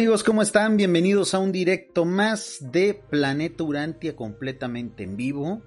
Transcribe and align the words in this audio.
Amigos, 0.00 0.24
¿cómo 0.24 0.40
están? 0.40 0.78
Bienvenidos 0.78 1.34
a 1.34 1.40
un 1.40 1.52
directo 1.52 2.06
más 2.06 2.56
de 2.72 2.94
Planeta 2.94 3.64
Urantia 3.64 4.16
completamente 4.16 5.02
en 5.02 5.14
vivo. 5.18 5.60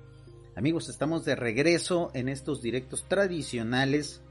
Amigos, 0.55 0.89
estamos 0.89 1.23
de 1.23 1.35
regreso 1.35 2.09
en 2.15 2.27
estos 2.29 2.59
directos 2.59 3.05
tradicionales 3.07 4.23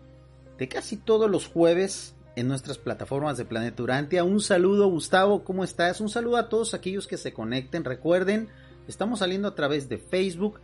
de 0.58 0.66
casi 0.66 0.96
todos 0.96 1.30
los 1.30 1.46
jueves 1.46 2.16
en 2.34 2.48
nuestras 2.48 2.78
plataformas 2.78 3.36
de 3.36 3.44
Planeta 3.44 3.80
Urantia. 3.80 4.24
Un 4.24 4.40
saludo 4.40 4.88
Gustavo, 4.88 5.44
¿cómo 5.44 5.62
estás? 5.62 6.00
Un 6.00 6.08
saludo 6.08 6.36
a 6.36 6.48
todos 6.48 6.74
aquellos 6.74 7.06
que 7.06 7.16
se 7.16 7.32
conecten. 7.32 7.84
Recuerden, 7.84 8.48
estamos 8.88 9.20
saliendo 9.20 9.46
a 9.46 9.54
través 9.54 9.88
de 9.88 9.98
Facebook, 9.98 10.58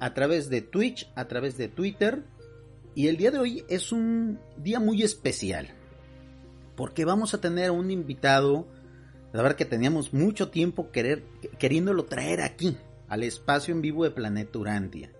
a 0.00 0.14
través 0.14 0.50
de 0.50 0.62
Twitch, 0.62 1.08
a 1.14 1.28
través 1.28 1.56
de 1.56 1.68
Twitter. 1.68 2.24
Y 2.96 3.06
el 3.06 3.18
día 3.18 3.30
de 3.30 3.38
hoy 3.38 3.64
es 3.68 3.92
un 3.92 4.40
día 4.56 4.80
muy 4.80 5.04
especial 5.04 5.76
porque 6.80 7.04
vamos 7.04 7.34
a 7.34 7.42
tener 7.42 7.70
un 7.72 7.90
invitado, 7.90 8.66
la 9.32 9.42
verdad 9.42 9.56
que 9.56 9.64
teníamos 9.64 10.12
mucho 10.12 10.50
tiempo 10.50 10.90
querer, 10.90 11.22
queriéndolo 11.58 12.04
traer 12.04 12.40
aquí, 12.40 12.76
al 13.08 13.22
espacio 13.22 13.74
en 13.74 13.82
vivo 13.82 14.04
de 14.04 14.10
Planeta 14.10 14.58
Urantia. 14.58 15.10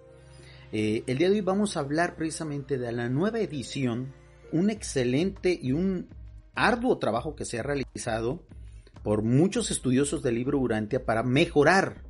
Eh, 0.72 1.02
el 1.06 1.18
día 1.18 1.28
de 1.28 1.36
hoy 1.36 1.40
vamos 1.40 1.76
a 1.76 1.80
hablar 1.80 2.14
precisamente 2.16 2.78
de 2.78 2.92
la 2.92 3.08
nueva 3.08 3.40
edición, 3.40 4.12
un 4.52 4.70
excelente 4.70 5.58
y 5.60 5.72
un 5.72 6.08
arduo 6.54 6.98
trabajo 6.98 7.34
que 7.34 7.44
se 7.44 7.58
ha 7.58 7.62
realizado 7.62 8.42
por 9.02 9.22
muchos 9.22 9.70
estudiosos 9.70 10.22
del 10.22 10.36
libro 10.36 10.58
Urantia 10.58 11.04
para 11.04 11.22
mejorar, 11.22 12.02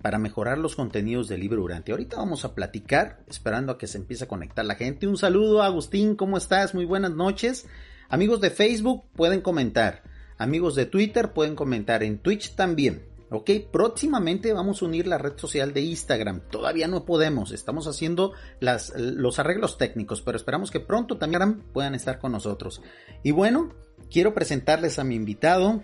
para 0.00 0.18
mejorar 0.18 0.58
los 0.58 0.76
contenidos 0.76 1.28
del 1.28 1.40
libro 1.40 1.62
Urantia. 1.62 1.92
Ahorita 1.92 2.16
vamos 2.16 2.44
a 2.44 2.54
platicar, 2.54 3.22
esperando 3.26 3.72
a 3.72 3.78
que 3.78 3.86
se 3.86 3.98
empiece 3.98 4.24
a 4.24 4.28
conectar 4.28 4.64
la 4.64 4.76
gente. 4.76 5.06
Un 5.06 5.18
saludo, 5.18 5.62
Agustín, 5.62 6.16
¿cómo 6.16 6.36
estás? 6.36 6.74
Muy 6.74 6.84
buenas 6.84 7.12
noches. 7.12 7.66
Amigos 8.08 8.40
de 8.40 8.50
Facebook 8.50 9.04
pueden 9.14 9.40
comentar. 9.40 10.13
Amigos 10.38 10.74
de 10.74 10.86
Twitter 10.86 11.32
pueden 11.32 11.54
comentar. 11.54 12.02
En 12.02 12.18
Twitch 12.18 12.54
también. 12.54 13.02
Ok, 13.30 13.50
próximamente 13.72 14.52
vamos 14.52 14.80
a 14.80 14.84
unir 14.84 15.06
la 15.06 15.18
red 15.18 15.36
social 15.36 15.72
de 15.72 15.80
Instagram. 15.80 16.40
Todavía 16.50 16.86
no 16.86 17.04
podemos, 17.04 17.50
estamos 17.52 17.88
haciendo 17.88 18.32
los 18.60 19.38
arreglos 19.38 19.76
técnicos, 19.76 20.22
pero 20.22 20.36
esperamos 20.36 20.70
que 20.70 20.78
pronto 20.78 21.16
también 21.16 21.62
puedan 21.72 21.94
estar 21.94 22.18
con 22.18 22.32
nosotros. 22.32 22.80
Y 23.24 23.32
bueno, 23.32 23.72
quiero 24.10 24.34
presentarles 24.34 24.98
a 24.98 25.04
mi 25.04 25.16
invitado. 25.16 25.82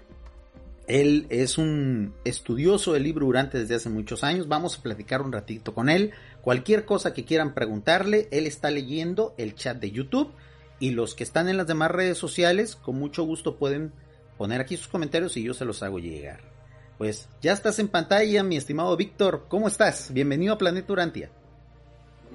Él 0.86 1.26
es 1.30 1.58
un 1.58 2.14
estudioso 2.24 2.92
del 2.92 3.04
libro 3.04 3.26
Durante 3.26 3.58
desde 3.58 3.76
hace 3.76 3.88
muchos 3.88 4.22
años. 4.22 4.46
Vamos 4.46 4.78
a 4.78 4.82
platicar 4.82 5.22
un 5.22 5.32
ratito 5.32 5.74
con 5.74 5.88
él. 5.88 6.12
Cualquier 6.42 6.84
cosa 6.84 7.12
que 7.12 7.24
quieran 7.24 7.54
preguntarle, 7.54 8.28
él 8.30 8.46
está 8.46 8.70
leyendo 8.70 9.34
el 9.38 9.54
chat 9.54 9.78
de 9.78 9.90
YouTube 9.90 10.32
y 10.78 10.90
los 10.90 11.14
que 11.14 11.24
están 11.24 11.48
en 11.48 11.56
las 11.56 11.66
demás 11.66 11.90
redes 11.90 12.18
sociales, 12.18 12.76
con 12.76 12.96
mucho 12.96 13.24
gusto 13.24 13.56
pueden 13.56 13.92
poner 14.40 14.62
aquí 14.62 14.74
sus 14.74 14.88
comentarios 14.88 15.36
y 15.36 15.42
yo 15.42 15.52
se 15.52 15.66
los 15.66 15.82
hago 15.82 15.98
llegar. 15.98 16.40
Pues 16.96 17.28
ya 17.42 17.52
estás 17.52 17.78
en 17.78 17.88
pantalla, 17.88 18.42
mi 18.42 18.56
estimado 18.56 18.96
Víctor. 18.96 19.44
¿Cómo 19.48 19.68
estás? 19.68 20.10
Bienvenido 20.14 20.54
a 20.54 20.56
Planeta 20.56 20.94
Urantia. 20.94 21.30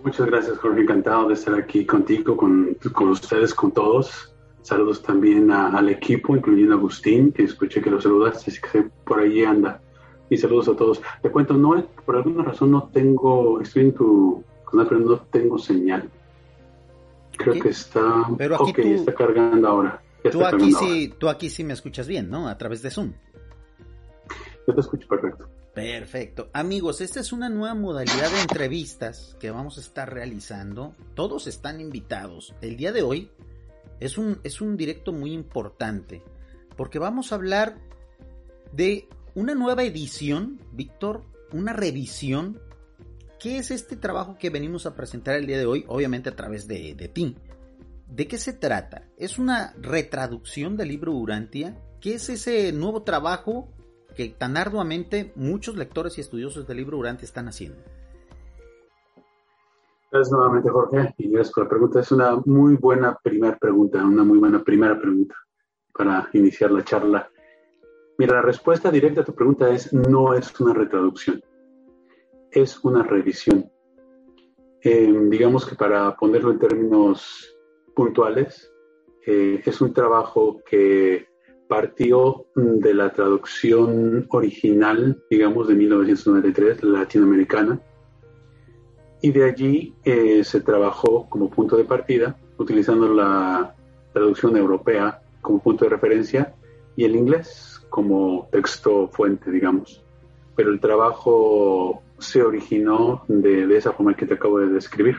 Muchas 0.04 0.28
gracias, 0.28 0.56
Jorge. 0.60 0.82
Encantado 0.82 1.30
de 1.30 1.34
estar 1.34 1.56
aquí 1.56 1.84
contigo, 1.84 2.38
con, 2.38 2.78
con 2.94 3.10
ustedes, 3.10 3.56
con 3.56 3.72
todos. 3.72 4.32
Saludos 4.62 5.02
también 5.02 5.50
al 5.50 5.90
equipo, 5.90 6.36
incluyendo 6.36 6.76
a 6.76 6.78
Agustín, 6.78 7.32
que 7.32 7.42
escuché 7.42 7.82
que 7.82 7.90
lo 7.90 8.00
saludaste, 8.00 8.52
así 8.52 8.62
que 8.62 8.84
por 9.04 9.22
ahí 9.22 9.44
anda. 9.44 9.82
Y 10.30 10.38
saludos 10.38 10.68
a 10.68 10.76
todos. 10.76 11.02
Te 11.24 11.32
cuento, 11.32 11.56
no, 11.56 11.84
por 12.06 12.18
alguna 12.18 12.44
razón 12.44 12.70
no 12.70 12.84
tengo, 12.94 13.60
estoy 13.62 13.86
en 13.86 13.94
tu 13.96 14.44
pero 14.72 15.00
no 15.00 15.18
tengo 15.32 15.58
señal. 15.58 16.08
Creo 17.36 17.60
que 17.60 17.70
está. 17.70 18.28
Pero 18.38 18.62
aquí 18.62 18.92
está 18.92 19.16
cargando 19.16 19.68
ahora. 19.68 20.05
Tú, 20.31 20.46
aquí 20.46 20.72
sí, 20.72 21.13
tú 21.18 21.30
aquí 21.30 21.50
sí 21.50 21.63
me 21.63 21.74
escuchas 21.74 22.08
bien, 22.08 22.30
¿no? 22.30 22.47
A 22.47 22.58
través 22.58 22.81
de 22.81 22.91
Zoom. 22.91 23.13
Yo 24.68 24.74
te 24.74 24.81
escucho 24.81 25.08
perfecto. 25.08 25.50
Perfecto. 25.74 26.50
Amigos, 26.53 27.02
esta 27.02 27.19
es 27.19 27.34
una 27.34 27.50
nueva 27.50 27.75
modalidad 27.75 28.31
de 28.31 28.41
entrevistas 28.41 29.36
que 29.40 29.52
vamos 29.52 29.78
a 29.78 29.81
estar 29.81 30.12
realizando. 30.12 30.96
Todos 31.16 31.47
están 31.47 31.81
invitados. 31.81 32.56
El 32.62 32.78
día 32.78 32.94
de 32.94 33.02
hoy 33.02 33.30
es 34.00 34.18
un, 34.18 34.40
es 34.44 34.62
un 34.62 34.78
directo 34.78 35.12
muy 35.12 35.34
importante 35.34 36.24
porque 36.78 37.00
vamos 37.00 37.31
a 37.31 37.36
hablar 37.36 37.78
de 38.72 39.07
una 39.34 39.53
nueva 39.53 39.84
edición, 39.84 40.59
Víctor, 40.72 41.24
una 41.52 41.74
revisión 41.74 42.59
¿Qué 43.46 43.57
es 43.57 43.69
este 43.69 43.96
trabajo 43.96 44.38
que 44.40 44.50
venimos 44.50 44.88
a 44.88 44.96
presentar 44.96 45.36
el 45.36 45.46
día 45.46 45.59
de 45.59 45.68
hoy? 45.68 45.86
Obviamente 45.88 46.30
a 46.30 46.36
través 46.36 46.68
de, 46.68 46.96
de 46.96 47.07
ti. 47.07 47.36
¿De 48.08 48.28
qué 48.28 48.38
se 48.38 48.54
trata? 48.54 49.04
¿Es 49.18 49.40
una 49.40 49.74
retraducción 49.82 50.78
del 50.78 50.90
libro 50.90 51.14
Urantia? 51.14 51.78
¿Qué 52.00 52.16
es 52.16 52.30
ese 52.30 52.72
nuevo 52.72 53.04
trabajo 53.04 53.70
que 54.16 54.30
tan 54.30 54.58
arduamente 54.58 55.34
muchos 55.36 55.76
lectores 55.76 56.18
y 56.18 56.22
estudiosos 56.22 56.68
del 56.68 56.78
libro 56.78 56.98
Urantia 56.98 57.26
están 57.26 57.48
haciendo? 57.48 57.80
Gracias 60.12 60.32
nuevamente, 60.32 60.70
Jorge, 60.70 61.14
y 61.18 61.30
gracias 61.30 61.54
por 61.54 61.64
la 61.64 61.70
pregunta. 61.70 62.00
Es 62.00 62.12
una 62.12 62.42
muy 62.46 62.76
buena 62.76 63.18
primera 63.22 63.58
pregunta, 63.58 64.04
una 64.06 64.24
muy 64.24 64.38
buena 64.38 64.64
primera 64.64 65.00
pregunta 65.00 65.36
para 65.94 66.30
iniciar 66.34 66.72
la 66.72 66.84
charla. 66.84 67.30
Mira, 68.18 68.36
la 68.36 68.42
respuesta 68.42 68.92
directa 68.92 69.22
a 69.22 69.26
tu 69.26 69.34
pregunta 69.34 69.70
es 69.70 69.92
no 69.92 70.34
es 70.34 70.58
una 70.60 70.74
retraducción 70.74 71.42
es 72.56 72.84
una 72.84 73.04
revisión. 73.04 73.70
Em, 74.82 75.30
digamos 75.30 75.66
que 75.66 75.76
para 75.76 76.16
ponerlo 76.16 76.52
en 76.52 76.60
términos 76.60 77.55
puntuales, 77.95 78.72
eh, 79.25 79.61
es 79.66 79.81
un 79.81 79.94
trabajo 79.94 80.61
que 80.69 81.28
partió 81.67 82.45
de 82.56 82.94
la 82.94 83.11
traducción 83.11 84.28
original, 84.29 85.23
digamos, 85.29 85.67
de 85.67 85.75
1993, 85.75 86.83
latinoamericana, 86.83 87.81
y 89.22 89.31
de 89.31 89.45
allí 89.45 89.95
eh, 90.03 90.44
se 90.44 90.61
trabajó 90.61 91.28
como 91.29 91.50
punto 91.50 91.78
de 91.78 91.85
partida, 91.85 92.38
utilizando 92.57 93.11
la 93.11 93.75
traducción 94.13 94.56
europea 94.56 95.22
como 95.41 95.59
punto 95.62 95.85
de 95.85 95.89
referencia 95.89 96.53
y 96.95 97.06
el 97.06 97.16
inglés 97.16 97.85
como 97.89 98.47
texto 98.51 99.07
fuente, 99.09 99.51
digamos. 99.51 100.03
Pero 100.56 100.72
el 100.72 100.79
trabajo 100.79 102.01
se 102.17 102.44
originó 102.44 103.23
de, 103.27 103.75
esa 103.75 103.91
forma 103.91 104.16
que 104.16 104.25
te 104.25 104.35
acabo 104.35 104.59
de 104.59 104.67
describir. 104.67 105.17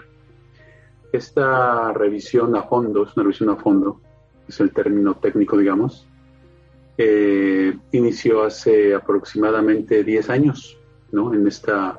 Esta 1.16 1.92
revisión 1.92 2.54
a 2.56 2.62
fondo, 2.64 3.04
es 3.04 3.16
una 3.16 3.22
revisión 3.24 3.48
a 3.48 3.56
fondo, 3.56 4.00
es 4.46 4.60
el 4.60 4.70
término 4.72 5.14
técnico, 5.14 5.56
digamos, 5.56 6.06
eh, 6.98 7.74
inició 7.92 8.44
hace 8.44 8.94
aproximadamente 8.94 10.04
10 10.04 10.30
años, 10.30 10.76
¿no? 11.12 11.32
En 11.32 11.46
esta, 11.46 11.98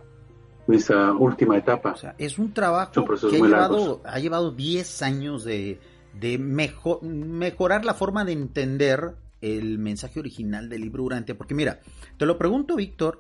en 0.68 0.74
esta 0.76 1.14
última 1.14 1.58
etapa. 1.58 1.94
O 1.94 1.98
sea, 1.98 2.16
es 2.20 2.38
un 2.38 2.54
trabajo 2.54 2.92
que 3.06 3.38
ha 3.38 3.40
llevado, 3.40 4.02
ha 4.06 4.20
llevado 4.20 4.52
10 4.52 5.02
años 5.02 5.44
de, 5.44 5.80
de 6.20 6.38
mejor, 6.38 7.02
mejorar 7.02 7.86
la 7.86 7.96
forma 7.96 8.24
de 8.24 8.34
entender 8.34 9.16
el 9.42 9.80
mensaje 9.80 10.20
original 10.20 10.70
del 10.70 10.82
libro 10.82 11.04
Durante. 11.04 11.34
Porque 11.34 11.56
mira, 11.56 11.80
te 12.18 12.26
lo 12.28 12.38
pregunto, 12.38 12.76
Víctor, 12.76 13.20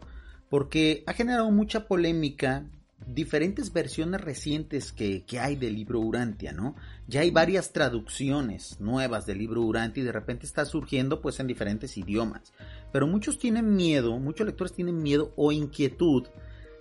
porque 0.49 1.03
ha 1.07 1.13
generado 1.13 1.49
mucha 1.49 1.87
polémica 1.87 2.65
diferentes 3.07 3.73
versiones 3.73 4.21
recientes 4.21 4.91
que, 4.91 5.23
hay 5.39 5.55
del 5.55 5.75
libro 5.75 5.99
Urantia, 5.99 6.51
¿no? 6.51 6.75
Ya 7.07 7.21
hay 7.21 7.31
varias 7.31 7.73
traducciones 7.73 8.79
nuevas 8.79 9.25
del 9.25 9.39
libro 9.39 9.61
Urantia 9.61 10.01
y 10.01 10.05
de 10.05 10.11
repente 10.11 10.45
está 10.45 10.65
surgiendo 10.65 11.21
pues 11.21 11.39
en 11.39 11.47
diferentes 11.47 11.97
idiomas. 11.97 12.53
Pero 12.91 13.07
muchos 13.07 13.39
tienen 13.39 13.75
miedo, 13.75 14.17
muchos 14.19 14.45
lectores 14.45 14.73
tienen 14.73 15.01
miedo 15.01 15.33
o 15.35 15.51
inquietud 15.51 16.27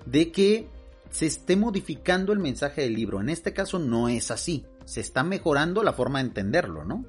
de 0.04 0.32
que 0.32 0.68
se 1.10 1.26
esté 1.26 1.56
modificando 1.56 2.32
el 2.32 2.38
mensaje 2.38 2.82
del 2.82 2.94
libro. 2.94 3.20
En 3.20 3.28
este 3.28 3.52
caso 3.52 3.78
no 3.78 4.08
es 4.08 4.30
así, 4.30 4.66
se 4.84 5.00
está 5.00 5.22
mejorando 5.22 5.82
la 5.82 5.92
forma 5.92 6.18
de 6.18 6.26
entenderlo, 6.26 6.84
¿no? 6.84 7.04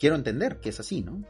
quiero 0.00 0.16
entender 0.16 0.56
que 0.56 0.70
es 0.70 0.80
así, 0.80 1.02
¿no? 1.02 1.22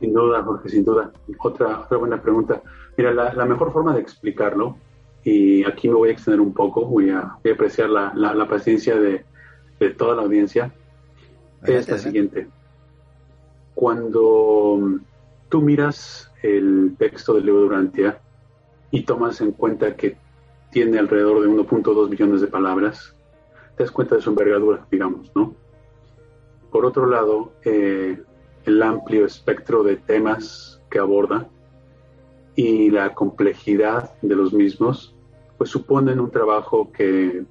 Sin 0.00 0.12
duda, 0.12 0.42
Jorge, 0.42 0.68
sin 0.68 0.84
duda. 0.84 1.12
Otra, 1.38 1.80
otra 1.80 1.96
buena 1.96 2.20
pregunta. 2.20 2.60
Mira, 2.96 3.12
la, 3.12 3.46
mejor 3.46 3.72
forma 3.72 3.94
de 3.94 4.00
explicarlo, 4.00 4.76
y 5.24 5.64
aquí 5.64 5.88
me 5.88 5.94
voy 5.94 6.10
a 6.10 6.12
extender 6.12 6.40
un 6.40 6.54
poco, 6.54 6.86
voy 6.86 7.10
a, 7.10 7.36
apreciar 7.52 7.90
la, 7.90 8.12
la, 8.14 8.48
paciencia 8.48 8.96
de, 8.96 9.24
de, 9.78 9.90
toda 9.90 10.16
la 10.16 10.22
audiencia, 10.22 10.72
es 11.64 11.88
la 11.88 11.98
siguiente. 11.98 12.48
Cuando 13.74 14.98
tú 15.48 15.60
miras 15.60 16.32
el 16.42 16.94
texto 16.98 17.34
del 17.34 17.46
libro 17.46 17.60
de 17.60 17.66
Durantia 17.66 18.20
y 18.90 19.02
tomas 19.02 19.40
en 19.40 19.52
cuenta 19.52 19.94
que 19.94 20.16
tiene 20.70 20.98
alrededor 20.98 21.42
de 21.42 21.48
1.2 21.48 22.08
millones 22.08 22.40
de 22.40 22.46
palabras, 22.46 23.14
te 23.76 23.82
das 23.82 23.92
cuenta 23.92 24.16
de 24.16 24.22
su 24.22 24.30
envergadura, 24.30 24.86
digamos, 24.90 25.30
¿no? 25.34 25.54
Por 26.70 26.86
otro 26.86 27.06
lado, 27.06 27.52
eh, 27.64 28.22
el 28.64 28.82
amplio 28.82 29.26
espectro 29.26 29.82
de 29.82 29.96
temas 29.96 30.80
que 30.88 30.98
aborda 30.98 31.48
y 32.62 32.90
la 32.90 33.14
complejidad 33.14 34.12
de 34.20 34.36
los 34.36 34.52
mismos, 34.52 35.16
pues 35.56 35.70
suponen 35.70 36.20
un 36.20 36.30
trabajo 36.30 36.92
que 36.92 37.44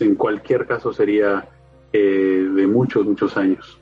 en 0.00 0.14
cualquier 0.16 0.66
caso 0.66 0.92
sería 0.92 1.48
eh, 1.92 2.48
de 2.52 2.66
muchos, 2.66 3.06
muchos 3.06 3.36
años. 3.36 3.80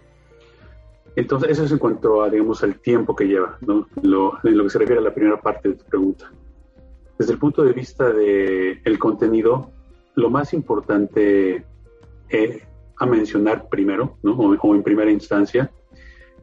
Entonces, 1.17 1.53
eso 1.53 1.65
es 1.65 1.73
en 1.73 1.79
cuanto 1.79 2.23
a, 2.23 2.29
digamos, 2.29 2.63
al 2.63 2.79
tiempo 2.81 3.17
que 3.17 3.25
lleva, 3.25 3.57
¿no? 3.63 3.87
En 3.97 4.11
lo 4.11 4.65
que 4.65 4.69
se 4.69 4.79
refiere 4.79 5.01
a 5.01 5.05
la 5.05 5.15
primera 5.15 5.41
parte 5.41 5.71
de 5.71 5.77
tu 5.77 5.85
pregunta. 5.87 6.31
Desde 7.19 7.33
el 7.33 7.39
punto 7.39 7.65
de 7.65 7.73
vista 7.73 8.13
del 8.13 8.83
el 8.85 8.99
contenido, 8.99 9.71
lo 10.17 10.29
más 10.29 10.53
importante 10.53 11.65
eh, 12.29 12.63
a 12.99 13.07
mencionar 13.07 13.71
primero, 13.71 14.19
¿no? 14.23 14.33
o, 14.37 14.75
en 14.75 14.83
primera 14.83 15.11
instancia, 15.11 15.73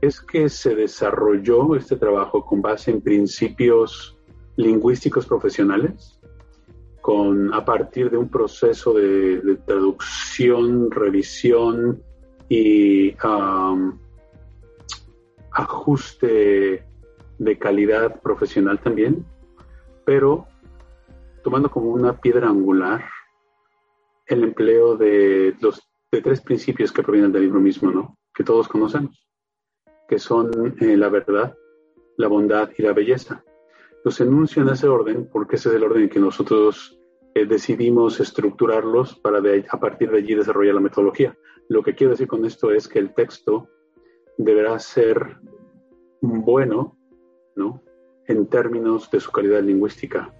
es 0.01 0.19
que 0.19 0.50
se 0.50 0.74
desarrolló 0.74 1.75
este 1.75 1.95
trabajo 1.95 2.44
con 2.44 2.63
base 2.63 2.89
en 2.89 3.01
principios 3.01 4.15
lingüísticos 4.56 5.25
profesionales, 5.25 6.19
con, 7.02 7.54
a 7.54 7.63
partir 7.63 8.10
de 8.10 8.18
un 8.18 8.30
proceso 8.30 8.94
de, 8.94 9.60
traducción, 9.66 10.90
revisión 10.90 12.02
y 12.50 13.16
ajuste 15.52 16.84
de 17.38 17.57
calidad 17.60 18.22
profesional 18.22 18.80
también, 18.80 19.25
pero 20.04 20.48
tomando 21.44 21.69
como 21.69 21.92
una 21.92 22.19
piedra 22.19 22.50
angular 22.50 23.06
el 24.25 24.44
empleo 24.44 24.98
de 24.98 25.56
los 25.62 25.81
de 26.12 26.22
tres 26.22 26.42
principios 26.42 26.92
que 26.92 27.04
provienen 27.04 27.31
del 27.31 27.44
libro 27.44 27.60
mismo, 27.60 27.92
¿no? 27.92 28.18
Que 28.34 28.44
todos 28.44 28.68
conocemos, 28.68 29.28
que 30.08 30.18
son 30.18 30.75
eh, 30.80 30.98
la 30.98 31.10
verdad, 31.10 31.56
la 32.18 32.28
bondad 32.28 32.69
y 32.78 32.81
la 32.81 32.94
belleza. 32.94 33.44
Los 34.06 34.22
enuncio 34.22 34.62
en 34.62 34.69
ese 34.69 34.88
orden 34.88 35.28
porque 35.31 35.56
ese 35.56 35.69
es 35.69 35.75
el 35.75 35.84
orden 35.84 36.04
en 36.04 36.10
que 36.10 36.19
nosotros 36.19 36.96
eh, 37.34 37.48
decidimos 37.48 38.19
estructurarlos 38.19 39.16
para 39.16 39.40
a 39.40 39.80
partir 39.80 40.12
de 40.12 40.19
allí 40.19 40.36
desarrollar 40.36 40.75
la 40.75 40.81
metodología. 40.81 41.36
Lo 41.69 41.81
que 41.81 41.96
quiero 41.96 42.12
decir 42.12 42.28
con 42.28 42.46
esto 42.46 42.69
es 42.69 42.88
que 42.88 43.00
el 43.00 43.16
texto 43.16 43.68
deberá 44.38 44.78
ser 44.78 45.38
bueno, 46.22 46.96
¿no? 47.56 47.81
En 48.28 48.46
términos 48.46 49.10
de 49.10 49.19
su 49.19 49.31
calidad 49.31 49.63
lingüística, 49.63 50.31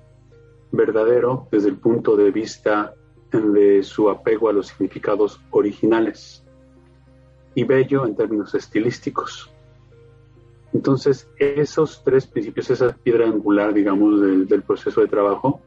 verdadero 0.72 1.48
desde 1.52 1.70
el 1.70 1.80
punto 1.80 2.16
de 2.16 2.30
vista 2.30 2.94
de 3.32 3.82
su 3.82 4.12
apego 4.12 4.48
a 4.48 4.54
los 4.54 4.68
significados 4.68 5.42
originales 5.50 6.46
y 7.56 7.64
bello 7.64 8.06
en 8.06 8.16
términos 8.16 8.54
estilísticos. 8.54 9.55
Entonces, 10.76 11.30
esos 11.38 12.04
tres 12.04 12.28
principios, 12.28 12.70
esa 12.70 12.94
piedra 12.94 13.26
angular, 13.26 13.74
digamos, 13.74 14.20
del, 14.20 14.62
proceso 14.62 15.00
de 15.00 15.08
trabajo, 15.08 15.62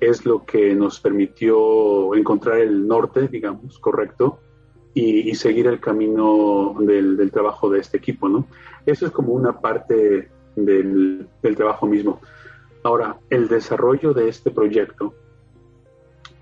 es 0.00 0.26
lo 0.26 0.44
que 0.44 0.74
nos 0.74 0.98
permitió 0.98 2.16
encontrar 2.16 2.58
el 2.58 2.84
norte, 2.88 3.28
digamos, 3.28 3.78
correcto, 3.78 4.40
y, 4.92 5.32
seguir 5.36 5.68
el 5.68 5.78
camino 5.78 6.74
del, 6.80 7.30
trabajo 7.30 7.70
de 7.70 7.78
este 7.78 7.98
equipo, 7.98 8.28
¿no? 8.28 8.48
Eso 8.84 9.06
es 9.06 9.12
como 9.12 9.34
una 9.34 9.60
parte 9.60 10.28
del, 10.56 11.28
trabajo 11.56 11.86
mismo. 11.86 12.20
Ahora, 12.82 13.16
el 13.30 13.46
desarrollo 13.46 14.12
de 14.12 14.28
este 14.28 14.50
proyecto 14.50 15.14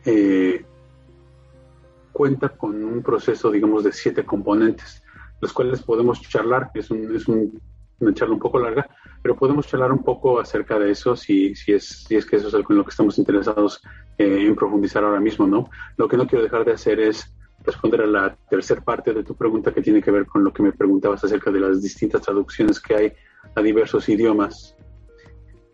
eh, 0.06 0.64
cuenta 2.10 2.48
con 2.48 2.82
un 2.82 3.02
proceso, 3.02 3.50
digamos, 3.50 3.84
de 3.84 3.92
siete 3.92 4.24
componentes, 4.24 5.02
los 5.42 5.52
cuales 5.52 5.82
podemos 5.82 6.22
charlar, 6.22 6.70
es, 6.72 6.90
un, 6.90 7.14
es 7.14 7.28
una 8.02 8.14
charla 8.14 8.34
un 8.34 8.40
poco 8.40 8.58
larga, 8.58 8.86
pero 9.22 9.36
podemos 9.36 9.66
charlar 9.66 9.92
un 9.92 10.02
poco 10.02 10.40
acerca 10.40 10.78
de 10.78 10.90
eso 10.90 11.16
si, 11.16 11.54
si, 11.54 11.72
es, 11.72 12.04
si 12.06 12.16
es 12.16 12.26
que 12.26 12.36
eso 12.36 12.48
es 12.48 12.54
en 12.54 12.76
lo 12.76 12.84
que 12.84 12.90
estamos 12.90 13.18
interesados 13.18 13.80
eh, 14.18 14.46
en 14.46 14.54
profundizar 14.54 15.04
ahora 15.04 15.20
mismo, 15.20 15.46
¿no? 15.46 15.70
Lo 15.96 16.08
que 16.08 16.16
no 16.16 16.26
quiero 16.26 16.44
dejar 16.44 16.64
de 16.64 16.72
hacer 16.72 17.00
es 17.00 17.32
responder 17.64 18.02
a 18.02 18.06
la 18.06 18.36
tercera 18.50 18.80
parte 18.80 19.14
de 19.14 19.22
tu 19.22 19.36
pregunta 19.36 19.72
que 19.72 19.82
tiene 19.82 20.02
que 20.02 20.10
ver 20.10 20.26
con 20.26 20.42
lo 20.42 20.52
que 20.52 20.62
me 20.62 20.72
preguntabas 20.72 21.24
acerca 21.24 21.50
de 21.50 21.60
las 21.60 21.80
distintas 21.80 22.22
traducciones 22.22 22.80
que 22.80 22.94
hay 22.94 23.12
a 23.54 23.62
diversos 23.62 24.08
idiomas. 24.08 24.76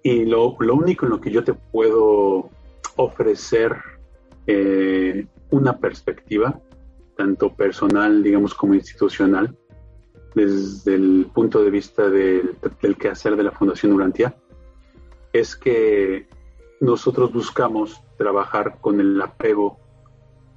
Y 0.03 0.25
lo, 0.25 0.57
lo 0.61 0.75
único 0.75 1.07
en 1.07 1.11
lo 1.11 1.21
que 1.21 1.31
yo 1.31 1.43
te 1.43 1.55
puedo 1.55 2.51
ofrecer 2.97 3.77
eh, 4.47 5.27
una 5.51 5.79
perspectiva, 5.79 6.61
tanto 7.17 7.55
personal, 7.55 8.23
digamos, 8.23 8.55
como 8.55 8.75
institucional, 8.75 9.57
desde 10.35 10.95
el 10.95 11.31
punto 11.33 11.63
de 11.63 11.71
vista 11.71 12.09
del, 12.09 12.57
quehacer 12.99 13.37
de 13.37 13.43
la 13.43 13.53
Fundación 13.53 13.93
Urantia, 13.93 14.37
es 15.33 15.57
que 15.57 16.29
nosotros 16.81 17.33
buscamos 17.33 18.01
trabajar 18.17 18.79
con 18.81 19.01
el 19.01 19.21
apego 19.21 19.79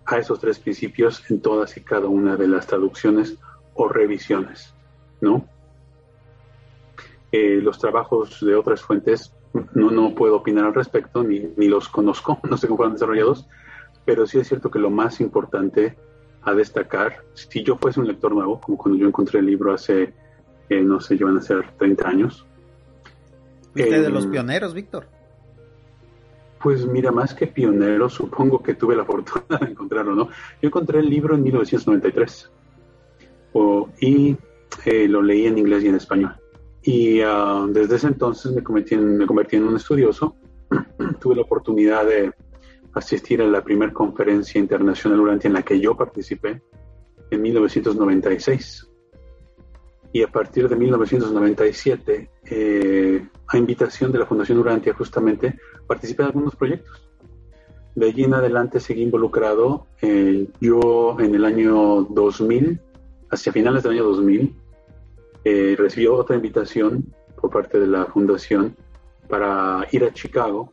a 0.06 0.18
esos 0.18 0.40
tres 0.40 0.60
principios 0.60 1.30
en 1.30 1.42
todas 1.42 1.78
y 1.78 1.82
cada 1.82 2.08
una 2.08 2.36
de 2.36 2.48
las 2.48 2.68
traducciones 2.68 3.38
o 3.74 3.88
revisiones, 3.88 4.74
¿no? 5.20 5.48
Eh, 7.32 7.62
los 7.62 7.80
trabajos 7.80 8.46
de 8.46 8.56
otras 8.56 8.82
fuentes 8.82 9.34
no, 9.74 9.90
no 9.90 10.16
puedo 10.16 10.38
opinar 10.38 10.66
al 10.66 10.74
respecto, 10.74 11.24
ni, 11.24 11.40
ni 11.56 11.68
los 11.68 11.88
conozco, 11.88 12.40
no 12.50 12.58
sé 12.58 12.68
cómo 12.68 12.78
fueron 12.78 12.94
desarrollados, 12.94 13.48
pero 14.06 14.26
sí 14.26 14.40
es 14.40 14.48
cierto 14.48 14.70
que 14.70 14.80
lo 14.80 14.90
más 14.90 15.22
importante 15.22 15.98
a 16.44 16.54
destacar, 16.54 17.24
si 17.34 17.64
yo 17.64 17.78
fuese 17.78 18.00
un 18.00 18.08
lector 18.08 18.34
nuevo, 18.34 18.60
como 18.60 18.78
cuando 18.78 19.00
yo 19.00 19.08
encontré 19.08 19.40
el 19.40 19.46
libro 19.46 19.74
hace, 19.74 20.14
eh, 20.70 20.82
no 20.82 21.00
sé, 21.00 21.18
llevan 21.18 21.38
a 21.38 21.42
ser 21.42 21.72
30 21.78 22.08
años. 22.08 22.46
¿Usted 23.76 24.04
de 24.04 24.10
los 24.10 24.26
em, 24.26 24.32
pioneros, 24.32 24.74
Víctor? 24.74 25.08
Pues 26.62 26.86
mira, 26.86 27.12
más 27.12 27.34
que 27.34 27.48
pionero, 27.48 28.10
supongo 28.10 28.62
que 28.62 28.76
tuve 28.76 28.96
la 28.96 29.06
fortuna 29.06 29.58
de 29.60 29.72
encontrarlo, 29.72 30.16
¿no? 30.16 30.30
Yo 30.62 30.68
encontré 30.68 31.00
el 31.00 31.10
libro 31.10 31.36
en 31.36 31.44
1993 31.44 32.52
y 34.00 34.36
eh, 34.86 35.08
lo 35.08 35.22
leí 35.22 35.46
en 35.46 35.58
inglés 35.58 35.84
y 35.84 35.88
en 35.88 35.96
español. 35.96 36.36
Y 36.84 37.22
ah, 37.22 37.66
desde 37.70 37.96
ese 37.98 38.08
entonces 38.08 38.52
me 38.52 38.64
convertí 38.64 38.98
me 38.98 39.26
convertí 39.26 39.58
en 39.58 39.64
un 39.66 39.76
estudioso. 39.76 40.36
tuve 41.20 41.36
la 41.36 41.42
oportunidad 41.42 42.06
de 42.06 42.32
asistir 42.94 43.42
a 43.42 43.46
la 43.46 43.64
primera 43.64 43.94
conferencia 43.94 44.60
internacional 44.60 45.20
durante 45.20 45.48
en 45.48 45.54
la 45.54 45.64
que 45.64 45.80
yo 45.80 45.96
participé 45.96 46.62
en 47.30 47.42
1996. 47.42 48.88
Y 50.14 50.24
a 50.24 50.28
partir 50.28 50.68
de 50.68 50.76
1997, 50.76 52.30
eh, 52.46 53.28
a 53.48 53.58
invitación 53.58 54.12
de 54.12 54.20
la 54.20 54.26
Fundación 54.26 54.58
Urantia, 54.58 54.94
justamente, 54.94 55.58
participé 55.88 56.24
en 56.24 56.28
algunos 56.28 56.56
proyectos. 56.56 57.10
De 57.96 58.08
allí 58.08 58.24
en 58.24 58.34
adelante 58.34 58.80
seguí 58.80 59.04
involucrado. 59.04 59.88
Eh, 60.02 60.48
yo 60.60 61.18
en 61.20 61.34
el 61.36 61.46
año 61.46 62.04
2000, 62.04 62.82
hacia 63.30 63.54
finales 63.54 63.84
del 63.84 63.94
año 63.94 64.04
2000, 64.04 64.56
eh, 65.46 65.78
otra 66.10 66.36
invitación 66.36 67.14
por 67.40 67.50
parte 67.50 67.80
de 67.80 67.88
la 67.88 68.06
Fundación 68.06 68.76
para 69.30 69.88
ir 69.92 70.04
a 70.04 70.14
Chicago 70.14 70.72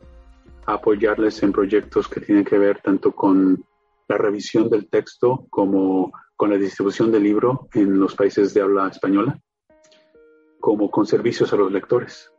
apoyarles 0.73 1.41
en 1.43 1.51
proyectos 1.51 2.07
que 2.07 2.21
tienen 2.21 2.45
que 2.45 2.57
ver 2.57 2.81
tanto 2.81 3.11
con 3.11 3.63
la 4.07 4.17
revisión 4.17 4.69
del 4.69 4.89
texto 4.89 5.45
como 5.49 6.11
con 6.35 6.49
la 6.49 6.57
distribución 6.57 7.11
del 7.11 7.23
libro 7.23 7.69
en 7.73 7.99
los 7.99 8.15
países 8.15 8.53
de 8.53 8.61
habla 8.61 8.87
española, 8.87 9.39
como 10.59 10.89
con 10.89 11.05
servicios 11.05 11.51
a 11.53 11.57
los 11.57 11.71
lectores. 11.71 12.31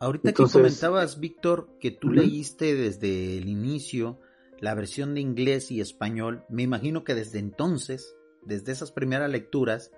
Ahorita 0.00 0.32
que 0.32 0.44
comentabas, 0.44 1.20
Víctor, 1.20 1.68
que 1.80 1.90
tú 1.90 2.10
leíste 2.10 2.74
desde 2.74 3.38
el 3.38 3.48
inicio 3.48 4.20
la 4.58 4.74
versión 4.74 5.14
de 5.14 5.20
inglés 5.20 5.70
y 5.70 5.80
español, 5.80 6.44
me 6.48 6.62
imagino 6.62 7.04
que 7.04 7.14
desde 7.14 7.40
entonces, 7.40 8.14
desde 8.42 8.72
esas 8.72 8.92
primeras 8.92 9.30
lecturas, 9.30 9.90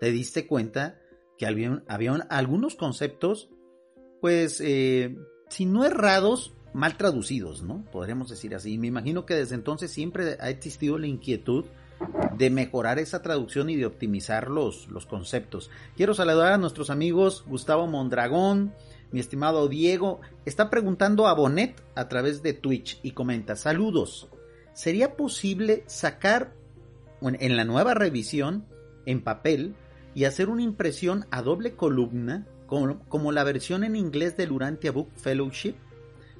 te 0.00 0.10
diste 0.10 0.46
cuenta 0.46 0.98
que 1.38 1.46
había, 1.46 1.82
algunos 2.30 2.76
conceptos, 2.76 3.50
pues, 4.20 4.60
eh, 4.62 5.16
si 5.48 5.66
no 5.66 5.84
errados, 5.84 6.55
mal 6.76 6.96
traducidos, 6.96 7.62
¿no? 7.62 7.82
Podríamos 7.90 8.28
decir 8.28 8.54
así. 8.54 8.76
Me 8.76 8.86
imagino 8.86 9.24
que 9.24 9.34
desde 9.34 9.54
entonces 9.54 9.90
siempre 9.90 10.36
ha 10.40 10.50
existido 10.50 10.98
la 10.98 11.06
inquietud 11.06 11.64
de 12.36 12.50
mejorar 12.50 12.98
esa 12.98 13.22
traducción 13.22 13.70
y 13.70 13.76
de 13.76 13.86
optimizar 13.86 14.50
los, 14.50 14.86
los 14.88 15.06
conceptos. 15.06 15.70
Quiero 15.96 16.12
saludar 16.12 16.52
a 16.52 16.58
nuestros 16.58 16.90
amigos 16.90 17.44
Gustavo 17.46 17.86
Mondragón, 17.86 18.74
mi 19.10 19.20
estimado 19.20 19.68
Diego, 19.68 20.20
está 20.44 20.68
preguntando 20.68 21.26
a 21.26 21.34
Bonet 21.34 21.82
a 21.94 22.08
través 22.08 22.42
de 22.42 22.52
Twitch 22.52 23.00
y 23.02 23.12
comenta, 23.12 23.56
saludos, 23.56 24.28
¿sería 24.74 25.16
posible 25.16 25.84
sacar 25.86 26.52
en 27.22 27.56
la 27.56 27.64
nueva 27.64 27.94
revisión 27.94 28.66
en 29.06 29.22
papel 29.22 29.74
y 30.14 30.24
hacer 30.24 30.50
una 30.50 30.62
impresión 30.62 31.24
a 31.30 31.40
doble 31.40 31.74
columna 31.74 32.46
como, 32.66 33.32
la 33.32 33.44
versión 33.44 33.84
en 33.84 33.96
inglés 33.96 34.36
del 34.36 34.52
Urantia 34.52 34.92
Book 34.92 35.10
Fellowship? 35.16 35.76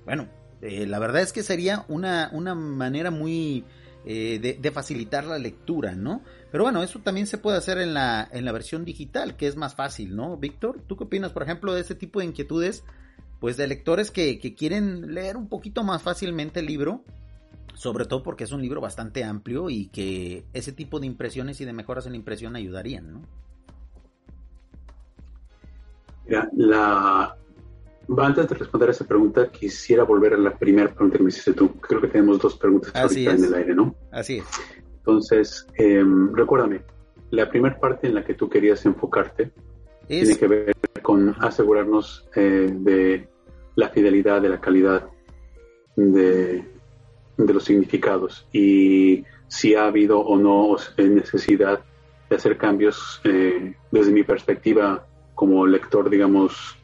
Bueno, 0.07 0.29
eh, 0.63 0.87
la 0.87 0.99
verdad 0.99 1.21
es 1.21 1.33
que 1.33 1.43
sería 1.43 1.85
una, 1.89 2.31
una 2.33 2.55
manera 2.55 3.11
muy 3.11 3.65
eh, 4.07 4.57
de, 4.61 4.71
facilitar 4.71 5.25
la 5.25 5.39
lectura, 5.39 5.97
¿no? 5.97 6.23
Pero 6.53 6.63
bueno, 6.63 6.83
eso 6.83 7.01
también 7.01 7.27
se 7.27 7.39
puede 7.39 7.59
hacer 7.59 7.79
en 7.79 7.93
la, 7.93 8.27
en 8.31 8.45
la 8.45 8.53
versión 8.53 8.85
digital, 8.85 9.37
que 9.37 9.49
es 9.49 9.57
más 9.57 9.75
fácil, 9.75 10.15
¿no? 10.15 10.37
Víctor, 10.37 10.81
¿tú 10.87 10.97
qué 10.97 11.05
opinas, 11.05 11.33
por 11.33 11.43
ejemplo, 11.43 11.75
de 11.75 11.81
ese 11.81 11.97
tipo 11.97 12.21
de 12.21 12.27
inquietudes? 12.27 12.85
Pues 13.41 13.57
de 13.57 13.67
lectores 13.67 14.11
que, 14.11 14.39
que 14.39 14.55
quieren 14.55 15.13
leer 15.13 15.37
un 15.37 15.49
poquito 15.49 15.83
más 15.83 16.03
fácilmente 16.03 16.61
el 16.61 16.67
libro, 16.67 17.05
sobre 17.75 18.07
todo 18.07 18.23
porque 18.23 18.45
es 18.45 18.53
un 18.53 18.63
libro 18.63 18.81
bastante 18.81 19.25
amplio 19.25 19.69
y 19.69 19.89
que 19.89 20.45
ese 20.55 20.73
tipo 20.73 21.01
de 21.01 21.07
impresiones 21.07 21.61
y 21.61 21.65
de 21.65 21.73
mejoras 21.73 22.07
en 22.07 22.13
la 22.13 22.19
impresión 22.19 22.57
ayudarían, 22.57 23.13
¿no? 23.13 23.23
La... 26.53 27.37
Antes 28.19 28.49
de 28.49 28.55
responder 28.55 28.89
a 28.89 28.93
esa 28.93 29.05
pregunta, 29.05 29.51
quisiera 29.51 30.05
volver 30.05 30.35
a 30.35 30.37
la 30.39 30.57
primera 30.57 30.93
pregunta 30.93 31.19
que 31.19 31.25
me 31.25 31.31
hiciste 31.31 31.53
tú. 31.53 31.73
Creo 31.81 32.01
que 32.01 32.09
tenemos 32.09 32.39
dos 32.39 32.57
preguntas 32.57 32.95
ahorita 32.95 33.33
en 33.33 33.45
el 33.45 33.55
aire, 33.55 33.75
¿no? 33.75 33.95
Así 34.13 34.39
es. 34.39 34.47
Entonces, 34.99 35.67
em, 35.75 36.33
recuérdame, 36.35 36.83
la 37.31 37.49
primera 37.49 37.79
parte 37.79 38.07
en 38.07 38.15
la 38.15 38.25
que 38.25 38.35
tú 38.35 38.49
querías 38.49 38.85
enfocarte 38.87 39.51
tiene 40.07 40.37
que 40.37 40.47
ver 40.47 40.77
con 41.03 41.35
asegurarnos 41.41 42.29
eh, 42.37 42.71
de 42.73 43.29
la 43.75 43.89
fidelidad, 43.89 44.41
de 44.41 44.49
la 44.49 44.61
calidad 44.61 45.09
de, 45.97 46.65
de 47.37 47.55
los 47.55 47.65
significados 47.65 48.47
y 48.53 49.25
si 49.49 49.75
ha 49.75 49.87
habido 49.87 50.21
o 50.21 50.37
no 50.39 50.77
necesidad 50.97 51.81
de 52.29 52.37
hacer 52.37 52.57
cambios 52.57 53.21
eh, 53.25 53.75
desde 53.91 54.13
mi 54.13 54.25
perspectiva 54.25 55.07
como 55.35 55.67
lector, 55.67 56.11
digamos, 56.11 56.77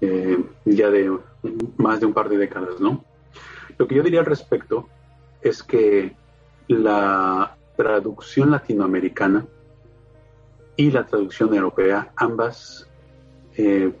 eh, 0.00 0.38
ya 0.64 0.90
de 0.90 1.18
más 1.76 2.00
de 2.00 2.06
un 2.06 2.14
par 2.14 2.28
de 2.28 2.38
décadas, 2.38 2.80
¿no? 2.80 3.04
Lo 3.78 3.86
que 3.86 3.94
yo 3.96 4.02
diría 4.02 4.20
al 4.20 4.26
respecto 4.26 4.88
es 5.42 5.62
que 5.62 6.14
la 6.68 7.56
traducción 7.76 8.50
latinoamericana 8.50 9.46
y 10.76 10.90
la 10.90 11.06
traducción 11.06 11.54
europea, 11.54 12.12
ambas 12.16 12.88
eh, 13.56 13.92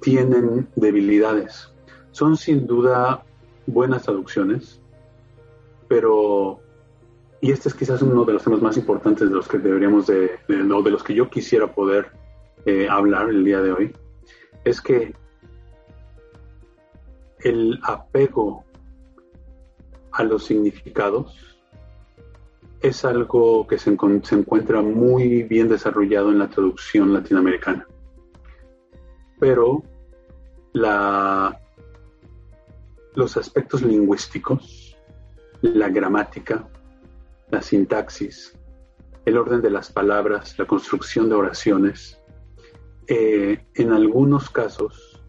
tienen 0.00 0.68
debilidades. 0.76 1.72
Son 2.12 2.36
sin 2.36 2.66
duda 2.66 3.24
buenas 3.66 4.02
traducciones, 4.02 4.80
pero, 5.88 6.60
y 7.40 7.50
este 7.52 7.68
es 7.68 7.74
quizás 7.74 8.02
uno 8.02 8.24
de 8.24 8.34
los 8.34 8.44
temas 8.44 8.62
más 8.62 8.76
importantes 8.76 9.28
de 9.28 9.34
los 9.34 9.48
que 9.48 9.58
deberíamos 9.58 10.06
de, 10.06 10.38
de, 10.48 10.56
de 10.56 10.90
los 10.90 11.02
que 11.02 11.14
yo 11.14 11.28
quisiera 11.28 11.72
poder 11.74 12.10
eh, 12.64 12.88
hablar 12.88 13.28
el 13.28 13.44
día 13.44 13.60
de 13.60 13.72
hoy, 13.72 13.96
es 14.64 14.80
que 14.80 15.14
el 17.40 17.78
apego 17.82 18.64
a 20.12 20.22
los 20.24 20.44
significados 20.44 21.36
es 22.80 23.04
algo 23.04 23.66
que 23.66 23.78
se, 23.78 23.96
se, 24.22 24.34
encuentra 24.34 24.82
muy 24.82 25.42
bien 25.44 25.68
desarrollado 25.68 26.30
en 26.30 26.38
la 26.38 26.48
traducción 26.48 27.12
latinoamericana. 27.12 27.86
Pero 29.38 29.82
la, 30.72 31.60
los 33.14 33.36
aspectos 33.36 33.82
lingüísticos 33.82 34.92
la 35.62 35.88
gramática, 35.88 36.68
la 37.50 37.62
sintaxis, 37.62 38.58
el 39.24 39.38
orden 39.38 39.62
de 39.62 39.70
las 39.70 39.92
palabras, 39.92 40.58
la 40.58 40.66
construcción 40.66 41.28
de 41.28 41.36
oraciones, 41.36 42.20
eh, 43.06 43.66
en 43.74 43.92
algunos 43.92 44.50
casos 44.50 45.22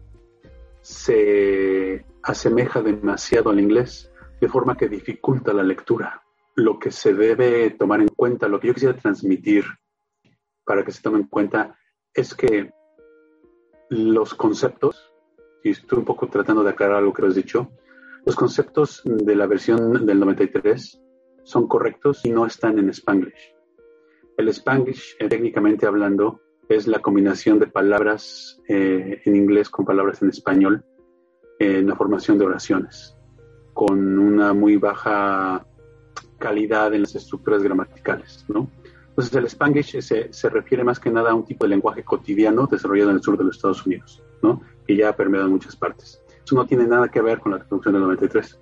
se 0.80 2.04
asemeja 2.22 2.82
demasiado 2.82 3.50
al 3.50 3.60
inglés, 3.60 4.12
de 4.40 4.48
forma 4.48 4.76
que 4.76 4.88
dificulta 4.88 5.52
la 5.52 5.62
lectura. 5.62 6.22
Lo 6.54 6.78
que 6.78 6.90
se 6.90 7.14
debe 7.14 7.70
tomar 7.70 8.00
en 8.00 8.08
cuenta, 8.08 8.48
lo 8.48 8.60
que 8.60 8.68
yo 8.68 8.74
quisiera 8.74 8.96
transmitir 8.96 9.64
para 10.64 10.84
que 10.84 10.92
se 10.92 11.02
tome 11.02 11.18
en 11.18 11.28
cuenta, 11.28 11.78
es 12.12 12.34
que 12.34 12.70
los 13.88 14.34
conceptos, 14.34 15.12
y 15.62 15.70
estoy 15.70 15.98
un 15.98 16.04
poco 16.04 16.28
tratando 16.28 16.62
de 16.62 16.70
aclarar 16.70 16.98
algo 16.98 17.12
que 17.12 17.26
has 17.26 17.34
dicho, 17.34 17.70
los 18.24 18.36
conceptos 18.36 19.02
de 19.04 19.36
la 19.36 19.46
versión 19.46 20.06
del 20.06 20.20
93 20.20 21.00
son 21.42 21.68
correctos 21.68 22.24
y 22.24 22.30
no 22.30 22.46
están 22.46 22.78
en 22.78 22.88
Spanglish. 22.88 23.54
El 24.36 24.48
Spanglish, 24.48 25.16
eh, 25.18 25.28
técnicamente 25.28 25.86
hablando, 25.86 26.40
es 26.68 26.86
la 26.86 27.00
combinación 27.00 27.58
de 27.58 27.66
palabras 27.66 28.60
eh, 28.68 29.20
en 29.24 29.36
inglés 29.36 29.68
con 29.68 29.84
palabras 29.84 30.22
en 30.22 30.30
español 30.30 30.84
en 31.58 31.86
la 31.86 31.94
formación 31.94 32.38
de 32.38 32.46
oraciones, 32.46 33.16
con 33.72 34.18
una 34.18 34.52
muy 34.52 34.76
baja 34.76 35.66
calidad 36.38 36.92
en 36.94 37.02
las 37.02 37.14
estructuras 37.14 37.62
gramaticales, 37.62 38.44
¿no? 38.48 38.68
Entonces 39.08 39.34
el 39.34 39.46
Spanglish 39.46 40.00
se, 40.00 40.32
se, 40.32 40.50
refiere 40.50 40.82
más 40.82 40.98
que 40.98 41.08
nada 41.08 41.30
a 41.30 41.34
un 41.34 41.44
tipo 41.44 41.64
de 41.64 41.70
lenguaje 41.70 42.02
cotidiano 42.02 42.66
desarrollado 42.66 43.10
en 43.10 43.16
el 43.16 43.22
sur 43.22 43.38
de 43.38 43.44
los 43.44 43.56
Estados 43.56 43.86
Unidos, 43.86 44.22
¿no? 44.42 44.60
Que 44.86 44.96
ya 44.96 45.10
ha 45.10 45.16
permeado 45.16 45.46
en 45.46 45.52
muchas 45.52 45.76
partes. 45.76 46.20
Eso 46.44 46.56
no 46.56 46.66
tiene 46.66 46.86
nada 46.86 47.08
que 47.08 47.22
ver 47.22 47.38
con 47.38 47.52
la 47.52 47.58
traducción 47.58 47.94
del 47.94 48.02
93. 48.02 48.58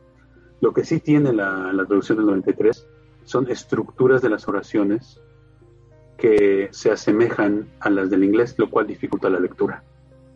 Lo 0.60 0.72
que 0.72 0.84
sí 0.84 1.00
tiene 1.00 1.32
la, 1.32 1.72
traducción 1.88 2.18
del 2.18 2.26
93 2.26 2.86
son 3.24 3.50
estructuras 3.50 4.22
de 4.22 4.28
las 4.28 4.46
oraciones 4.46 5.20
que 6.22 6.68
se 6.70 6.92
asemejan 6.92 7.66
a 7.80 7.90
las 7.90 8.08
del 8.08 8.22
inglés, 8.22 8.54
lo 8.56 8.70
cual 8.70 8.86
dificulta 8.86 9.28
la 9.28 9.40
lectura, 9.40 9.82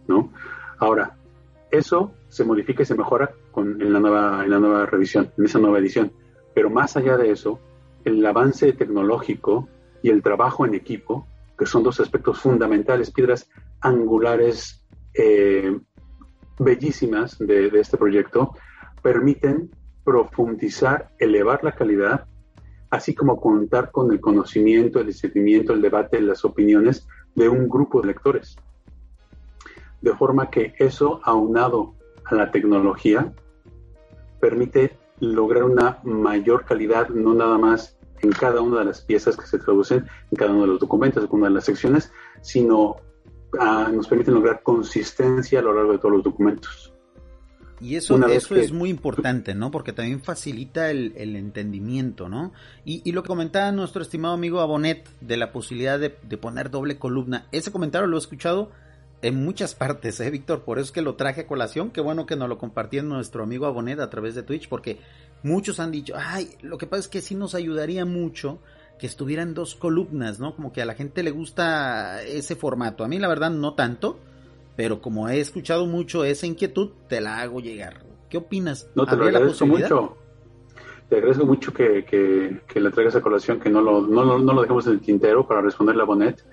¿no? 0.09 0.33
Ahora, 0.78 1.16
eso 1.71 2.11
se 2.26 2.43
modifica 2.43 2.83
y 2.83 2.87
se 2.87 2.97
mejora 2.97 3.31
con, 3.52 3.81
en, 3.81 3.93
la 3.93 4.00
nueva, 4.00 4.43
en 4.43 4.50
la 4.50 4.59
nueva 4.59 4.87
revisión, 4.87 5.31
en 5.38 5.45
esa 5.45 5.61
nueva 5.61 5.78
edición. 5.78 6.11
Pero 6.55 6.71
más 6.71 6.97
allá 6.97 7.16
de 7.16 7.31
eso, 7.31 7.61
el 8.05 8.26
avance 8.26 8.73
tecnológico 8.73 9.69
y 10.02 10.11
el 10.11 10.25
trabajo 10.25 10.66
en 10.66 10.75
equipo, 10.75 11.28
que 11.57 11.66
son 11.66 11.85
dos 11.85 12.00
aspectos 12.00 12.40
fundamentales, 12.40 13.12
piedras 13.12 13.49
angulares 13.81 14.85
eh, 15.14 15.78
bellísimas 16.59 17.38
de, 17.38 17.69
este 17.69 17.97
proyecto 17.97 18.57
permiten 19.02 19.71
profundizar, 20.02 21.11
elevar 21.21 21.62
la 21.62 21.71
calidad, 21.71 22.26
así 22.90 23.14
como 23.14 23.40
contar 23.40 23.90
con 23.90 24.12
el 24.12 24.21
conocimiento, 24.21 25.00
el 25.00 25.07
discernimiento, 25.07 25.73
el 25.73 25.83
debate, 25.83 26.21
las 26.21 26.45
opiniones 26.45 27.07
de 27.35 27.49
un 27.49 27.69
grupo 27.69 28.00
de 28.00 28.09
lectores. 28.09 28.57
De 30.00 30.14
forma 30.14 30.50
que 30.50 30.75
eso, 30.78 31.21
aunado 31.25 31.95
a 32.25 32.35
la 32.35 32.50
tecnología, 32.50 33.33
permite 34.40 34.99
lograr 35.21 35.64
una 35.64 35.99
mayor 36.05 36.64
calidad, 36.64 37.09
no 37.09 37.35
nada 37.35 37.59
más 37.59 37.97
en 38.23 38.33
cada 38.33 38.61
una 38.61 38.81
de 38.81 38.87
las 38.87 39.00
piezas 39.02 39.37
que 39.37 39.47
se 39.47 39.59
traducen, 39.59 40.07
en 40.31 40.37
cada 40.37 40.52
uno 40.52 40.62
de 40.62 40.69
los 40.69 40.81
documentos, 40.81 41.23
en 41.23 41.28
cada 41.28 41.38
una 41.38 41.49
de 41.49 41.55
las 41.55 41.64
secciones, 41.64 42.12
sino 42.40 42.97
nos 43.93 44.09
permiten 44.09 44.35
lograr 44.35 44.62
consistencia 44.62 45.61
a 45.61 45.62
lo 45.62 45.73
largo 45.73 45.93
de 45.93 45.99
todos 45.99 46.14
los 46.14 46.25
documentos. 46.25 46.93
Y 47.80 47.97
eso, 47.97 48.16
eso 48.28 48.56
es 48.56 48.73
muy 48.73 48.88
importante, 48.88 49.54
¿no? 49.54 49.71
Porque 49.71 49.92
también 49.92 50.23
facilita 50.23 50.90
el, 50.90 51.14
entendimiento, 51.37 52.28
¿no? 52.28 52.52
Y, 52.85 53.12
lo 53.12 53.23
que 53.23 53.28
comentaba 53.28 53.71
nuestro 53.73 54.02
estimado 54.02 54.35
amigo 54.35 54.61
Abonet 54.61 55.06
de 55.21 55.37
la 55.37 55.52
posibilidad 55.52 55.99
de, 55.99 56.11
poner 56.11 56.71
doble 56.71 56.99
columna, 56.99 57.47
ese 57.52 57.73
comentario 57.73 58.06
lo 58.06 58.16
he 58.16 58.21
escuchado 58.21 58.71
en 59.23 59.45
muchas 59.45 59.75
partes, 59.75 60.21
¿eh, 60.21 60.30
Víctor? 60.30 60.62
Por 60.62 60.78
eso 60.78 60.87
es 60.87 60.92
que 60.92 61.02
lo 61.02 61.16
traje 61.16 61.42
a 61.42 61.47
colación. 61.47 61.90
Qué 61.90 62.00
bueno 62.00 62.26
que 62.26 62.37
nos 62.37 62.49
lo 62.49 62.59
compartió 62.59 63.02
nuestro 63.02 63.42
amigo 63.42 63.66
Abonet 63.66 64.00
a 64.00 64.11
través 64.11 64.35
de 64.35 64.42
Twitch, 64.42 64.68
porque 64.68 65.00
muchos 65.42 65.78
han 65.78 65.90
dicho, 65.90 66.14
ay, 66.16 66.50
lo 66.62 66.78
que 66.78 66.87
pasa 66.87 67.00
es 67.00 67.09
que 67.09 67.21
sí 67.21 67.35
nos 67.35 67.54
ayudaría 67.54 68.04
mucho 68.04 68.59
que 68.99 69.06
estuvieran 69.06 69.54
dos 69.54 69.75
columnas, 69.75 70.40
¿no? 70.40 70.54
Como 70.54 70.73
que 70.73 70.83
a 70.83 70.87
la 70.87 70.95
gente 70.95 71.23
le 71.23 71.30
gusta 71.30 72.23
ese 72.23 72.56
formato. 72.56 73.04
A 73.04 73.09
mí 73.09 73.18
la 73.18 73.28
verdad 73.28 73.50
no 73.50 73.75
tanto, 73.75 74.18
pero 74.76 75.00
como 75.00 75.28
he 75.28 75.40
escuchado 75.40 75.87
mucho 75.87 76.25
esa 76.25 76.47
inquietud, 76.47 76.90
te 77.09 77.21
la 77.21 77.40
hago 77.40 77.61
llegar. 77.61 78.04
¿Qué 78.28 78.37
opinas? 78.37 78.90
No, 78.95 79.06
te 79.06 79.16
lo 79.16 79.25
agradezco 79.25 79.66
mucho. 79.66 80.16
Te 81.09 81.16
agradezco 81.16 81.47
mucho 81.47 81.73
que, 81.73 82.04
que, 82.04 82.80
le 82.80 82.90
traigas 82.90 83.16
a 83.16 83.21
colación, 83.21 83.61
que 83.61 83.71
no 83.71 83.80
lo, 83.80 84.02
no, 84.02 84.38
no 84.38 84.52
lo 84.52 84.61
dejemos 84.61 84.87
en 84.87 84.95
el 84.95 85.00
tintero 85.00 85.47
para 85.47 85.62
responderle 85.62 86.02
a 86.02 86.06
Bonet. 86.06 86.45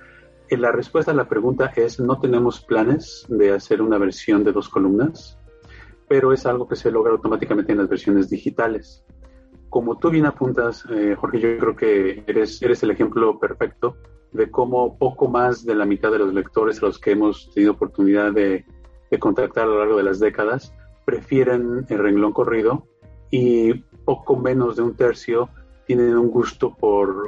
Eh, 0.48 0.58
la 0.58 0.72
respuesta 0.72 1.12
a 1.12 1.15
la 1.15 1.27
pregunta 1.27 1.74
es, 1.75 2.00
no 2.00 2.20
tenemos 2.20 2.62
planes 2.62 3.25
de 3.27 3.51
hacer 3.51 3.82
una 3.82 3.98
versión 3.98 4.44
de 4.44 4.51
dos 4.51 4.70
columnas, 4.70 5.39
pero 6.08 6.32
es 6.32 6.46
algo 6.46 6.68
que 6.68 6.75
se 6.75 6.92
logra 6.92 7.13
automáticamente 7.13 7.72
en 7.72 7.80
las 7.80 7.89
versiones 7.89 8.30
digitales 8.30 9.03
como 9.74 9.98
tú 9.98 10.12
bien 10.12 10.27
apuntas, 10.27 10.86
eh, 10.92 11.15
Jorge, 11.20 11.39
yo 11.39 11.58
creo 11.58 11.75
que 11.75 12.24
eres, 12.27 12.62
eres 12.62 12.84
el 12.84 12.92
ejemplo 12.92 13.39
perfecto 13.39 13.98
de 14.34 14.50
cómo 14.50 14.98
poco 14.98 15.28
más 15.28 15.66
de 15.66 15.75
la 15.75 15.86
mitad 15.86 16.12
de 16.12 16.20
los 16.20 16.34
lectores 16.34 16.82
a 16.82 16.88
los 16.88 17.00
que 17.00 17.12
hemos 17.12 17.52
tenido 17.54 17.74
oportunidad 17.74 18.32
de, 18.34 18.66
contactar 19.20 19.66
a 19.66 19.68
lo 19.68 19.78
largo 19.78 19.98
de 19.98 20.04
las 20.04 20.20
décadas 20.20 20.74
prefieren 21.06 21.86
el 21.90 22.00
renglón 22.00 22.34
corrido 22.34 22.88
y 23.30 23.74
poco 24.06 24.36
menos 24.38 24.75
de 24.75 24.82
un 24.82 24.96
tercio 24.96 25.50
tienen 25.86 26.18
un 26.18 26.30
gusto 26.30 26.75
por 26.75 27.28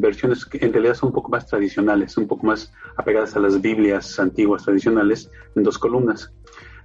versiones 0.00 0.44
que 0.44 0.58
en 0.64 0.72
realidad 0.72 0.94
son 0.94 1.10
un 1.10 1.14
poco 1.14 1.28
más 1.28 1.46
tradicionales, 1.46 2.16
un 2.16 2.26
poco 2.26 2.46
más 2.46 2.72
apegadas 2.96 3.36
a 3.36 3.40
las 3.40 3.60
Biblias 3.60 4.18
antiguas 4.18 4.64
tradicionales 4.64 5.30
en 5.54 5.62
dos 5.62 5.78
columnas. 5.78 6.32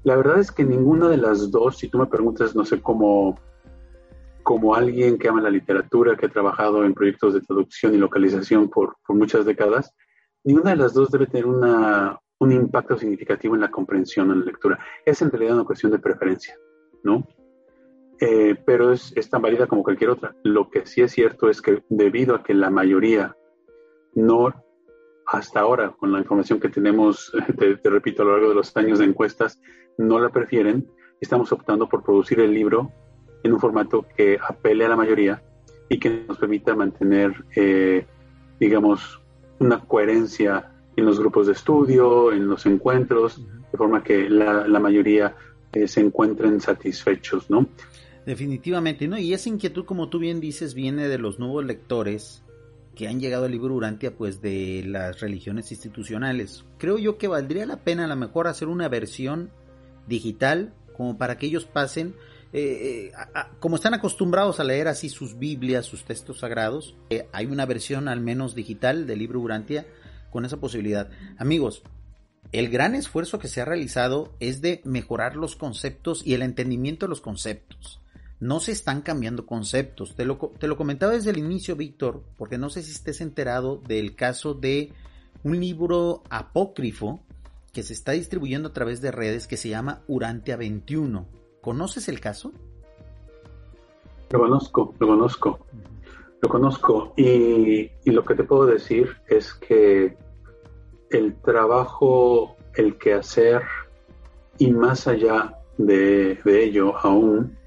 La 0.03 0.15
verdad 0.15 0.39
es 0.39 0.51
que 0.51 0.63
ninguna 0.63 1.10
de 1.10 1.17
las 1.17 1.50
dos, 1.50 1.77
si 1.77 1.88
tú 1.88 1.98
me 1.98 2.05
preguntas, 2.05 2.55
no 2.55 2.65
sé 2.65 2.81
cómo, 2.81 3.39
como 4.45 4.75
alguien 4.75 5.17
que 5.17 5.27
ama 5.27 5.41
la 5.41 5.49
literatura, 5.49 6.15
que 6.15 6.27
ha 6.27 6.29
trabajado 6.29 6.85
en 6.85 6.93
proyectos 6.93 7.33
de 7.33 7.41
traducción 7.41 7.95
y 7.95 7.97
localización 7.97 8.69
por, 8.69 8.95
muchas 9.09 9.43
décadas, 9.43 9.91
ninguna 10.43 10.69
de 10.69 10.75
las 10.75 10.93
dos 10.93 11.09
debe 11.09 11.25
tener 11.25 11.47
una, 11.47 12.19
un 12.37 12.51
impacto 12.51 12.95
significativo 12.95 13.55
en 13.55 13.61
la 13.61 13.71
comprensión, 13.71 14.29
en 14.29 14.41
la 14.41 14.45
lectura. 14.45 14.77
Es 15.03 15.19
en 15.23 15.31
realidad 15.31 15.55
una 15.55 15.65
cuestión 15.65 15.91
de 15.91 15.97
preferencia, 15.97 16.55
¿no? 17.03 17.27
Eh, 18.21 18.55
pero 18.63 18.91
es, 18.93 19.15
tan 19.31 19.41
válida 19.41 19.65
como 19.65 19.81
cualquier 19.81 20.11
otra. 20.11 20.35
Lo 20.43 20.69
que 20.69 20.85
sí 20.85 21.01
es 21.01 21.11
cierto 21.11 21.49
es 21.49 21.59
que 21.59 21.83
debido 21.89 22.35
a 22.35 22.43
que 22.43 22.53
la 22.53 22.69
mayoría 22.69 23.35
no, 24.13 24.53
hasta 25.25 25.61
ahora, 25.61 25.95
con 25.97 26.11
la 26.11 26.19
información 26.19 26.59
que 26.59 26.69
tenemos, 26.69 27.33
te, 27.57 27.77
te 27.77 27.89
repito, 27.89 28.21
a 28.21 28.25
lo 28.25 28.33
largo 28.33 28.49
de 28.49 28.55
los 28.55 28.77
años 28.77 28.99
de 28.99 29.05
encuestas, 29.05 29.59
no 29.97 30.19
la 30.19 30.29
prefieren, 30.29 30.87
estamos 31.19 31.51
optando 31.51 31.89
por 31.89 32.03
producir 32.03 32.39
el 32.41 32.53
libro 32.53 32.91
en 33.45 33.53
un 33.53 33.59
formato 33.59 34.05
que 34.17 34.39
apele 34.41 34.85
a 34.85 34.89
la 34.89 34.95
mayoría 34.95 35.41
y 35.87 35.99
que 35.99 36.25
nos 36.27 36.39
permita 36.39 36.75
mantener, 36.75 37.31
eh, 37.55 38.05
digamos, 38.59 39.21
una 39.59 39.79
coherencia 39.81 40.71
en 40.95 41.05
los 41.05 41.19
grupos 41.19 41.45
de 41.45 41.53
estudio, 41.53 42.33
en 42.33 42.47
los 42.47 42.65
encuentros, 42.65 43.45
de 43.71 43.77
forma 43.77 44.03
que 44.03 44.29
la, 44.29 44.79
mayoría 44.79 45.35
eh, 45.73 45.87
se 45.87 46.01
encuentren 46.01 46.59
satisfechos, 46.59 47.49
¿no? 47.49 47.67
Definitivamente, 48.25 49.07
¿no? 49.07 49.19
Y 49.19 49.33
esa 49.33 49.49
inquietud, 49.49 49.85
como 49.85 50.09
tú 50.09 50.17
bien 50.17 50.39
dices, 50.39 50.73
viene 50.73 51.07
de 51.07 51.19
los 51.19 51.37
nuevos 51.37 51.63
lectores 51.63 52.43
que 52.95 53.07
han 53.07 53.19
llegado 53.19 53.45
al 53.45 53.51
libro 53.51 53.75
Urantia, 53.75 54.15
pues 54.15 54.41
de 54.41 54.83
las 54.87 55.19
religiones 55.19 55.71
institucionales. 55.71 56.65
Creo 56.79 56.97
yo 56.97 57.19
que 57.19 57.27
valdría 57.27 57.67
la 57.67 57.83
pena 57.83 58.05
a 58.05 58.07
lo 58.07 58.15
mejor 58.15 58.47
hacer 58.47 58.69
una 58.69 58.89
versión 58.89 59.51
digital 60.07 60.73
como 60.97 61.17
para 61.17 61.37
que 61.37 61.45
ellos 61.45 61.65
pasen 61.65 62.15
eh, 62.57 63.12
eh, 63.12 63.12
como 63.59 63.75
están 63.75 63.93
acostumbrados 63.95 64.62
a 64.62 64.63
leer 64.63 64.88
así 64.88 65.09
sus 65.09 65.38
Biblias, 65.38 65.85
sus 65.85 66.05
textos 66.05 66.39
sagrados, 66.39 66.95
eh, 67.09 67.27
hay 67.33 67.47
una 67.47 67.65
versión 67.65 68.07
al 68.07 68.21
menos 68.21 68.55
digital 68.55 69.05
del 69.07 69.19
libro 69.19 69.41
Urantia 69.41 69.85
con 70.31 70.45
esa 70.45 70.55
posibilidad. 70.55 71.09
Amigos, 71.38 71.83
el 72.53 72.69
gran 72.69 72.95
esfuerzo 72.95 73.39
que 73.39 73.50
se 73.50 73.59
ha 73.59 73.65
realizado 73.65 74.33
es 74.39 74.62
de 74.62 74.79
mejorar 74.85 75.35
los 75.35 75.57
conceptos 75.57 76.25
y 76.25 76.33
el 76.33 76.43
entendimiento 76.43 77.07
de 77.07 77.09
los 77.09 77.19
conceptos. 77.19 78.00
No 78.39 78.62
se 78.62 78.71
están 78.71 79.01
cambiando 79.01 79.45
conceptos. 79.45 80.15
Te 80.15 80.24
lo, 80.24 80.38
te 80.57 80.69
lo 80.69 80.77
comentaba 80.77 81.12
desde 81.12 81.31
el 81.31 81.39
inicio, 81.39 81.75
Víctor, 81.75 82.24
porque 82.38 82.57
no 82.57 82.69
sé 82.69 82.83
si 82.83 82.91
estés 82.91 83.19
enterado 83.19 83.81
del 83.85 84.15
caso 84.15 84.53
de 84.53 84.93
un 85.43 85.59
libro 85.59 86.24
apócrifo 86.29 87.19
que 87.74 87.83
se 87.83 87.91
está 87.91 88.13
distribuyendo 88.13 88.69
a 88.69 88.74
través 88.74 89.01
de 89.01 89.12
redes 89.12 89.45
que 89.45 89.57
se 89.57 89.67
llama 89.67 90.03
Urantia 90.07 90.55
21 90.55 91.43
¿Conoces 91.65 92.07
el 92.10 92.19
caso? 92.19 92.51
Lo 94.29 94.38
conozco, 94.38 94.93
lo 95.00 95.07
conozco. 95.07 95.60
Lo 96.39 96.48
conozco 96.48 97.13
y, 97.17 97.89
lo 98.05 98.24
que 98.24 98.36
te 98.36 98.43
puedo 98.43 98.67
decir 98.67 99.17
es 99.27 99.51
que 99.55 100.15
el 101.10 101.36
trabajo, 101.41 102.55
el 102.75 103.00
quehacer 103.00 103.63
y 104.60 104.69
más 104.69 105.07
allá 105.07 105.57
de, 105.80 106.39
ello 106.45 106.95
aún, 106.97 107.58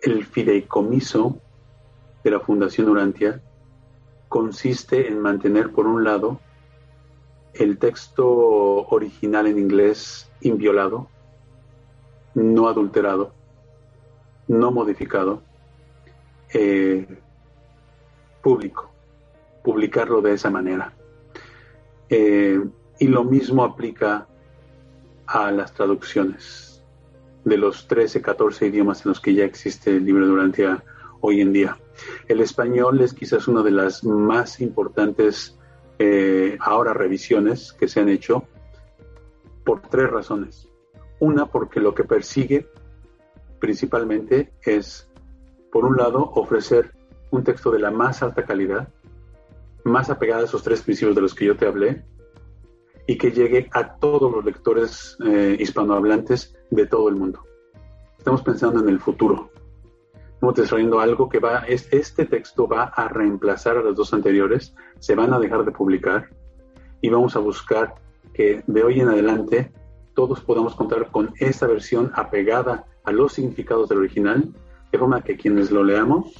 el 0.00 0.24
fideicomiso 0.24 1.38
de 2.24 2.30
la 2.30 2.40
Fundación 2.40 2.88
Urantia 2.88 3.42
consiste 4.30 5.08
en 5.08 5.20
mantener 5.20 5.72
por 5.72 5.86
un 5.86 6.04
lado 6.04 6.40
el 7.52 7.76
texto 7.76 8.26
original 8.88 9.46
en 9.46 9.58
inglés 9.58 10.32
inviolado 10.40 11.10
no 12.36 12.68
adulterado, 12.68 13.32
no 14.46 14.70
modificado, 14.70 15.42
eh, 16.52 17.06
público, 18.42 18.90
publicarlo 19.64 20.20
de 20.20 20.34
esa 20.34 20.50
manera. 20.50 20.92
Eh, 22.10 22.62
y 22.98 23.06
lo 23.08 23.24
mismo 23.24 23.64
aplica 23.64 24.28
a 25.26 25.50
las 25.50 25.72
traducciones 25.72 26.84
de 27.44 27.56
los 27.56 27.88
13, 27.88 28.20
14 28.20 28.66
idiomas 28.66 29.04
en 29.04 29.10
los 29.10 29.20
que 29.20 29.34
ya 29.34 29.44
existe 29.44 29.96
el 29.96 30.04
libro 30.04 30.26
durante 30.26 30.66
hoy 31.20 31.40
en 31.40 31.54
día. 31.54 31.78
El 32.28 32.40
español 32.40 33.00
es 33.00 33.14
quizás 33.14 33.48
una 33.48 33.62
de 33.62 33.70
las 33.70 34.04
más 34.04 34.60
importantes 34.60 35.58
eh, 35.98 36.58
ahora 36.60 36.92
revisiones 36.92 37.72
que 37.72 37.88
se 37.88 38.00
han 38.00 38.10
hecho 38.10 38.44
por 39.64 39.80
tres 39.80 40.10
razones. 40.10 40.68
Una, 41.20 41.46
porque 41.46 41.80
lo 41.80 41.94
que 41.94 42.04
persigue 42.04 42.68
principalmente 43.58 44.52
es, 44.62 45.08
por 45.72 45.84
un 45.84 45.96
lado, 45.96 46.30
ofrecer 46.34 46.92
un 47.30 47.42
texto 47.42 47.70
de 47.70 47.78
la 47.78 47.90
más 47.90 48.22
alta 48.22 48.44
calidad, 48.44 48.88
más 49.84 50.10
apegado 50.10 50.42
a 50.42 50.44
esos 50.44 50.62
tres 50.62 50.82
principios 50.82 51.14
de 51.14 51.22
los 51.22 51.34
que 51.34 51.46
yo 51.46 51.56
te 51.56 51.66
hablé, 51.66 52.04
y 53.06 53.16
que 53.16 53.30
llegue 53.30 53.68
a 53.72 53.96
todos 53.96 54.30
los 54.32 54.44
lectores 54.44 55.16
eh, 55.24 55.56
hispanohablantes 55.58 56.56
de 56.70 56.86
todo 56.86 57.08
el 57.08 57.16
mundo. 57.16 57.40
Estamos 58.18 58.42
pensando 58.42 58.80
en 58.80 58.88
el 58.88 58.98
futuro. 58.98 59.50
Estamos 60.34 60.56
desarrollando 60.56 61.00
algo 61.00 61.28
que 61.28 61.38
va, 61.38 61.58
es, 61.60 61.88
este 61.92 62.26
texto 62.26 62.66
va 62.66 62.84
a 62.84 63.08
reemplazar 63.08 63.78
a 63.78 63.82
los 63.82 63.94
dos 63.94 64.12
anteriores, 64.12 64.74
se 64.98 65.14
van 65.14 65.32
a 65.32 65.38
dejar 65.38 65.64
de 65.64 65.70
publicar 65.70 66.28
y 67.00 67.08
vamos 67.08 67.36
a 67.36 67.38
buscar 67.38 67.94
que 68.34 68.62
de 68.66 68.82
hoy 68.82 69.00
en 69.00 69.08
adelante 69.08 69.72
todos 70.16 70.40
podamos 70.40 70.74
contar 70.74 71.10
con 71.12 71.32
esta 71.38 71.68
versión 71.68 72.10
apegada 72.14 72.86
a 73.04 73.12
los 73.12 73.34
significados 73.34 73.88
del 73.88 73.98
original, 73.98 74.52
de 74.90 74.98
forma 74.98 75.22
que 75.22 75.36
quienes 75.36 75.70
lo 75.70 75.84
leamos, 75.84 76.34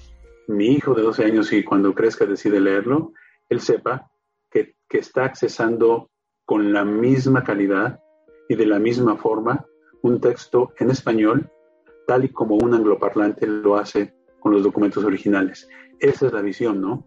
mi 0.49 0.69
hijo 0.69 0.95
de 0.95 1.03
12 1.03 1.25
años 1.27 1.53
y 1.53 1.63
cuando 1.63 1.95
crezca 1.95 2.25
decide 2.25 2.59
leerlo, 2.59 3.13
él 3.49 3.61
sepa 3.61 4.11
que, 4.51 4.75
está 4.89 5.27
accesando 5.27 6.09
con 6.47 6.73
la 6.73 6.87
misma 6.87 7.45
calidad 7.45 8.01
y 8.49 8.55
de 8.55 8.65
la 8.65 8.79
misma 8.79 9.19
forma 9.19 9.67
un 10.01 10.23
texto 10.23 10.73
en 10.79 10.91
español, 10.91 11.51
tal 12.07 12.25
y 12.25 12.31
como 12.31 12.57
un 12.57 12.73
angloparlante 12.73 13.47
lo 13.47 13.77
hace 13.77 14.15
con 14.41 14.53
los 14.53 14.63
documentos 14.63 15.05
originales. 15.05 15.69
Esa 16.01 16.29
es 16.29 16.33
la 16.33 16.41
visión, 16.41 16.81
¿no? 16.81 17.07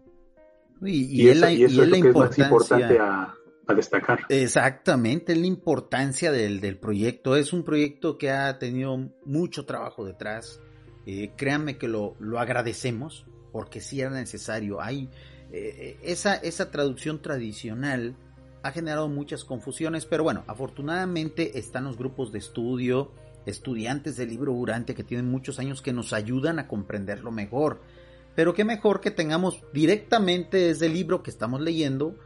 Y, 0.82 1.28
eso, 1.28 1.46
es 1.46 1.74
lo 1.74 1.90
que 1.90 2.08
es 2.10 2.14
más 2.14 2.38
importante 2.38 2.98
a, 3.00 3.34
destacar. 3.74 4.20
Exactamente, 4.28 5.36
la 5.36 5.46
importancia 5.46 6.32
del, 6.32 6.78
proyecto. 6.78 7.36
Es 7.36 7.52
un 7.52 7.62
proyecto 7.62 8.18
que 8.18 8.30
ha 8.30 8.58
tenido 8.58 8.96
mucho 9.24 9.64
trabajo 9.64 10.04
detrás. 10.04 10.60
Eh, 11.06 11.32
créanme 11.36 11.78
que 11.78 11.88
lo, 11.88 12.16
agradecemos 12.38 13.26
porque 13.52 13.80
sí 13.80 14.00
era 14.00 14.10
necesario. 14.10 14.80
Hay 14.80 15.08
eh, 15.52 15.98
esa, 16.02 16.34
esa 16.36 16.70
traducción 16.70 17.22
tradicional 17.22 18.16
ha 18.62 18.72
generado 18.72 19.08
muchas 19.08 19.44
confusiones, 19.44 20.06
pero 20.06 20.22
bueno, 20.22 20.44
afortunadamente 20.46 21.58
están 21.58 21.84
los 21.84 21.96
grupos 21.96 22.30
de 22.32 22.38
estudio, 22.38 23.12
estudiantes 23.46 24.16
del 24.16 24.28
libro 24.28 24.52
Durante 24.52 24.94
que 24.94 25.04
tienen 25.04 25.30
muchos 25.30 25.58
años 25.58 25.82
que 25.82 25.92
nos 25.92 26.12
ayudan 26.12 26.58
a 26.58 26.68
comprenderlo 26.68 27.30
mejor. 27.30 27.80
Pero 28.34 28.54
qué 28.54 28.64
mejor 28.64 29.00
que 29.00 29.10
tengamos 29.10 29.62
directamente 29.72 30.58
desde 30.58 30.86
el 30.86 30.94
libro 30.94 31.22
que 31.22 31.30
estamos 31.30 31.60
leyendo 31.60 32.16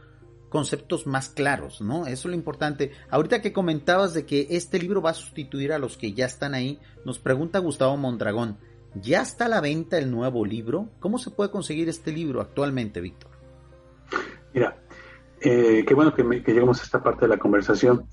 conceptos 0.55 1.05
más 1.05 1.27
claros, 1.27 1.81
¿no? 1.81 2.07
Eso 2.07 2.13
es 2.13 2.25
lo 2.27 2.33
importante. 2.33 2.93
Ahorita 3.09 3.41
que 3.41 3.51
comentabas 3.51 4.13
de 4.13 4.25
que 4.25 4.47
este 4.51 4.79
libro 4.79 5.01
va 5.01 5.09
a 5.09 5.13
sustituir 5.13 5.73
a 5.73 5.79
los 5.79 5.97
que 5.97 6.13
ya 6.13 6.25
están 6.25 6.53
ahí, 6.53 6.79
nos 7.03 7.19
pregunta 7.19 7.59
Gustavo 7.59 7.97
Mondragón, 7.97 8.57
¿ya 8.93 9.21
está 9.21 9.47
a 9.47 9.49
la 9.49 9.59
venta 9.59 9.97
el 9.97 10.09
nuevo 10.09 10.45
libro? 10.45 10.87
¿Cómo 11.01 11.17
se 11.17 11.29
puede 11.29 11.51
conseguir 11.51 11.89
este 11.89 12.13
libro 12.13 12.39
actualmente, 12.39 13.01
Víctor? 13.01 13.31
Mira, 14.53 14.77
eh, 15.41 15.83
qué 15.85 15.93
bueno 15.93 16.13
que, 16.13 16.23
que 16.41 16.53
llegamos 16.53 16.79
a 16.79 16.83
esta 16.83 17.03
parte 17.03 17.25
de 17.25 17.35
la 17.35 17.37
conversación. 17.37 18.05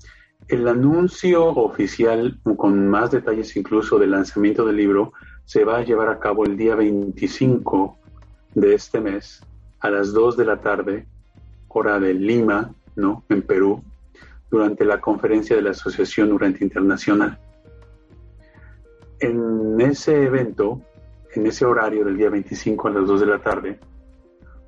El 0.49 0.67
anuncio 0.67 1.45
oficial, 1.45 2.41
con 2.57 2.89
más 2.89 3.11
detalles 3.11 3.55
incluso 3.55 3.97
del 3.97 4.11
lanzamiento 4.11 4.65
del 4.65 4.75
libro, 4.75 5.13
se 5.45 5.63
va 5.63 5.77
a 5.77 5.83
llevar 5.85 6.09
a 6.09 6.19
cabo 6.19 6.43
el 6.43 6.57
día 6.57 6.75
25 6.75 7.97
de 8.53 8.75
este 8.75 8.99
mes 8.99 9.41
a 9.79 9.89
las 9.89 10.11
2 10.11 10.35
de 10.35 10.45
la 10.45 10.59
tarde 10.59 11.07
hora 11.73 11.99
de 11.99 12.13
Lima, 12.13 12.73
¿no? 12.95 13.23
En 13.29 13.41
Perú, 13.41 13.83
durante 14.49 14.85
la 14.85 15.01
conferencia 15.01 15.55
de 15.55 15.61
la 15.63 15.71
Asociación 15.71 16.29
Durante 16.29 16.63
Internacional. 16.63 17.39
En 19.19 19.79
ese 19.81 20.23
evento, 20.23 20.81
en 21.33 21.47
ese 21.47 21.65
horario 21.65 22.05
del 22.05 22.17
día 22.17 22.29
25 22.29 22.87
a 22.87 22.91
las 22.91 23.07
2 23.07 23.21
de 23.21 23.25
la 23.25 23.39
tarde, 23.39 23.79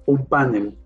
un 0.06 0.26
panel 0.26 0.78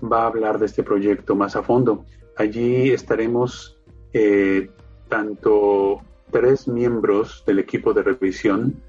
va 0.00 0.22
a 0.22 0.26
hablar 0.26 0.58
de 0.58 0.66
este 0.66 0.82
proyecto 0.82 1.34
más 1.34 1.56
a 1.56 1.62
fondo. 1.62 2.04
Allí 2.36 2.90
estaremos 2.90 3.76
eh, 4.12 4.70
tanto 5.08 6.00
tres 6.30 6.68
miembros 6.68 7.42
del 7.46 7.58
equipo 7.58 7.92
de 7.92 8.02
revisión 8.02 8.80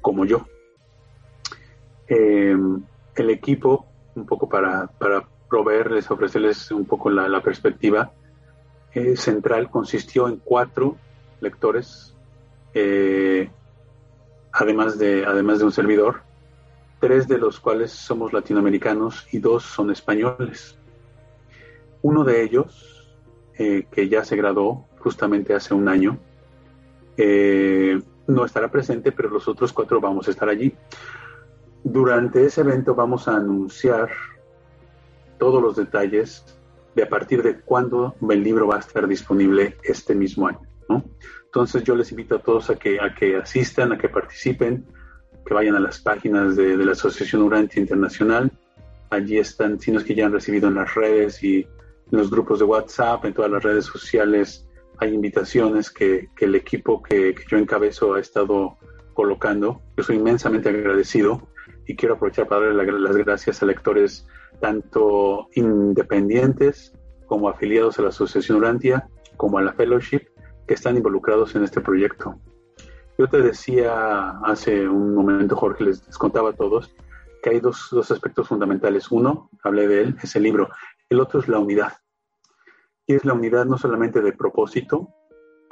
como 0.00 0.24
yo. 0.24 0.46
Eh, 2.08 2.56
el 3.14 3.30
equipo, 3.30 3.86
un 4.16 4.26
poco 4.26 4.48
para, 4.48 4.88
para 4.98 5.28
proveerles, 5.50 6.10
ofrecerles 6.10 6.70
un 6.70 6.86
poco 6.86 7.10
la, 7.10 7.42
perspectiva 7.42 8.12
eh, 8.94 9.16
central, 9.16 9.68
consistió 9.68 10.28
en 10.28 10.36
cuatro 10.36 10.96
lectores, 11.40 12.14
además, 14.52 14.98
de, 14.98 15.26
además 15.26 15.58
de 15.58 15.64
un 15.64 15.72
servidor, 15.72 16.22
tres 17.00 17.26
de 17.26 17.38
los 17.38 17.58
cuales 17.58 17.90
somos 17.90 18.32
latinoamericanos 18.32 19.26
y 19.32 19.38
dos 19.38 19.64
son 19.64 19.90
españoles. 19.90 20.78
Uno 22.02 22.24
de 22.24 22.42
ellos, 22.42 23.16
eh, 23.58 23.86
que 23.90 24.08
ya 24.08 24.24
se 24.24 24.36
graduó 24.36 24.86
justamente 24.98 25.54
hace 25.54 25.74
un 25.74 25.88
año, 25.88 26.18
eh, 27.16 28.00
no 28.26 28.44
estará 28.44 28.70
presente, 28.70 29.12
pero 29.12 29.30
los 29.30 29.48
otros 29.48 29.72
cuatro 29.72 30.00
vamos 30.00 30.28
a 30.28 30.30
estar 30.30 30.48
allí. 30.48 30.74
Durante 31.82 32.44
ese 32.44 32.60
evento 32.60 32.94
vamos 32.94 33.26
a 33.28 33.36
anunciar 33.36 34.10
todos 35.40 35.60
los 35.60 35.74
detalles 35.74 36.44
de 36.94 37.02
a 37.02 37.08
partir 37.08 37.42
de 37.42 37.60
cuándo 37.60 38.14
el 38.30 38.44
libro 38.44 38.68
va 38.68 38.76
a 38.76 38.80
estar 38.80 39.08
disponible 39.08 39.76
este 39.82 40.14
mismo 40.14 40.46
año. 40.46 40.60
Entonces 41.44 41.82
yo 41.82 41.96
les 41.96 42.10
invito 42.12 42.36
a 42.36 42.42
todos 42.42 42.70
a 42.70 42.76
que, 42.76 43.00
a 43.00 43.12
que 43.14 43.36
asistan, 43.36 43.92
a 43.92 43.98
que 43.98 44.08
participen, 44.08 44.86
que 45.44 45.54
vayan 45.54 45.74
a 45.74 45.80
las 45.80 45.98
páginas 45.98 46.54
de, 46.54 46.76
la 46.76 46.92
Asociación 46.92 47.42
Urantia 47.42 47.80
Internacional. 47.80 48.52
Allí 49.08 49.38
están 49.38 49.80
signos 49.80 50.04
que 50.04 50.14
ya 50.14 50.26
han 50.26 50.32
recibido 50.32 50.68
en 50.68 50.76
las 50.76 50.94
redes 50.94 51.42
y 51.42 51.66
en 52.12 52.18
los 52.18 52.30
grupos 52.30 52.60
de 52.60 52.66
WhatsApp, 52.66 53.24
en 53.24 53.34
todas 53.34 53.50
las 53.50 53.62
redes 53.62 53.86
sociales. 53.86 54.68
Hay 54.98 55.14
invitaciones 55.14 55.90
que, 55.90 56.28
el 56.38 56.54
equipo 56.54 57.02
que, 57.02 57.34
yo 57.48 57.56
encabezo 57.56 58.14
ha 58.14 58.20
estado 58.20 58.76
colocando. 59.14 59.80
Yo 59.96 60.04
soy 60.04 60.16
inmensamente 60.16 60.68
agradecido 60.68 61.48
y 61.86 61.96
quiero 61.96 62.14
aprovechar 62.14 62.46
para 62.46 62.66
darle 62.66 63.00
las 63.00 63.16
gracias 63.16 63.62
a 63.62 63.66
lectores 63.66 64.28
tanto 64.60 65.48
independientes 65.54 66.92
como 67.26 67.48
afiliados 67.48 67.98
a 67.98 68.02
la 68.02 68.08
Asociación 68.08 68.58
Urantia, 68.58 69.08
como 69.36 69.58
a 69.58 69.62
la 69.62 69.72
Fellowship, 69.72 70.26
que 70.66 70.74
están 70.74 70.96
involucrados 70.96 71.54
en 71.54 71.64
este 71.64 71.80
proyecto. 71.80 72.36
Yo 73.18 73.28
te 73.28 73.40
decía 73.40 74.30
hace 74.44 74.88
un 74.88 75.14
momento, 75.14 75.56
Jorge, 75.56 75.84
les, 75.84 76.00
contaba 76.18 76.50
a 76.50 76.54
todos 76.54 76.94
que 77.42 77.50
hay 77.50 77.60
dos, 77.60 77.92
aspectos 78.10 78.48
fundamentales. 78.48 79.10
Uno, 79.10 79.50
hablé 79.62 79.88
de 79.88 80.02
él, 80.02 80.16
es 80.22 80.36
el 80.36 80.42
libro. 80.42 80.68
El 81.08 81.20
otro 81.20 81.40
es 81.40 81.48
la 81.48 81.58
unidad. 81.58 81.94
Y 83.06 83.14
es 83.14 83.24
la 83.24 83.32
unidad 83.32 83.64
no 83.64 83.78
solamente 83.78 84.20
de 84.20 84.32
propósito, 84.32 85.08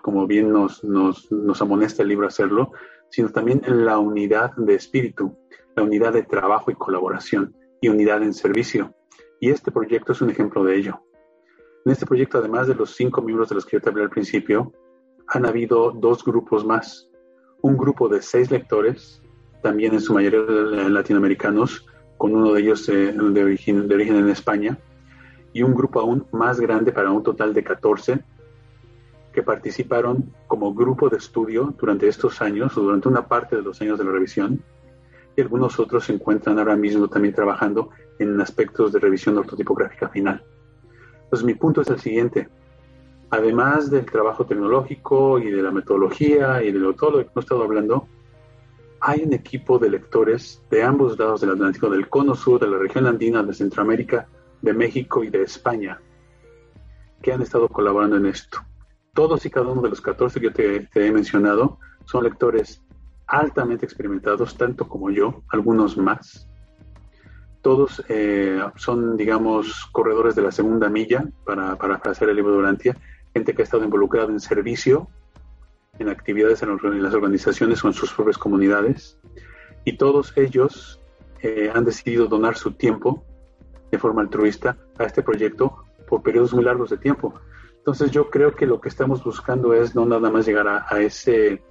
como 0.03 0.27
bien 0.27 0.53
nos, 0.53 0.83
nos, 0.83 1.31
nos 1.31 1.61
amonesta 1.61 2.03
el 2.03 2.09
libro 2.09 2.27
a 2.27 2.29
hacerlo, 2.29 2.72
sino 3.11 3.31
también 3.31 3.62
la 3.66 3.98
unidad 3.98 4.53
de 4.57 4.74
espíritu, 4.74 5.37
la 5.77 5.83
unidad 5.83 6.12
de 6.12 6.22
trabajo 6.22 6.70
y 6.70 6.74
colaboración 6.74 7.55
y 7.80 7.88
unidad 7.88 8.22
en 8.22 8.34
servicio. 8.34 8.94
Y 9.40 9.50
este 9.50 9.70
proyecto 9.70 10.12
es 10.12 10.20
un 10.20 10.30
ejemplo 10.30 10.64
de 10.64 10.76
ello. 10.76 11.00
En 11.84 11.92
este 11.92 12.06
proyecto, 12.06 12.38
además 12.38 12.66
de 12.66 12.74
los 12.74 12.94
cinco 12.94 13.22
miembros 13.22 13.48
de 13.48 13.54
los 13.54 13.64
que 13.64 13.76
yo 13.76 13.80
te 13.80 13.88
hablé 13.88 14.02
al 14.02 14.10
principio, 14.10 14.72
han 15.28 15.46
habido 15.46 15.92
dos 15.92 16.24
grupos 16.24 16.64
más 16.64 17.08
un 17.60 17.76
grupo 17.76 18.08
de 18.08 18.22
seis 18.22 18.50
lectores, 18.50 19.22
también 19.62 19.94
en 19.94 20.00
su 20.00 20.14
mayoría 20.14 20.40
latinoamericanos, 20.88 21.86
con 22.16 22.34
uno 22.34 22.52
de 22.52 22.60
ellos 22.60 22.88
eh, 22.88 23.12
de, 23.12 23.44
origen, 23.44 23.88
de 23.88 23.94
origen 23.94 24.16
en 24.16 24.28
España, 24.28 24.78
y 25.52 25.62
un 25.62 25.74
grupo 25.74 26.00
aún 26.00 26.26
más 26.32 26.60
grande 26.60 26.92
para 26.92 27.10
un 27.10 27.22
total 27.22 27.54
de 27.54 27.64
14 27.64 28.20
que 29.32 29.42
participaron 29.42 30.32
como 30.46 30.74
grupo 30.74 31.08
de 31.08 31.18
estudio 31.18 31.74
durante 31.78 32.08
estos 32.08 32.40
años 32.42 32.76
o 32.76 32.82
durante 32.82 33.08
una 33.08 33.26
parte 33.26 33.56
de 33.56 33.62
los 33.62 33.80
años 33.80 33.98
de 33.98 34.04
la 34.04 34.12
revisión 34.12 34.62
y 35.38 35.40
algunos 35.40 35.79
otros 35.79 36.05
se 36.05 36.12
encuentran 36.12 36.59
ahora 36.59 36.77
mismo 36.77 37.09
también 37.09 37.35
trabajando 37.35 37.90
en 38.18 38.38
aspectos 38.40 38.92
de 38.92 38.98
revisión 38.98 39.38
ortotipográfica 39.38 40.09
final. 40.09 40.44
Pues 41.31 41.42
mi 41.42 41.55
punto 41.55 41.81
es 41.81 41.88
el 41.88 41.98
siguiente 41.98 42.48
además 43.31 43.90
del 43.90 44.07
trabajo 44.07 44.46
tecnológico 44.46 45.38
y 45.38 45.51
de 45.51 45.62
la 45.62 45.70
metodología 45.70 46.62
y 46.62 46.72
de 46.72 46.92
todo 46.94 47.11
lo 47.11 47.18
que 47.18 47.31
hemos 47.31 47.44
estado 47.44 47.62
hablando, 47.62 48.09
hay 49.01 49.22
un 49.22 49.33
equipo 49.33 49.79
de 49.79 49.90
lectores 49.90 50.62
de 50.70 50.83
ambos 50.83 51.18
lados 51.18 51.40
del 51.40 51.51
Atlántico, 51.51 51.88
del 51.88 52.09
cono 52.09 52.35
sur, 52.35 52.61
de 52.61 52.66
la 52.66 52.79
región 52.79 53.07
andina, 53.07 53.42
de 53.42 53.55
Centroamérica, 53.55 54.29
de 54.61 54.72
México 54.72 55.22
y 55.22 55.31
de 55.31 55.42
España, 55.42 56.01
que 57.22 57.33
han 57.33 57.42
estado 57.42 57.68
colaborando 57.68 58.16
en 58.16 58.27
esto. 58.27 58.59
Todos 59.14 59.44
y 59.46 59.51
cada 59.51 59.68
uno 59.68 59.83
de 59.83 59.90
los 59.90 60.01
14 60.01 60.40
que 60.40 60.46
yo 60.46 60.53
te, 60.53 60.88
he 60.94 61.12
mencionado 61.12 61.79
son 62.07 62.24
lectores 62.24 62.83
altamente 63.28 63.84
experimentados, 63.84 64.56
tanto 64.56 64.88
como 64.88 65.10
yo, 65.10 65.42
algunos 65.48 65.96
más. 65.96 66.48
Todos 67.62 68.02
eh, 68.08 68.60
son, 68.76 69.16
digamos, 69.16 69.86
corredores 69.92 70.34
de 70.34 70.42
la 70.42 70.52
segunda 70.52 70.88
milla, 70.88 71.28
para, 71.44 71.74
hacer 72.04 72.30
el 72.30 72.36
libro 72.36 72.52
de 72.52 72.56
Durantia, 72.58 72.96
gente 73.34 73.54
que 73.54 73.62
ha 73.62 73.64
estado 73.64 73.84
involucrada 73.84 74.32
en 74.32 74.40
servicio, 74.40 75.08
en 75.98 76.08
actividades 76.08 76.62
en 76.62 77.02
las 77.02 77.14
organizaciones 77.14 77.84
o 77.84 77.88
en 77.88 77.94
sus 77.94 78.12
propias 78.12 78.38
comunidades, 78.38 79.18
y 79.84 79.96
todos 79.96 80.36
ellos 80.36 81.00
eh, 81.42 81.70
han 81.74 81.84
decidido 81.84 82.26
donar 82.26 82.56
su 82.56 82.72
tiempo 82.72 83.24
de 83.90 83.98
forma 83.98 84.22
altruista 84.22 84.76
a 84.98 85.04
este 85.04 85.22
proyecto 85.22 85.84
por 86.08 86.22
periodos 86.22 86.54
muy 86.54 86.64
largos 86.64 86.90
de 86.90 86.98
tiempo. 86.98 87.34
Entonces 87.76 88.10
yo 88.10 88.28
creo 88.28 88.54
que 88.54 88.66
lo 88.66 88.80
que 88.80 88.88
estamos 88.88 89.22
buscando 89.24 89.72
es 89.72 89.94
no 89.94 90.04
nada 90.04 90.30
más 90.30 90.46
llegar 90.46 90.68
a, 90.68 91.00
ese, 91.00 91.62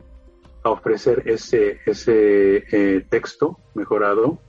a 0.67 0.71
ofrecer 0.71 1.23
ese, 1.25 1.79
ese 1.85 2.57
eh, 2.71 3.05
texto 3.09 3.59
mejorado, 3.73 4.39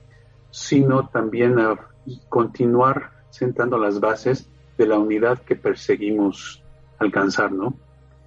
sino 0.51 1.07
también 1.09 1.59
a 1.59 1.89
continuar 2.29 3.11
sentando 3.29 3.77
las 3.77 3.99
bases 3.99 4.49
de 4.77 4.85
la 4.85 4.97
unidad 4.97 5.39
que 5.39 5.55
perseguimos 5.55 6.63
alcanzar, 6.97 7.51
¿no? 7.51 7.75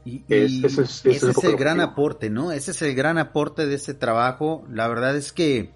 Y, 0.04 0.24
ese 0.28 0.82
es, 0.82 1.04
el 1.44 1.56
gran 1.56 1.80
aporte, 1.80 2.28
¿no? 2.28 2.50
Ese 2.50 2.72
es 2.72 2.82
el 2.82 2.94
gran 2.94 3.18
aporte 3.18 3.66
de 3.66 3.74
este 3.74 3.94
trabajo. 3.94 4.64
La 4.68 4.88
verdad 4.88 5.16
es 5.16 5.32
que 5.32 5.70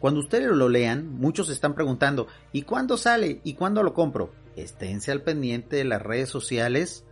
cuando 0.00 0.20
ustedes 0.20 0.48
lo 0.48 0.68
lean, 0.68 1.08
muchos 1.14 1.50
están 1.50 1.74
preguntando, 1.74 2.26
¿y 2.52 2.62
cuándo 2.62 2.96
sale? 2.96 3.40
¿Y 3.44 3.54
cuándo 3.54 3.82
lo 3.82 3.94
compro? 3.94 4.32
Esténse 4.56 5.12
al 5.12 5.22
pendiente 5.22 5.76
de 5.76 5.84
las 5.84 6.02
redes 6.02 6.28
sociales. 6.28 7.04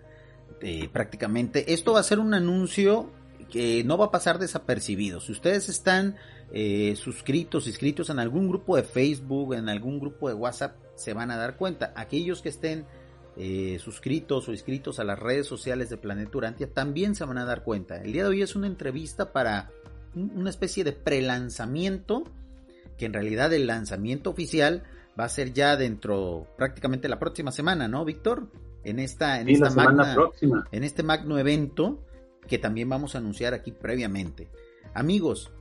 Eh, 0.60 0.88
prácticamente, 0.92 1.72
esto 1.72 1.92
va 1.92 2.00
a 2.00 2.04
ser 2.04 2.18
un 2.18 2.34
anuncio 2.34 3.10
que 3.50 3.84
no 3.84 3.96
va 3.96 4.06
a 4.06 4.10
pasar 4.10 4.38
desapercibido. 4.38 5.20
Si 5.20 5.32
ustedes 5.32 5.68
están 5.68 6.16
eh, 6.52 6.96
suscritos, 6.96 7.66
inscritos 7.66 8.10
en 8.10 8.18
algún 8.18 8.48
grupo 8.48 8.76
de 8.76 8.82
Facebook, 8.82 9.54
en 9.54 9.68
algún 9.68 10.00
grupo 10.00 10.28
de 10.28 10.34
WhatsApp, 10.34 10.76
se 10.94 11.14
van 11.14 11.30
a 11.30 11.36
dar 11.36 11.56
cuenta. 11.56 11.92
Aquellos 11.96 12.42
que 12.42 12.48
estén 12.48 12.86
eh, 13.36 13.78
suscritos 13.80 14.48
o 14.48 14.52
inscritos 14.52 14.98
a 14.98 15.04
las 15.04 15.18
redes 15.18 15.46
sociales 15.46 15.90
de 15.90 15.96
Planeta 15.96 16.36
Urantia 16.36 16.72
también 16.72 17.14
se 17.14 17.24
van 17.24 17.38
a 17.38 17.44
dar 17.44 17.62
cuenta. 17.62 18.02
El 18.02 18.12
día 18.12 18.24
de 18.24 18.30
hoy 18.30 18.42
es 18.42 18.56
una 18.56 18.66
entrevista 18.66 19.32
para 19.32 19.70
una 20.14 20.50
especie 20.50 20.84
de 20.84 20.92
prelanzamiento, 20.92 22.24
que 22.96 23.06
en 23.06 23.12
realidad 23.12 23.52
el 23.52 23.66
lanzamiento 23.66 24.30
oficial 24.30 24.82
va 25.18 25.24
a 25.24 25.28
ser 25.28 25.52
ya 25.52 25.76
dentro 25.76 26.46
prácticamente 26.56 27.08
la 27.08 27.18
próxima 27.18 27.52
semana, 27.52 27.88
¿no, 27.88 28.04
Víctor? 28.04 28.48
En 28.84 28.98
esta, 28.98 29.40
en 29.40 29.48
esta 29.48 29.70
magna, 29.70 30.14
próxima. 30.14 30.66
en 30.72 30.82
este 30.82 31.02
magno 31.02 31.38
evento 31.38 32.00
que 32.48 32.58
también 32.58 32.88
vamos 32.88 33.14
a 33.14 33.18
anunciar 33.18 33.54
aquí 33.54 33.70
previamente. 33.70 34.50
Amigos, 34.94 35.52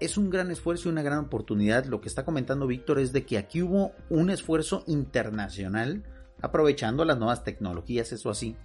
es 0.00 0.16
un 0.16 0.30
gran 0.30 0.50
esfuerzo 0.50 0.88
y 0.88 0.92
una 0.92 1.02
gran 1.02 1.18
oportunidad. 1.18 1.86
Lo 1.86 2.00
que 2.00 2.08
está 2.08 2.24
comentando 2.24 2.66
Víctor 2.66 2.98
es 2.98 3.12
de 3.12 3.24
que 3.24 3.38
aquí 3.38 3.62
hubo 3.62 3.92
un 4.10 4.30
esfuerzo 4.30 4.84
internacional 4.86 6.04
aprovechando 6.40 7.04
las 7.04 7.18
nuevas 7.18 7.44
tecnologías, 7.44 8.12
eso 8.12 8.30
así, 8.30 8.56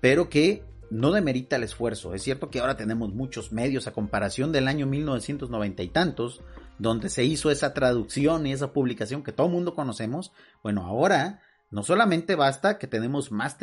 pero 0.00 0.28
que 0.28 0.64
no 0.90 1.12
demerita 1.12 1.56
el 1.56 1.62
esfuerzo. 1.62 2.14
Es 2.14 2.22
cierto 2.22 2.50
que 2.50 2.60
ahora 2.60 2.76
tenemos 2.76 3.14
muchos 3.14 3.52
medios 3.52 3.86
a 3.86 3.92
comparación 3.92 4.52
del 4.52 4.68
año 4.68 4.86
1990 4.86 5.82
y 5.82 5.88
tantos, 5.88 6.42
donde 6.78 7.08
se 7.08 7.24
hizo 7.24 7.50
esa 7.50 7.72
traducción 7.72 8.46
y 8.46 8.52
esa 8.52 8.72
publicación 8.72 9.22
que 9.22 9.32
todo 9.32 9.46
el 9.46 9.52
mundo 9.52 9.74
conocemos. 9.74 10.32
Bueno, 10.62 10.84
ahora 10.84 11.40
no 11.70 11.82
solamente 11.82 12.34
basta 12.34 12.78
que 12.78 12.86
tenemos 12.86 13.32
más, 13.32 13.56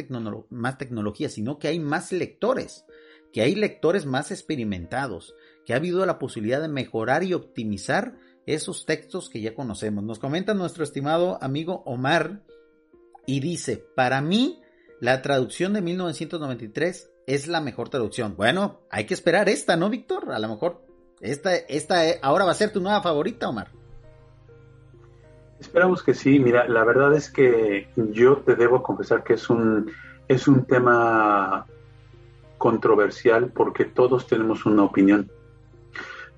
más 0.49 0.77
tecnología, 0.77 1.29
sino 1.29 1.59
que 1.59 1.67
hay 1.67 1.79
más 1.79 2.11
lectores, 2.11 2.85
que 3.33 3.41
hay 3.41 3.55
lectores 3.55 4.05
más 4.05 4.31
experimentados, 4.31 5.35
que 5.65 5.73
ha 5.73 5.77
habido 5.77 6.05
la 6.05 6.19
posibilidad 6.19 6.61
de 6.61 6.67
mejorar 6.67 7.23
y 7.23 7.33
optimizar 7.33 8.17
esos 8.45 8.85
textos 8.85 9.29
que 9.29 9.41
ya 9.41 9.53
conocemos. 9.53 10.03
Nos 10.03 10.19
comenta 10.19 10.53
nuestro 10.53 10.83
estimado 10.83 11.37
amigo 11.41 11.83
Omar 11.85 12.41
y 13.25 13.39
dice, 13.39 13.83
para 13.95 14.21
mí 14.21 14.61
la 14.99 15.21
traducción 15.21 15.73
de 15.73 15.81
1993 15.81 17.11
es 17.27 17.47
la 17.47 17.61
mejor 17.61 17.89
traducción. 17.89 18.35
Bueno, 18.35 18.81
hay 18.89 19.05
que 19.05 19.13
esperar 19.13 19.49
esta, 19.49 19.75
¿no, 19.75 19.89
Víctor? 19.89 20.31
A 20.31 20.39
lo 20.39 20.47
mejor 20.47 20.81
Esta, 21.21 21.53
esta 21.55 22.01
ahora 22.21 22.45
va 22.45 22.51
a 22.51 22.55
ser 22.55 22.71
tu 22.71 22.79
nueva 22.79 23.01
favorita, 23.01 23.49
Omar. 23.49 23.71
Esperamos 25.59 26.01
que 26.01 26.13
sí. 26.13 26.39
Mira, 26.39 26.67
la 26.67 26.83
verdad 26.85 27.13
es 27.13 27.29
que 27.29 27.89
yo 27.95 28.37
te 28.37 28.55
debo 28.55 28.81
confesar 28.81 29.23
que 29.23 29.33
es 29.33 29.49
un, 29.49 29.91
es 30.27 30.47
un 30.47 30.65
tema 30.65 31.67
controversial 32.59 33.51
porque 33.51 33.85
todos 33.85 34.27
tenemos 34.27 34.67
una 34.67 34.83
opinión. 34.83 35.31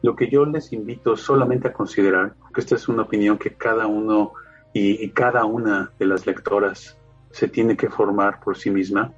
Lo 0.01 0.15
que 0.15 0.29
yo 0.29 0.45
les 0.45 0.71
invito 0.71 1.17
solamente 1.17 1.67
a 1.67 1.73
considerar, 1.73 2.35
que 2.53 2.61
esta 2.61 2.75
es 2.75 2.87
una 2.87 3.01
opinión 3.01 3.37
que 3.37 3.55
cada 3.55 3.87
uno 3.87 4.33
y, 4.73 5.09
cada 5.09 5.43
una 5.43 5.91
de 5.99 6.05
las 6.05 6.25
lectoras 6.25 6.97
se 7.31 7.49
tiene 7.49 7.75
que 7.75 7.89
formar 7.89 8.39
por 8.39 8.57
sí 8.57 8.69
misma, 8.69 9.11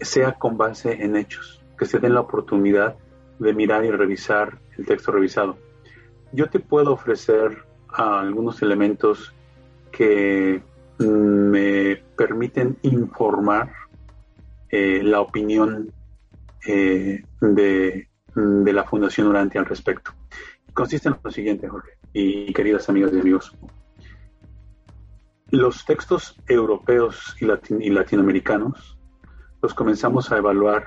sea 0.00 0.32
con 0.32 0.58
base 0.58 1.02
en 1.02 1.16
hechos, 1.16 1.62
que 1.78 1.86
se 1.86 1.98
den 1.98 2.14
la 2.14 2.20
oportunidad 2.20 2.96
de 3.38 3.54
mirar 3.54 3.84
y 3.84 3.90
revisar 3.90 4.58
el 4.76 4.84
texto 4.84 5.12
revisado. 5.12 5.56
Yo 6.32 6.50
te 6.50 6.60
puedo 6.60 6.92
ofrecer 6.92 7.64
algunos 7.88 8.60
elementos 8.62 9.34
que 9.90 10.62
me 10.98 11.96
permiten 12.16 12.76
informar 12.82 13.81
eh, 14.72 15.02
la 15.02 15.20
opinión 15.20 15.92
eh, 16.66 17.22
de, 17.42 18.08
la 18.34 18.84
Fundación 18.84 19.26
Urantia 19.26 19.60
al 19.60 19.66
respecto. 19.66 20.12
Consiste 20.72 21.10
en 21.10 21.16
lo 21.22 21.30
siguiente, 21.30 21.68
Jorge, 21.68 21.90
y 22.14 22.50
queridas 22.54 22.88
amigas 22.88 23.12
y 23.12 23.20
amigos. 23.20 23.54
Los 25.50 25.84
textos 25.84 26.40
europeos 26.48 27.36
y, 27.38 27.44
y 27.84 27.90
latinoamericanos 27.90 28.98
los 29.60 29.74
comenzamos 29.74 30.32
a 30.32 30.38
evaluar 30.38 30.86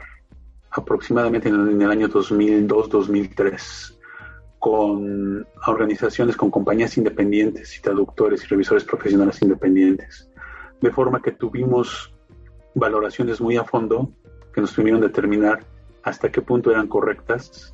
aproximadamente 0.72 1.50
en 1.50 1.80
el 1.80 1.92
año 1.92 2.10
2002-2003 2.10 4.00
con 4.58 5.48
organizaciones, 5.68 6.36
con 6.36 6.50
compañías 6.50 6.98
independientes 6.98 7.78
y 7.78 7.82
traductores 7.84 8.44
y 8.44 8.48
revisores 8.48 8.84
profesionales 8.84 9.40
independientes. 9.44 10.28
De 10.82 10.90
forma 10.90 11.22
que 11.22 11.34
tuvimos 11.34 12.15
valoraciones 12.76 13.42
muy 13.42 13.58
a 13.58 13.64
fondo 13.64 14.12
que 14.54 14.62
nos 14.62 14.72
permitieron 14.74 15.02
determinar 15.02 15.64
hasta 16.04 16.32
qué 16.32 16.42
punto 16.42 16.70
eran 16.70 16.88
correctas 16.88 17.74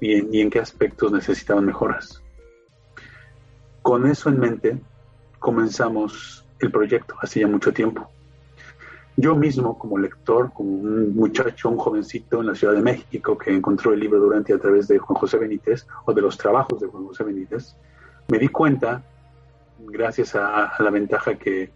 y 0.00 0.40
en, 0.40 0.50
qué 0.50 0.60
aspectos 0.60 1.10
necesitaban 1.10 1.64
mejoras. 1.64 2.22
Con 3.82 4.06
eso 4.06 4.28
en 4.28 4.38
mente, 4.38 4.78
comenzamos 5.38 6.46
el 6.60 6.70
proyecto 6.70 7.16
hace 7.20 7.40
ya 7.40 7.46
mucho 7.46 7.72
tiempo. 7.72 8.08
Yo 9.16 9.34
mismo, 9.36 9.78
como 9.78 9.98
lector, 9.98 10.52
como 10.52 10.70
un 10.70 11.14
muchacho, 11.14 11.68
un 11.68 11.76
jovencito 11.76 12.40
en 12.40 12.48
la 12.48 12.54
Ciudad 12.54 12.74
de 12.74 12.82
México 12.82 13.38
que 13.38 13.54
encontró 13.54 13.92
el 13.92 14.00
libro 14.00 14.18
Durante 14.18 14.52
a 14.52 14.58
través 14.58 14.88
de 14.88 14.98
Juan 14.98 15.18
José 15.18 15.38
Benítez 15.38 15.86
o 16.04 16.12
de 16.12 16.20
los 16.20 16.36
trabajos 16.36 16.80
de 16.80 16.88
Juan 16.88 17.06
José 17.06 17.24
Benítez, 17.24 17.76
me 18.28 18.38
di 18.38 18.48
cuenta, 18.48 19.04
gracias 19.78 20.34
a, 20.34 20.72
la 20.78 20.90
ventaja 20.90 21.34
que, 21.34 21.70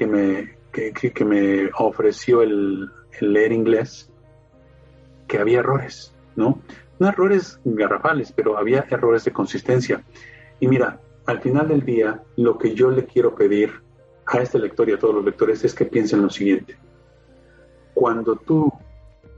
me, 0.00 0.56
que, 0.74 1.24
me 1.24 1.70
ofreció 1.78 2.42
el, 2.42 2.90
leer 3.20 3.52
inglés, 3.52 4.10
que 5.28 5.38
había 5.38 5.60
errores, 5.60 6.14
¿no? 6.36 6.60
No 6.98 7.08
errores 7.08 7.60
garrafales, 7.64 8.32
pero 8.32 8.58
había 8.58 8.86
errores 8.90 9.24
de 9.24 9.32
consistencia. 9.32 10.04
Y 10.60 10.68
mira, 10.68 11.00
al 11.26 11.40
final 11.40 11.68
del 11.68 11.84
día, 11.84 12.22
lo 12.36 12.58
que 12.58 12.74
yo 12.74 12.90
le 12.90 13.06
quiero 13.06 13.34
pedir 13.34 13.82
a 14.26 14.38
este 14.38 14.58
lector 14.58 14.88
y 14.88 14.92
a 14.92 14.98
todos 14.98 15.14
los 15.14 15.24
lectores 15.24 15.64
es 15.64 15.74
que 15.74 15.86
piensen 15.86 16.22
lo 16.22 16.30
siguiente. 16.30 16.76
Cuando 17.94 18.36
tú 18.36 18.72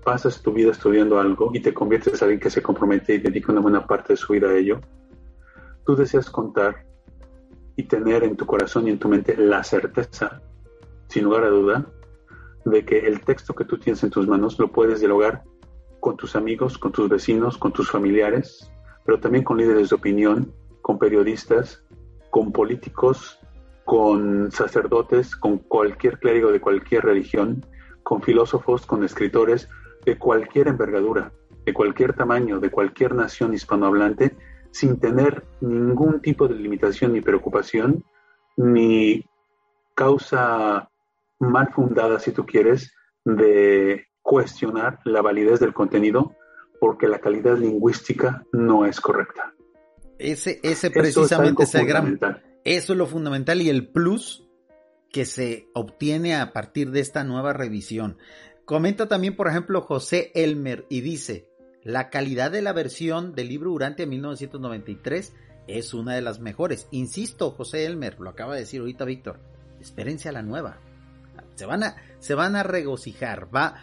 pasas 0.05 0.41
tu 0.41 0.53
vida 0.53 0.71
estudiando 0.71 1.19
algo 1.19 1.51
y 1.53 1.61
te 1.61 1.75
conviertes 1.75 2.15
en 2.15 2.25
alguien 2.25 2.41
que 2.41 2.51
se 2.51 2.63
compromete 2.63 3.15
y 3.15 3.19
dedica 3.19 3.53
una 3.53 3.61
buena 3.61 3.87
parte 3.87 4.13
de 4.13 4.17
su 4.17 4.33
vida 4.33 4.49
a 4.49 4.55
ello, 4.55 4.81
tú 5.85 5.97
deseas 5.97 6.31
contar 6.31 6.87
y 7.75 7.83
tener 7.83 8.25
en 8.25 8.37
tu 8.37 8.47
corazón 8.47 8.87
y 8.87 8.91
en 8.91 8.99
tu 8.99 9.09
mente 9.09 9.37
la 9.37 9.63
certeza, 9.63 10.41
sin 11.09 11.25
lugar 11.25 11.45
a 11.45 11.49
duda, 11.49 11.87
de 12.65 12.85
que 12.85 12.99
el 12.99 13.21
texto 13.21 13.55
que 13.55 13.65
tú 13.65 13.79
tienes 13.79 14.03
en 14.03 14.11
tus 14.11 14.27
manos 14.27 14.59
lo 14.59 14.73
puedes 14.73 15.01
dialogar 15.01 15.45
con 16.01 16.17
tus 16.17 16.37
amigos, 16.37 16.79
con 16.79 16.93
tus 16.93 17.09
vecinos, 17.09 17.59
con 17.59 17.73
tus 17.73 17.91
familiares, 17.91 18.71
pero 19.05 19.21
también 19.21 19.45
con 19.45 19.57
líderes 19.57 19.91
de 19.91 19.97
opinión, 19.97 20.53
con 20.83 20.99
periodistas, 20.99 21.85
con 22.31 22.53
políticos 22.53 23.39
con 23.87 24.51
sacerdotes, 24.51 25.37
con 25.37 25.59
cualquier 25.59 26.19
clérigo 26.19 26.51
de 26.51 26.61
cualquier 26.61 27.05
religión, 27.05 27.65
con 28.03 28.21
filósofos, 28.21 28.85
con 28.85 29.05
escritores 29.05 29.69
de 30.05 30.19
cualquier 30.19 30.67
envergadura, 30.67 31.33
de 31.65 31.73
cualquier 31.73 32.13
tamaño, 32.13 32.59
de 32.59 32.71
cualquier 32.71 33.15
nación 33.15 33.55
hispanohablante, 33.55 34.37
sin 34.73 34.99
tener 34.99 35.45
ningún 35.61 36.21
tipo 36.21 36.49
de 36.49 36.57
limitación 36.57 37.13
ni 37.13 37.21
preocupación, 37.21 38.05
ni 38.57 39.25
causa 39.95 40.91
mal 41.39 41.73
fundada, 41.73 42.19
si 42.19 42.33
tú 42.33 42.47
quieres, 42.47 42.93
de 43.25 44.07
cuestionar 44.23 44.99
la 45.05 45.23
validez 45.23 45.61
del 45.61 45.75
contenido 45.75 46.35
porque 46.81 47.09
la 47.09 47.21
calidad 47.21 47.57
lingüística 47.57 48.45
no 48.53 48.87
es 48.87 49.01
correcta. 49.01 49.55
Ese, 50.19 50.61
ese 50.63 50.91
precisamente 50.91 51.65
es, 51.65 51.75
el 51.75 51.87
gran, 51.87 52.19
eso 52.65 52.93
es 52.93 52.99
lo 52.99 53.07
fundamental 53.07 53.61
y 53.61 53.69
el 53.69 53.89
plus 53.89 54.47
que 55.11 55.25
se 55.25 55.69
obtiene 55.75 56.37
a 56.37 56.53
partir 56.53 56.91
de 56.91 57.01
esta 57.01 57.25
nueva 57.25 57.53
revisión. 57.53 58.19
Comenta 58.65 59.09
también, 59.09 59.37
por 59.37 59.49
ejemplo, 59.49 59.81
José 59.81 60.33
Elmer 60.35 60.87
y 60.89 61.01
dice, 61.01 61.49
la 61.83 62.11
calidad 62.11 62.51
de 62.51 62.63
la 62.63 62.73
versión 62.73 63.35
del 63.35 63.49
libro 63.49 63.71
Durante 63.71 64.07
1993 64.07 65.35
es 65.69 65.95
una 65.95 66.15
de 66.15 66.23
las 66.23 66.41
mejores. 66.41 66.89
Insisto, 66.91 67.53
José 67.53 67.87
Elmer, 67.87 68.19
lo 68.19 68.31
acaba 68.31 68.55
de 68.55 68.61
decir 68.61 68.81
ahorita 68.81 69.05
Víctor, 69.05 69.41
espérense 69.81 70.29
a 70.29 70.33
la 70.33 70.43
nueva. 70.43 70.81
Se 71.57 71.67
van 71.67 71.83
a, 71.83 71.97
se 72.21 72.35
van 72.35 72.55
a 72.55 72.63
regocijar, 72.63 73.55
va, 73.55 73.75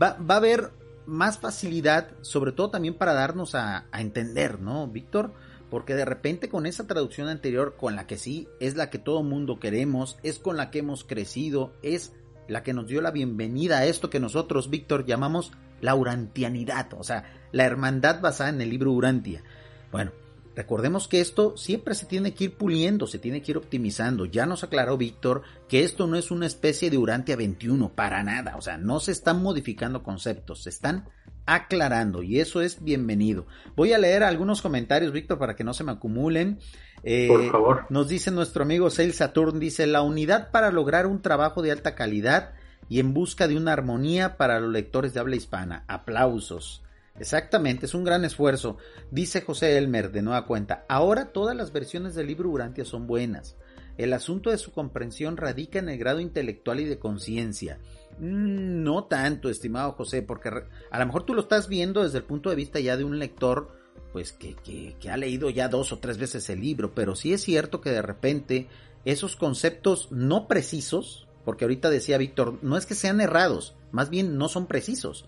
va, 0.00 0.18
va 0.18 0.34
a 0.34 0.38
haber 0.38 0.70
más 1.06 1.38
facilidad, 1.38 2.10
sobre 2.20 2.52
todo 2.52 2.70
también 2.70 2.94
para 2.94 3.14
darnos 3.14 3.54
a, 3.54 3.86
a 3.90 4.00
entender, 4.00 4.60
¿no, 4.60 4.86
Víctor? 4.86 5.32
porque 5.72 5.94
de 5.94 6.04
repente 6.04 6.50
con 6.50 6.66
esa 6.66 6.86
traducción 6.86 7.28
anterior, 7.28 7.76
con 7.78 7.96
la 7.96 8.06
que 8.06 8.18
sí 8.18 8.46
es 8.60 8.76
la 8.76 8.90
que 8.90 8.98
todo 8.98 9.22
mundo 9.22 9.58
queremos, 9.58 10.18
es 10.22 10.38
con 10.38 10.58
la 10.58 10.70
que 10.70 10.80
hemos 10.80 11.02
crecido, 11.02 11.72
es 11.82 12.12
la 12.46 12.62
que 12.62 12.74
nos 12.74 12.88
dio 12.88 13.00
la 13.00 13.10
bienvenida 13.10 13.78
a 13.78 13.86
esto 13.86 14.10
que 14.10 14.20
nosotros, 14.20 14.68
Víctor, 14.68 15.06
llamamos 15.06 15.50
la 15.80 15.94
urantianidad, 15.94 16.92
o 16.92 17.02
sea, 17.02 17.24
la 17.52 17.64
hermandad 17.64 18.20
basada 18.20 18.50
en 18.50 18.60
el 18.60 18.68
libro 18.68 18.92
Urantia. 18.92 19.42
Bueno, 19.90 20.12
recordemos 20.54 21.08
que 21.08 21.20
esto 21.20 21.56
siempre 21.56 21.94
se 21.94 22.06
tiene 22.06 22.34
que 22.34 22.44
ir 22.44 22.56
puliendo, 22.56 23.06
se 23.06 23.18
tiene 23.18 23.42
que 23.42 23.52
ir 23.52 23.56
optimizando. 23.58 24.24
Ya 24.24 24.46
nos 24.46 24.64
aclaró 24.64 24.96
Víctor 24.96 25.42
que 25.68 25.84
esto 25.84 26.06
no 26.06 26.16
es 26.16 26.30
una 26.30 26.46
especie 26.46 26.90
de 26.90 26.98
Urantia 26.98 27.36
21, 27.36 27.94
para 27.94 28.22
nada, 28.22 28.56
o 28.56 28.62
sea, 28.62 28.76
no 28.78 29.00
se 29.00 29.12
están 29.12 29.42
modificando 29.42 30.02
conceptos, 30.02 30.64
se 30.64 30.70
están 30.70 31.08
aclarando 31.46 32.22
y 32.22 32.40
eso 32.40 32.60
es 32.60 32.82
bienvenido. 32.82 33.46
Voy 33.74 33.92
a 33.92 33.98
leer 33.98 34.22
algunos 34.22 34.62
comentarios, 34.62 35.12
Víctor, 35.12 35.38
para 35.38 35.56
que 35.56 35.64
no 35.64 35.74
se 35.74 35.84
me 35.84 35.92
acumulen. 35.92 36.58
Eh, 37.02 37.28
Por 37.28 37.50
favor. 37.50 37.86
Nos 37.90 38.08
dice 38.08 38.30
nuestro 38.30 38.62
amigo 38.62 38.90
Sale 38.90 39.12
Saturn, 39.12 39.58
dice, 39.58 39.86
la 39.86 40.02
unidad 40.02 40.50
para 40.50 40.70
lograr 40.70 41.06
un 41.06 41.20
trabajo 41.20 41.62
de 41.62 41.72
alta 41.72 41.94
calidad 41.94 42.52
y 42.88 43.00
en 43.00 43.14
busca 43.14 43.48
de 43.48 43.56
una 43.56 43.72
armonía 43.72 44.36
para 44.36 44.60
los 44.60 44.70
lectores 44.70 45.14
de 45.14 45.20
habla 45.20 45.36
hispana. 45.36 45.84
Aplausos. 45.88 46.81
Exactamente, 47.18 47.86
es 47.86 47.94
un 47.94 48.04
gran 48.04 48.24
esfuerzo. 48.24 48.78
Dice 49.10 49.42
José 49.42 49.76
Elmer 49.76 50.10
de 50.10 50.22
nueva 50.22 50.46
cuenta, 50.46 50.84
ahora 50.88 51.32
todas 51.32 51.56
las 51.56 51.72
versiones 51.72 52.14
del 52.14 52.26
libro 52.26 52.48
Urantia 52.50 52.84
son 52.84 53.06
buenas. 53.06 53.56
El 53.98 54.14
asunto 54.14 54.50
de 54.50 54.58
su 54.58 54.72
comprensión 54.72 55.36
radica 55.36 55.78
en 55.78 55.88
el 55.88 55.98
grado 55.98 56.20
intelectual 56.20 56.80
y 56.80 56.86
de 56.86 56.98
conciencia. 56.98 57.78
Mm, 58.18 58.82
no 58.82 59.04
tanto, 59.04 59.50
estimado 59.50 59.92
José, 59.92 60.22
porque 60.22 60.48
a 60.90 60.98
lo 60.98 61.06
mejor 61.06 61.24
tú 61.24 61.34
lo 61.34 61.42
estás 61.42 61.68
viendo 61.68 62.02
desde 62.02 62.18
el 62.18 62.24
punto 62.24 62.50
de 62.50 62.56
vista 62.56 62.80
ya 62.80 62.96
de 62.96 63.04
un 63.04 63.18
lector, 63.18 63.76
pues 64.12 64.32
que, 64.32 64.54
que, 64.54 65.10
ha 65.10 65.16
leído 65.16 65.50
ya 65.50 65.68
dos 65.68 65.92
o 65.92 65.98
tres 65.98 66.18
veces 66.18 66.48
el 66.50 66.60
libro, 66.60 66.94
pero 66.94 67.14
sí 67.14 67.32
es 67.32 67.42
cierto 67.42 67.80
que 67.80 67.90
de 67.90 68.02
repente 68.02 68.68
esos 69.04 69.36
conceptos 69.36 70.10
no 70.10 70.48
precisos, 70.48 71.26
porque 71.44 71.64
ahorita 71.64 71.90
decía 71.90 72.18
Víctor, 72.18 72.58
no 72.62 72.76
es 72.76 72.86
que 72.86 72.94
sean 72.94 73.20
errados, 73.20 73.74
más 73.90 74.10
bien 74.10 74.38
no 74.38 74.48
son 74.48 74.66
precisos, 74.66 75.26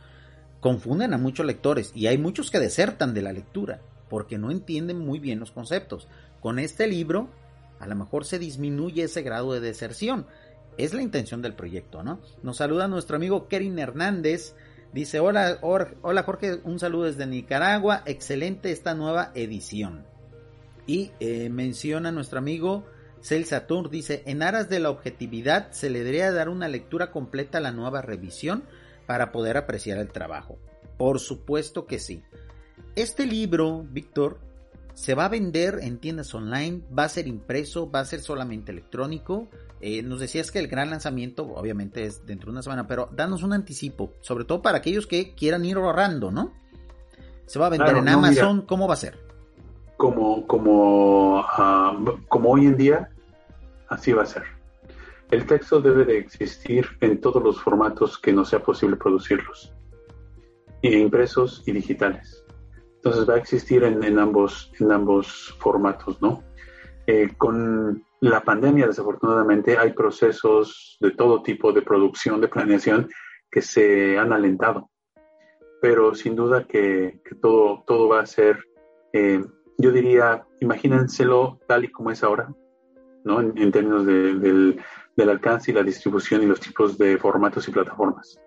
confunden 0.65 1.13
a 1.13 1.19
muchos 1.19 1.45
lectores 1.45 1.93
y 1.95 2.07
hay 2.07 2.17
muchos 2.17 2.51
que 2.51 2.59
desertan 2.59 3.13
de 3.13 3.21
la 3.21 3.35
lectura 3.35 3.83
porque 4.09 4.39
no 4.39 4.51
entienden 4.51 4.99
muy 4.99 5.19
bien 5.19 5.39
los 5.39 5.51
conceptos. 5.51 6.09
Con 6.41 6.59
este 6.59 6.87
libro, 6.87 7.29
a 7.81 7.87
lo 7.87 7.95
mejor 7.95 8.25
se 8.25 8.39
disminuye 8.39 9.03
ese 9.03 9.21
grado 9.21 9.53
de 9.53 9.61
deserción 9.61 10.25
es 10.79 10.95
la 10.95 11.03
intención 11.03 11.43
del 11.43 11.53
proyecto, 11.53 12.03
¿no? 12.03 12.19
Nos 12.43 12.57
saluda 12.57 12.89
nuestro 12.89 13.17
amigo 13.17 13.47
Kerin 13.47 13.79
Hernández. 13.79 14.55
Dice, 14.95 15.21
hola, 15.21 15.59
hola 15.61 16.23
Jorge, 16.23 16.61
un 16.65 16.79
saludo 16.79 17.05
desde 17.05 17.27
Nicaragua. 17.27 18.03
Excelente 18.07 18.71
esta 18.71 18.95
nueva 18.95 19.33
edición. 19.35 20.07
Y 20.87 21.11
eh, 21.21 21.51
menciona 21.51 22.11
nuestro 22.11 22.39
amigo 22.39 22.87
Cel 23.21 23.45
Saturn, 23.45 23.91
dice, 23.91 24.23
en 24.25 24.43
aras 24.43 24.71
de 24.71 24.81
la 24.81 24.89
objetividad 24.89 25.73
se 25.73 25.91
le 25.91 25.99
debería 25.99 26.33
dar 26.33 26.49
una 26.49 26.69
lectura 26.69 27.11
completa 27.11 27.59
a 27.59 27.61
la 27.61 27.71
nueva 27.71 28.01
revisión 28.01 28.65
para 29.07 29.33
poder 29.33 29.57
apreciar 29.57 29.99
el 29.99 30.11
trabajo. 30.11 30.59
Por 30.97 31.21
supuesto 31.21 31.87
que 31.87 31.99
sí. 31.99 32.23
este 32.95 33.27
libro, 33.27 33.85
Víctor, 33.91 34.39
se 34.95 35.15
va 35.15 35.25
a 35.25 35.29
vender 35.29 35.81
en 35.83 35.99
tiendas 35.99 36.33
online, 36.35 36.83
va 36.97 37.05
a 37.05 37.09
ser 37.09 37.27
impreso, 37.27 37.91
va 37.91 38.01
a 38.01 38.05
ser 38.05 38.21
solamente 38.21 38.71
electrónico. 38.71 39.49
Eh, 39.81 40.03
nos 40.03 40.21
decías 40.21 40.51
que 40.51 40.61
el 40.61 40.69
gran 40.69 40.91
lanzamiento, 40.91 41.45
obviamente, 41.55 42.05
es 42.05 42.25
dentro 42.25 42.47
de 42.47 42.53
una 42.53 42.63
semana, 42.63 42.87
pero 42.87 43.09
danos 43.13 43.43
un 43.43 43.53
anticipo, 43.53 44.13
sobre 44.21 44.45
todo 44.45 44.63
para 44.63 44.79
aquellos 44.79 45.07
que 45.07 45.35
quieran 45.35 45.65
ir 45.65 45.77
ahorrando, 45.77 46.31
¿no? 46.31 46.53
Se 47.47 47.59
va 47.59 47.67
a 47.67 47.71
vender 47.71 47.97
en 47.97 48.09
Amazon, 48.09 48.63
¿cómo 48.63 48.87
va 48.87 48.95
a 48.95 48.99
ser? 48.99 49.19
Como, 49.97 50.47
como, 50.47 51.45
ah, 51.47 51.97
como 52.29 52.51
hoy 52.51 52.67
en 52.67 52.77
día, 52.77 53.11
así 53.89 54.13
va 54.13 54.23
a 54.23 54.27
ser. 54.27 54.45
El 55.35 55.47
texto 55.47 55.81
debe 55.81 56.05
de 56.05 56.17
existir 56.17 56.87
en 57.01 57.21
todos 57.21 57.43
los 57.43 57.61
formatos 57.61 58.21
que 58.21 58.33
no 58.33 58.45
sea 58.45 58.63
posible 58.63 58.95
producirlos, 58.95 59.75
impresos 60.81 61.65
y 61.67 61.73
digitales. 61.73 62.47
Entonces 62.95 63.29
va 63.29 63.35
a 63.35 63.39
existir 63.39 63.83
en, 63.83 64.17
ambos, 64.21 64.71
en 64.79 64.93
ambos 64.93 65.53
formatos, 65.59 66.23
¿no? 66.23 66.45
Eh, 67.09 67.31
con 67.37 68.05
la 68.21 68.45
pandemia, 68.45 68.87
desafortunadamente, 68.87 69.77
hay 69.77 69.93
procesos 69.93 70.99
de 71.01 71.11
todo 71.11 71.43
tipo 71.43 71.73
de 71.73 71.83
producción, 71.83 72.41
de 72.41 72.47
planeación, 72.47 73.09
que 73.51 73.61
se 73.61 74.17
han 74.17 74.33
alentado. 74.33 74.89
Pero 75.83 76.15
sin 76.15 76.37
duda 76.37 76.65
que, 76.69 77.21
todo, 77.43 77.83
todo 77.85 78.07
va 78.07 78.21
a 78.21 78.27
ser, 78.27 78.61
eh, 79.13 79.45
yo 79.79 79.91
diría, 79.91 80.47
imagínenselo 80.61 81.59
tal 81.67 81.87
y 81.87 81.91
como 81.91 82.13
es 82.13 82.23
ahora, 82.23 82.55
¿no? 83.25 83.41
En, 83.41 83.73
términos 83.73 84.07
del, 84.07 84.81
del 85.17 85.31
alcance 85.31 85.71
y 85.71 85.75
la 85.75 85.83
distribución 85.83 86.43
y 86.43 86.47
los 86.47 86.61
tipos 86.61 86.99
de 86.99 87.19
formatos 87.19 87.69
y 87.69 87.73
plataformas. 87.73 88.39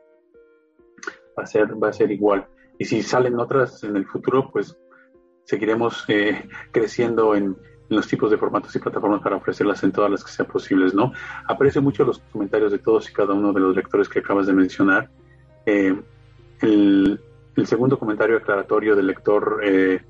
Va 1.37 1.43
a 1.43 1.45
ser, 1.45 1.81
va 1.81 1.89
a 1.89 1.93
ser 1.93 2.11
igual. 2.11 2.47
Y 2.77 2.85
si 2.85 3.01
salen 3.01 3.39
otras 3.39 3.83
en 3.83 3.95
el 3.95 4.05
futuro, 4.05 4.49
pues 4.51 4.77
seguiremos 5.45 6.03
eh, 6.09 6.47
creciendo 6.71 7.35
en, 7.35 7.57
los 7.89 8.07
tipos 8.07 8.29
de 8.29 8.37
formatos 8.37 8.75
y 8.75 8.79
plataformas 8.79 9.21
para 9.21 9.37
ofrecerlas 9.37 9.83
en 9.83 9.91
todas 9.91 10.11
las 10.11 10.23
que 10.23 10.31
sean 10.31 10.47
posibles, 10.47 10.93
¿no? 10.93 11.13
Aprecio 11.47 11.81
mucho 11.81 12.03
los 12.03 12.19
comentarios 12.19 12.71
de 12.71 12.79
todos 12.79 13.09
y 13.09 13.13
cada 13.13 13.33
uno 13.33 13.53
de 13.53 13.61
los 13.61 13.75
lectores 13.75 14.09
que 14.09 14.19
acabas 14.19 14.47
de 14.47 14.53
mencionar. 14.53 15.09
Eh, 15.65 15.95
el, 16.61 17.19
segundo 17.65 17.97
comentario 17.97 18.37
aclaratorio 18.37 18.95
del 18.95 19.07
lector 19.07 19.61
eh, 19.63 20.01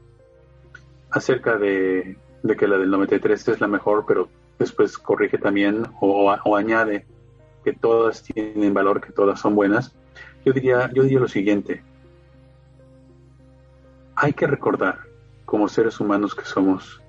acerca 1.11 1.57
de, 1.57 2.17
de, 2.43 2.55
que 2.55 2.67
la 2.67 2.77
del 2.77 2.89
93 2.89 3.47
es 3.47 3.61
la 3.61 3.67
mejor, 3.67 4.05
pero 4.07 4.27
después 4.59 4.97
corrige 4.97 5.37
también 5.37 5.83
o, 6.01 6.31
añade 6.55 7.05
que 7.63 7.73
todas 7.73 8.23
tienen 8.23 8.73
valor, 8.73 9.01
que 9.01 9.11
todas 9.11 9.39
son 9.39 9.55
buenas, 9.55 9.95
yo 10.45 10.53
diría, 10.53 10.89
yo 10.93 11.03
diría 11.03 11.19
lo 11.19 11.27
siguiente. 11.27 11.83
Hay 14.15 14.33
que 14.33 14.47
recordar, 14.47 14.99
como 15.45 15.67
seres 15.67 15.99
humanos 15.99 16.33
que 16.33 16.45
somos, 16.45 17.01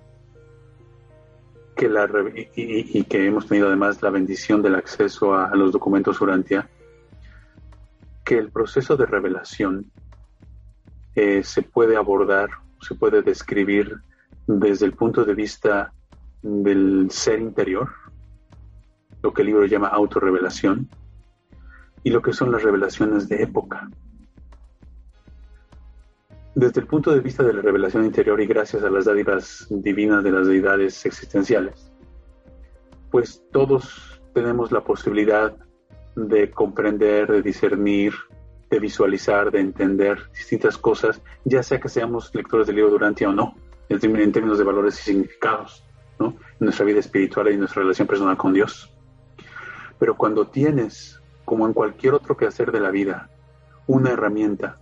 que 1.77 1.89
la, 1.89 2.09
y, 2.57 3.05
que 3.05 3.27
hemos 3.27 3.47
tenido 3.47 3.69
además 3.69 4.03
la 4.03 4.11
bendición 4.11 4.63
del 4.63 4.75
acceso 4.75 5.35
a, 5.35 5.55
los 5.55 5.73
documentos 5.73 6.21
Urantia, 6.21 6.69
que 8.25 8.37
el 8.37 8.51
proceso 8.51 8.97
de 8.97 9.07
revelación 9.07 9.91
eh, 11.15 11.43
se 11.45 11.63
puede 11.63 11.97
abordar, 11.97 12.51
se 12.81 12.95
puede 12.95 13.23
describir 13.23 13.97
desde 14.47 14.87
el 14.87 14.93
punto 14.93 15.25
de 15.25 15.35
vista 15.35 15.93
del 16.43 17.11
ser 17.11 17.41
interior, 17.41 17.89
lo 19.23 19.33
que 19.33 19.43
el 19.43 19.47
libro 19.47 19.67
llama 19.67 19.89
autorrevelación, 19.89 20.89
y 22.03 22.11
lo 22.11 22.23
que 22.23 22.33
son 22.33 22.53
las 22.53 22.63
revelaciones 22.63 23.29
de 23.29 23.43
época. 23.43 23.91
Desde 26.55 26.81
el 26.81 26.87
punto 26.87 27.13
de 27.13 27.21
vista 27.21 27.43
de 27.43 27.53
la 27.53 27.63
revelación 27.63 28.05
interior 28.05 28.41
y 28.41 28.47
gracias 28.47 28.83
a 28.83 28.91
las 28.91 29.05
dádivas 29.05 29.67
divinas 29.71 30.25
de 30.25 30.33
las 30.33 30.47
deidades 30.47 31.05
existenciales, 31.07 31.93
pues 33.11 33.43
todos 33.53 34.21
tenemos 34.35 34.73
la 34.73 34.83
posibilidad 34.83 35.57
de 36.17 36.51
comprender, 36.51 37.31
de 37.31 37.43
discernir, 37.43 38.13
de 38.71 38.81
visualizar, 38.81 39.51
de 39.51 39.61
entender 39.61 40.19
distintas 40.33 40.77
cosas, 40.77 41.23
ya 41.45 41.63
sea 41.63 41.81
que 41.81 41.89
seamos 41.89 42.35
lectores 42.35 42.67
del 42.67 42.77
libro 42.77 42.91
Durantia 42.91 43.29
o 43.29 43.33
no, 43.33 43.55
en 43.89 44.33
términos 44.33 44.59
de 44.59 44.65
valores 44.65 44.99
y 45.01 45.03
significados 45.03 45.88
nuestra 46.59 46.85
vida 46.85 47.01
espiritual 47.01 47.51
y 47.53 47.57
nuestra 47.57 47.83
relación 47.83 48.09
personal 48.09 48.37
con 48.37 48.53
Dios. 48.53 48.93
Pero 49.99 50.17
cuando 50.17 50.47
tienes, 50.47 51.21
como 51.45 51.67
en 51.67 51.73
cualquier 51.73 52.15
otro 52.15 52.37
quehacer 52.37 52.73
de 52.73 52.81
la 52.81 52.91
vida, 52.91 53.31
una 53.87 54.11
herramienta, 54.11 54.79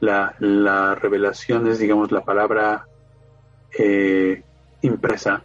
la, 0.00 0.94
revelación 0.94 1.66
es, 1.66 1.78
digamos, 1.78 2.10
la 2.10 2.24
palabra 2.24 2.86
eh, 3.78 4.42
impresa, 4.82 5.42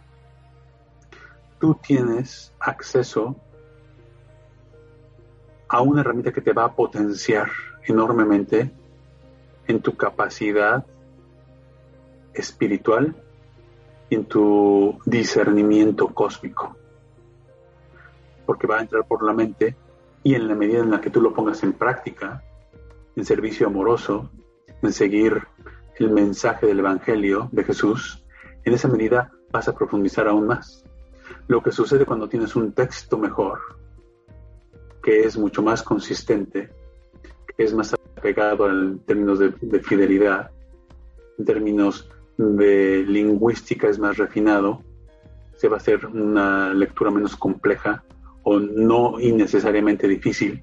tú 1.60 1.74
tienes 1.74 2.52
acceso 2.58 3.36
a 5.68 5.80
una 5.80 6.00
herramienta 6.00 6.32
que 6.32 6.40
te 6.40 6.52
va 6.52 6.64
a 6.64 6.74
potenciar 6.74 7.48
enormemente 7.84 8.70
en 9.66 9.80
tu 9.80 9.96
capacidad 9.96 10.84
espiritual 12.34 13.16
en 14.10 14.24
tu 14.26 14.98
discernimiento 15.04 16.08
cósmico. 16.08 16.76
Porque 18.44 18.66
va 18.66 18.78
a 18.78 18.82
entrar 18.82 19.06
por 19.06 19.24
la 19.24 19.32
mente 19.32 19.76
y 20.22 20.34
en 20.34 20.48
la 20.48 20.54
medida 20.54 20.80
en 20.80 20.90
la 20.90 21.00
que 21.00 21.10
tú 21.10 21.20
lo 21.20 21.32
pongas 21.32 21.62
en 21.62 21.72
práctica, 21.72 22.42
en 23.14 23.24
servicio 23.24 23.66
amoroso, 23.66 24.30
en 24.82 24.92
seguir 24.92 25.42
el 25.98 26.10
mensaje 26.10 26.66
del 26.66 26.80
Evangelio 26.80 27.48
de 27.52 27.64
Jesús, 27.64 28.24
en 28.64 28.74
esa 28.74 28.88
medida 28.88 29.32
vas 29.50 29.68
a 29.68 29.74
profundizar 29.74 30.28
aún 30.28 30.46
más. 30.46 30.84
Lo 31.48 31.62
que 31.62 31.72
sucede 31.72 32.04
cuando 32.04 32.28
tienes 32.28 32.54
un 32.56 32.72
texto 32.72 33.18
mejor, 33.18 33.60
que 35.02 35.20
es 35.20 35.38
mucho 35.38 35.62
más 35.62 35.82
consistente, 35.82 36.70
que 37.56 37.64
es 37.64 37.72
más 37.72 37.94
apegado 37.94 38.68
en 38.68 38.98
términos 39.00 39.38
de, 39.38 39.54
de 39.60 39.80
fidelidad, 39.80 40.50
en 41.38 41.44
términos 41.44 42.10
de 42.36 43.04
lingüística 43.06 43.88
es 43.88 43.98
más 43.98 44.16
refinado, 44.16 44.82
se 45.56 45.68
va 45.68 45.76
a 45.76 45.78
hacer 45.78 46.06
una 46.06 46.72
lectura 46.74 47.10
menos 47.10 47.36
compleja 47.36 48.04
o 48.42 48.58
no 48.58 49.18
innecesariamente 49.20 50.06
difícil. 50.06 50.62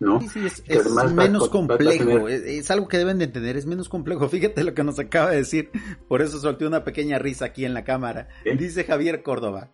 ¿no? 0.00 0.20
Sí, 0.20 0.28
sí, 0.28 0.62
es, 0.66 0.90
menos 1.12 1.48
complejo, 1.48 2.28
es, 2.28 2.70
algo 2.70 2.88
que 2.88 2.98
deben 2.98 3.18
de 3.18 3.24
entender, 3.24 3.56
es 3.56 3.66
menos 3.66 3.88
complejo. 3.88 4.28
Fíjate 4.28 4.64
lo 4.64 4.74
que 4.74 4.84
nos 4.84 4.98
acaba 4.98 5.30
de 5.30 5.38
decir, 5.38 5.70
por 6.08 6.22
eso 6.22 6.38
solté 6.38 6.66
una 6.66 6.84
pequeña 6.84 7.18
risa 7.18 7.46
aquí 7.46 7.64
en 7.64 7.74
la 7.74 7.84
cámara. 7.84 8.28
Dice 8.58 8.84
Javier 8.84 9.22
Córdoba. 9.22 9.72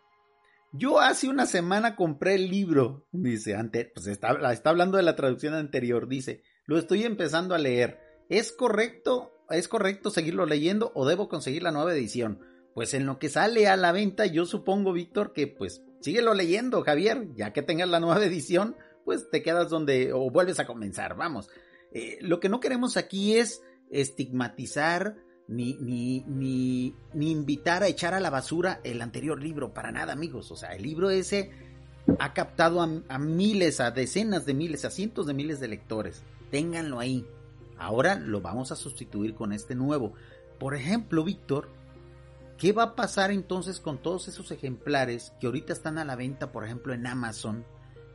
Yo 0.72 1.00
hace 1.00 1.28
una 1.28 1.46
semana 1.46 1.96
compré 1.96 2.36
el 2.36 2.48
libro, 2.48 3.04
dice, 3.10 3.56
ante, 3.56 3.90
pues 3.92 4.06
está, 4.06 4.52
está 4.52 4.70
hablando 4.70 4.98
de 4.98 5.02
la 5.02 5.16
traducción 5.16 5.54
anterior, 5.54 6.06
dice, 6.06 6.44
lo 6.64 6.78
estoy 6.78 7.02
empezando 7.02 7.56
a 7.56 7.58
leer. 7.58 7.98
¿Es 8.28 8.52
correcto 8.52 9.32
¿es 9.50 9.68
correcto 9.68 10.10
seguirlo 10.10 10.46
leyendo 10.46 10.92
o 10.94 11.06
debo 11.06 11.28
conseguir 11.28 11.62
la 11.62 11.72
nueva 11.72 11.92
edición? 11.92 12.40
Pues 12.74 12.94
en 12.94 13.06
lo 13.06 13.18
que 13.18 13.28
sale 13.28 13.68
a 13.68 13.76
la 13.76 13.92
venta, 13.92 14.26
yo 14.26 14.46
supongo, 14.46 14.92
Víctor, 14.92 15.32
que 15.32 15.46
pues 15.46 15.82
síguelo 16.00 16.34
leyendo, 16.34 16.82
Javier, 16.82 17.28
ya 17.34 17.52
que 17.52 17.62
tengas 17.62 17.88
la 17.88 18.00
nueva 18.00 18.24
edición, 18.24 18.76
pues 19.04 19.30
te 19.30 19.42
quedas 19.42 19.70
donde 19.70 20.12
o 20.12 20.30
vuelves 20.30 20.60
a 20.60 20.66
comenzar, 20.66 21.16
vamos. 21.16 21.48
Eh, 21.92 22.18
lo 22.20 22.40
que 22.40 22.48
no 22.48 22.60
queremos 22.60 22.96
aquí 22.96 23.36
es 23.36 23.62
estigmatizar 23.90 25.16
ni, 25.48 25.74
ni, 25.80 26.20
ni, 26.28 26.94
ni 27.12 27.30
invitar 27.32 27.82
a 27.82 27.88
echar 27.88 28.14
a 28.14 28.20
la 28.20 28.30
basura 28.30 28.80
el 28.84 29.02
anterior 29.02 29.42
libro, 29.42 29.74
para 29.74 29.90
nada, 29.90 30.12
amigos. 30.12 30.50
O 30.52 30.56
sea, 30.56 30.70
el 30.76 30.82
libro 30.82 31.10
ese 31.10 31.50
ha 32.18 32.32
captado 32.32 32.80
a 32.80 33.18
miles, 33.18 33.80
a 33.80 33.90
decenas 33.90 34.46
de 34.46 34.54
miles, 34.54 34.84
a 34.84 34.90
cientos 34.90 35.26
de 35.26 35.34
miles 35.34 35.58
de 35.58 35.68
lectores. 35.68 36.22
Ténganlo 36.50 37.00
ahí, 37.00 37.26
Ahora 37.80 38.16
lo 38.16 38.42
vamos 38.42 38.70
a 38.72 38.76
sustituir 38.76 39.34
con 39.34 39.54
este 39.54 39.74
nuevo. 39.74 40.12
Por 40.58 40.74
ejemplo, 40.74 41.24
Víctor, 41.24 41.70
¿qué 42.58 42.72
va 42.72 42.82
a 42.82 42.94
pasar 42.94 43.30
entonces 43.30 43.80
con 43.80 43.96
todos 43.96 44.28
esos 44.28 44.50
ejemplares 44.50 45.32
que 45.40 45.46
ahorita 45.46 45.72
están 45.72 45.96
a 45.96 46.04
la 46.04 46.14
venta, 46.14 46.52
por 46.52 46.62
ejemplo, 46.62 46.92
en 46.92 47.06
Amazon, 47.06 47.64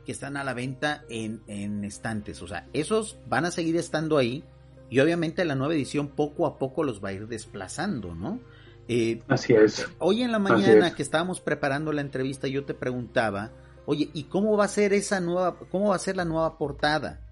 que 0.04 0.12
están 0.12 0.36
a 0.36 0.44
la 0.44 0.54
venta 0.54 1.04
en, 1.08 1.84
estantes? 1.84 2.42
O 2.42 2.46
sea, 2.46 2.68
esos 2.72 3.18
van 3.26 3.44
a 3.44 3.50
seguir 3.50 3.76
estando 3.76 4.18
ahí 4.18 4.44
y 4.88 5.00
obviamente 5.00 5.44
la 5.44 5.56
nueva 5.56 5.74
edición 5.74 6.08
poco 6.10 6.46
a 6.46 6.58
poco 6.58 6.84
los 6.84 7.02
va 7.04 7.08
a 7.08 7.14
ir 7.14 7.26
desplazando, 7.26 8.14
¿no? 8.14 8.38
Eh, 8.86 9.20
Así 9.26 9.52
es. 9.52 9.84
Hoy 9.98 10.22
en 10.22 10.30
la 10.30 10.38
mañana 10.38 10.94
que 10.94 11.02
estábamos 11.02 11.40
preparando 11.40 11.92
la 11.92 12.02
entrevista, 12.02 12.46
yo 12.46 12.64
te 12.64 12.74
preguntaba, 12.74 13.50
oye, 13.84 14.10
¿y 14.14 14.24
cómo 14.24 14.56
va 14.56 14.66
a 14.66 14.68
ser 14.68 14.92
esa 14.92 15.18
nueva, 15.18 15.58
cómo 15.72 15.88
va 15.88 15.96
a 15.96 15.98
ser 15.98 16.16
la 16.16 16.24
nueva 16.24 16.56
portada? 16.56 17.25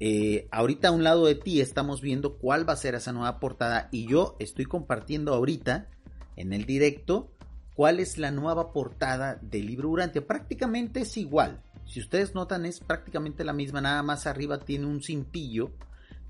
Eh, 0.00 0.48
ahorita 0.50 0.88
a 0.88 0.92
un 0.92 1.02
lado 1.02 1.26
de 1.26 1.34
ti 1.34 1.60
estamos 1.60 2.00
viendo 2.00 2.38
cuál 2.38 2.68
va 2.68 2.74
a 2.74 2.76
ser 2.76 2.94
esa 2.94 3.12
nueva 3.12 3.40
portada 3.40 3.88
y 3.90 4.06
yo 4.06 4.36
estoy 4.38 4.64
compartiendo 4.64 5.34
ahorita 5.34 5.88
en 6.36 6.52
el 6.52 6.66
directo 6.66 7.32
cuál 7.74 7.98
es 7.98 8.18
la 8.18 8.30
nueva 8.30 8.72
portada 8.72 9.38
del 9.42 9.66
libro 9.66 9.88
Urantia. 9.88 10.26
Prácticamente 10.26 11.00
es 11.00 11.16
igual. 11.16 11.62
Si 11.86 12.00
ustedes 12.00 12.34
notan 12.34 12.66
es 12.66 12.80
prácticamente 12.80 13.44
la 13.44 13.52
misma, 13.52 13.80
nada 13.80 14.02
más 14.02 14.26
arriba 14.26 14.60
tiene 14.60 14.86
un 14.86 15.02
cintillo 15.02 15.72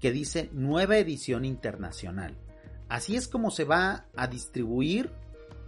que 0.00 0.12
dice 0.12 0.48
nueva 0.52 0.98
edición 0.98 1.44
internacional. 1.44 2.36
Así 2.88 3.16
es 3.16 3.28
como 3.28 3.50
se 3.50 3.64
va 3.64 4.06
a 4.16 4.26
distribuir 4.28 5.10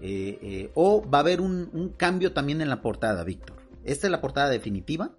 eh, 0.01 0.39
eh, 0.43 0.71
o 0.75 1.09
va 1.09 1.19
a 1.19 1.21
haber 1.21 1.41
un, 1.41 1.95
cambio 1.97 2.33
también 2.33 2.61
en 2.63 2.71
la 2.71 2.81
portada, 2.81 3.25
Víctor. 3.25 3.57
¿Esta 3.85 4.07
es 4.07 4.11
la 4.11 4.21
portada 4.21 4.49
definitiva? 4.49 5.11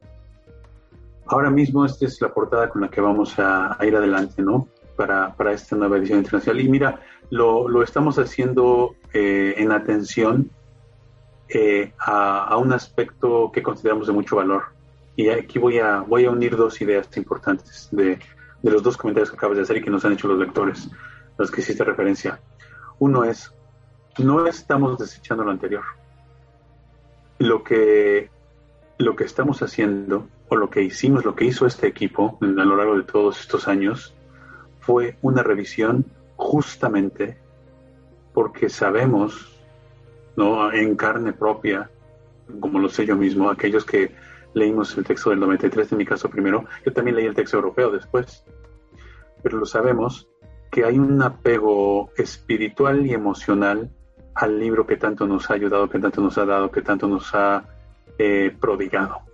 Ahora 1.26 1.49
mismo 1.49 1.86
esta 1.86 2.05
es 2.05 2.19
la 2.22 2.34
portada 2.34 2.69
con 2.69 2.82
la 2.82 2.89
que 2.89 3.01
vamos 3.01 3.36
a, 3.38 3.78
ir 3.82 3.95
adelante, 3.95 4.41
¿no? 4.41 4.67
Para, 4.95 5.34
esta 5.51 5.76
nueva 5.76 5.97
edición 5.97 6.19
internacional. 6.19 6.61
Y 6.61 6.69
mira, 6.69 6.99
lo, 7.30 7.82
estamos 7.84 8.19
haciendo 8.19 8.95
eh, 9.13 9.55
en 9.57 9.72
atención 9.72 10.51
a, 11.99 12.57
un 12.57 12.74
aspecto 12.74 13.51
que 13.53 13.63
consideramos 13.63 14.07
de 14.07 14.13
mucho 14.13 14.36
valor. 14.36 14.63
Y 15.15 15.30
aquí 15.30 15.59
voy 15.59 15.80
a, 15.80 16.01
voy 16.01 16.26
a 16.26 16.32
unir 16.32 16.55
dos 16.55 16.82
ideas 16.82 17.07
importantes 17.17 17.89
de, 17.91 18.19
de 18.61 18.72
los 18.72 18.84
dos 18.84 18.97
comentarios 18.97 19.30
que 19.30 19.38
acabas 19.38 19.57
de 19.57 19.63
hacer 19.63 19.78
y 19.78 19.82
que 19.82 19.89
nos 19.89 20.05
han 20.05 20.13
hecho 20.13 20.28
los 20.28 20.39
lectores, 20.39 20.89
los 21.38 21.51
que 21.51 21.61
hiciste 21.61 21.84
referencia. 21.84 22.39
Uno 22.99 23.24
es, 23.24 23.53
no 24.19 24.45
estamos 24.45 24.97
desechando 24.97 25.43
lo 25.43 25.51
anterior. 25.51 25.84
Lo 27.39 27.63
que, 27.63 28.30
lo 28.97 29.15
que 29.15 29.24
estamos 29.24 29.61
haciendo, 29.63 30.28
o 30.51 30.57
lo 30.57 30.69
que 30.69 30.81
hicimos, 30.81 31.23
lo 31.23 31.33
que 31.33 31.45
hizo 31.45 31.65
este 31.65 31.87
equipo 31.87 32.37
a 32.41 32.45
lo 32.45 32.75
largo 32.75 32.97
de 32.97 33.03
todos 33.03 33.39
estos 33.39 33.69
años, 33.69 34.13
fue 34.81 35.15
una 35.21 35.43
revisión 35.43 36.05
justamente 36.35 37.37
porque 38.33 38.67
sabemos, 38.67 39.57
¿no? 40.35 40.69
en 40.73 40.97
carne 40.97 41.31
propia, 41.31 41.89
como 42.59 42.79
lo 42.79 42.89
sé 42.89 43.05
yo 43.05 43.15
mismo, 43.15 43.49
aquellos 43.49 43.85
que 43.85 44.11
leímos 44.53 44.97
el 44.97 45.05
texto 45.05 45.29
del 45.29 45.39
93, 45.39 45.93
en 45.93 45.97
mi 45.97 46.05
caso 46.05 46.29
primero, 46.29 46.65
yo 46.85 46.91
también 46.91 47.15
leí 47.15 47.27
el 47.27 47.33
texto 47.33 47.55
europeo 47.55 47.89
después, 47.89 48.43
pero 49.41 49.57
lo 49.57 49.65
sabemos 49.65 50.27
que 50.69 50.83
hay 50.83 50.99
un 50.99 51.21
apego 51.21 52.11
espiritual 52.17 53.05
y 53.05 53.13
emocional 53.13 53.89
al 54.35 54.59
libro 54.59 54.85
que 54.85 54.97
tanto 54.97 55.25
nos 55.25 55.49
ha 55.49 55.53
ayudado, 55.53 55.89
que 55.89 55.99
tanto 55.99 56.19
nos 56.19 56.37
ha 56.37 56.45
dado, 56.45 56.69
que 56.71 56.81
tanto 56.81 57.07
nos 57.07 57.33
ha 57.33 57.63
eh, 58.17 58.53
prodigado. 58.59 59.30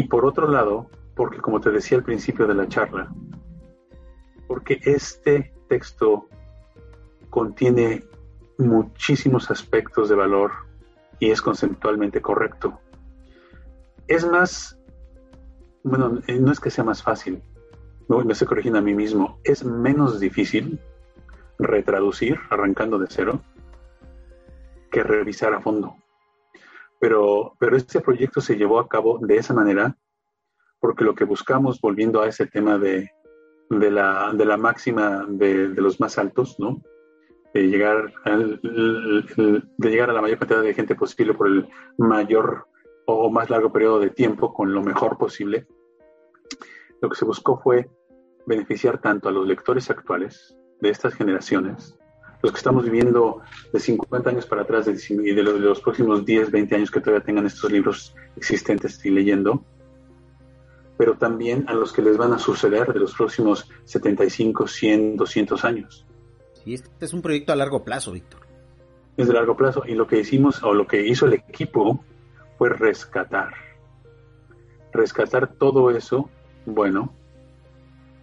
Y 0.00 0.04
por 0.04 0.24
otro 0.24 0.48
lado, 0.48 0.88
porque 1.14 1.42
como 1.42 1.60
te 1.60 1.70
decía 1.70 1.98
al 1.98 2.04
principio 2.04 2.46
de 2.46 2.54
la 2.54 2.66
charla, 2.66 3.12
porque 4.48 4.80
este 4.82 5.52
texto 5.68 6.26
contiene 7.28 8.02
muchísimos 8.56 9.50
aspectos 9.50 10.08
de 10.08 10.14
valor 10.14 10.52
y 11.18 11.30
es 11.30 11.42
conceptualmente 11.42 12.22
correcto. 12.22 12.80
Es 14.06 14.26
más, 14.26 14.78
bueno, 15.84 16.22
eh, 16.26 16.40
no 16.40 16.50
es 16.50 16.60
que 16.60 16.70
sea 16.70 16.82
más 16.82 17.02
fácil, 17.02 17.42
me 18.08 18.32
estoy 18.32 18.48
corrigiendo 18.48 18.78
a 18.78 18.82
mí 18.82 18.94
mismo, 18.94 19.38
es 19.44 19.62
menos 19.62 20.18
difícil 20.18 20.80
retraducir 21.58 22.40
arrancando 22.48 22.98
de 22.98 23.06
cero 23.10 23.42
que 24.90 25.02
revisar 25.02 25.52
a 25.52 25.60
fondo. 25.60 25.99
Pero, 27.00 27.56
pero 27.58 27.76
este 27.76 28.00
proyecto 28.00 28.40
se 28.40 28.56
llevó 28.56 28.78
a 28.78 28.88
cabo 28.88 29.18
de 29.20 29.36
esa 29.36 29.54
manera 29.54 29.96
porque 30.80 31.04
lo 31.04 31.14
que 31.14 31.24
buscamos, 31.24 31.80
volviendo 31.80 32.22
a 32.22 32.28
ese 32.28 32.46
tema 32.46 32.78
de, 32.78 33.10
de, 33.68 33.90
la, 33.90 34.32
de 34.32 34.44
la, 34.44 34.56
máxima 34.56 35.26
de, 35.28 35.68
de, 35.68 35.82
los 35.82 36.00
más 36.00 36.18
altos, 36.18 36.58
¿no? 36.58 36.82
De 37.52 37.68
llegar, 37.68 38.12
de 38.24 39.90
llegar 39.90 40.10
a 40.10 40.12
la 40.12 40.22
mayor 40.22 40.38
cantidad 40.38 40.62
de 40.62 40.74
gente 40.74 40.94
posible 40.94 41.34
por 41.34 41.48
el 41.48 41.68
mayor 41.98 42.66
o 43.06 43.30
más 43.30 43.50
largo 43.50 43.72
periodo 43.72 44.00
de 44.00 44.10
tiempo 44.10 44.54
con 44.54 44.72
lo 44.72 44.82
mejor 44.82 45.18
posible, 45.18 45.66
lo 47.02 47.08
que 47.08 47.16
se 47.16 47.24
buscó 47.24 47.60
fue 47.60 47.90
beneficiar 48.46 49.00
tanto 49.00 49.28
a 49.28 49.32
los 49.32 49.46
lectores 49.46 49.90
actuales 49.90 50.56
de 50.80 50.90
estas 50.90 51.14
generaciones, 51.14 51.98
los 52.42 52.52
que 52.52 52.58
estamos 52.58 52.84
viviendo 52.84 53.40
de 53.72 53.80
50 53.80 54.30
años 54.30 54.46
para 54.46 54.62
atrás 54.62 54.88
y 54.88 55.14
de, 55.16 55.42
los, 55.42 55.80
próximos 55.80 56.24
10, 56.24 56.50
20 56.50 56.74
años 56.74 56.90
que 56.90 57.00
todavía 57.00 57.24
tengan 57.24 57.46
estos 57.46 57.70
libros 57.70 58.14
existentes 58.36 59.04
y 59.04 59.10
leyendo, 59.10 59.64
pero 60.96 61.16
también 61.16 61.64
a 61.68 61.74
los 61.74 61.92
que 61.92 62.02
les 62.02 62.16
van 62.16 62.32
a 62.32 62.38
suceder 62.38 62.92
de 62.92 63.00
los 63.00 63.14
próximos 63.14 63.68
75, 63.84 64.66
100, 64.66 65.16
200 65.16 65.64
años. 65.64 66.06
Sí, 66.64 66.74
este 66.74 67.04
es 67.04 67.12
un 67.12 67.22
proyecto 67.22 67.52
a 67.52 67.56
largo 67.56 67.84
plazo, 67.84 68.12
Víctor. 68.12 68.40
Es 69.16 69.28
de 69.28 69.34
largo 69.34 69.56
plazo 69.56 69.82
y 69.86 69.94
lo 69.94 70.06
que 70.06 70.20
hicimos 70.20 70.62
o 70.62 70.72
lo 70.72 70.86
que 70.86 71.06
hizo 71.06 71.26
el 71.26 71.34
equipo 71.34 72.04
fue 72.56 72.70
rescatar. 72.70 73.54
Rescatar 74.92 75.54
todo 75.54 75.90
eso, 75.90 76.30
bueno, 76.66 77.14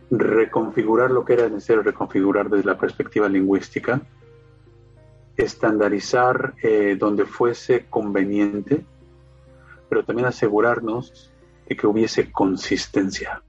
reconfigurar 0.10 1.12
lo 1.12 1.26
que 1.26 1.34
era 1.34 1.50
necesario 1.50 1.84
reconfigurar 1.84 2.50
desde 2.50 2.66
la 2.66 2.78
perspectiva 2.78 3.28
lingüística, 3.28 4.02
estandarizar 5.36 6.56
eh, 6.64 6.96
donde 7.00 7.26
fuese 7.26 7.86
conveniente, 7.90 8.86
pero 9.90 10.04
también 10.04 10.28
asegurarnos 10.28 11.32
de 11.68 11.76
que 11.76 11.88
hubiese 11.88 12.32
consistencia. 12.32 13.42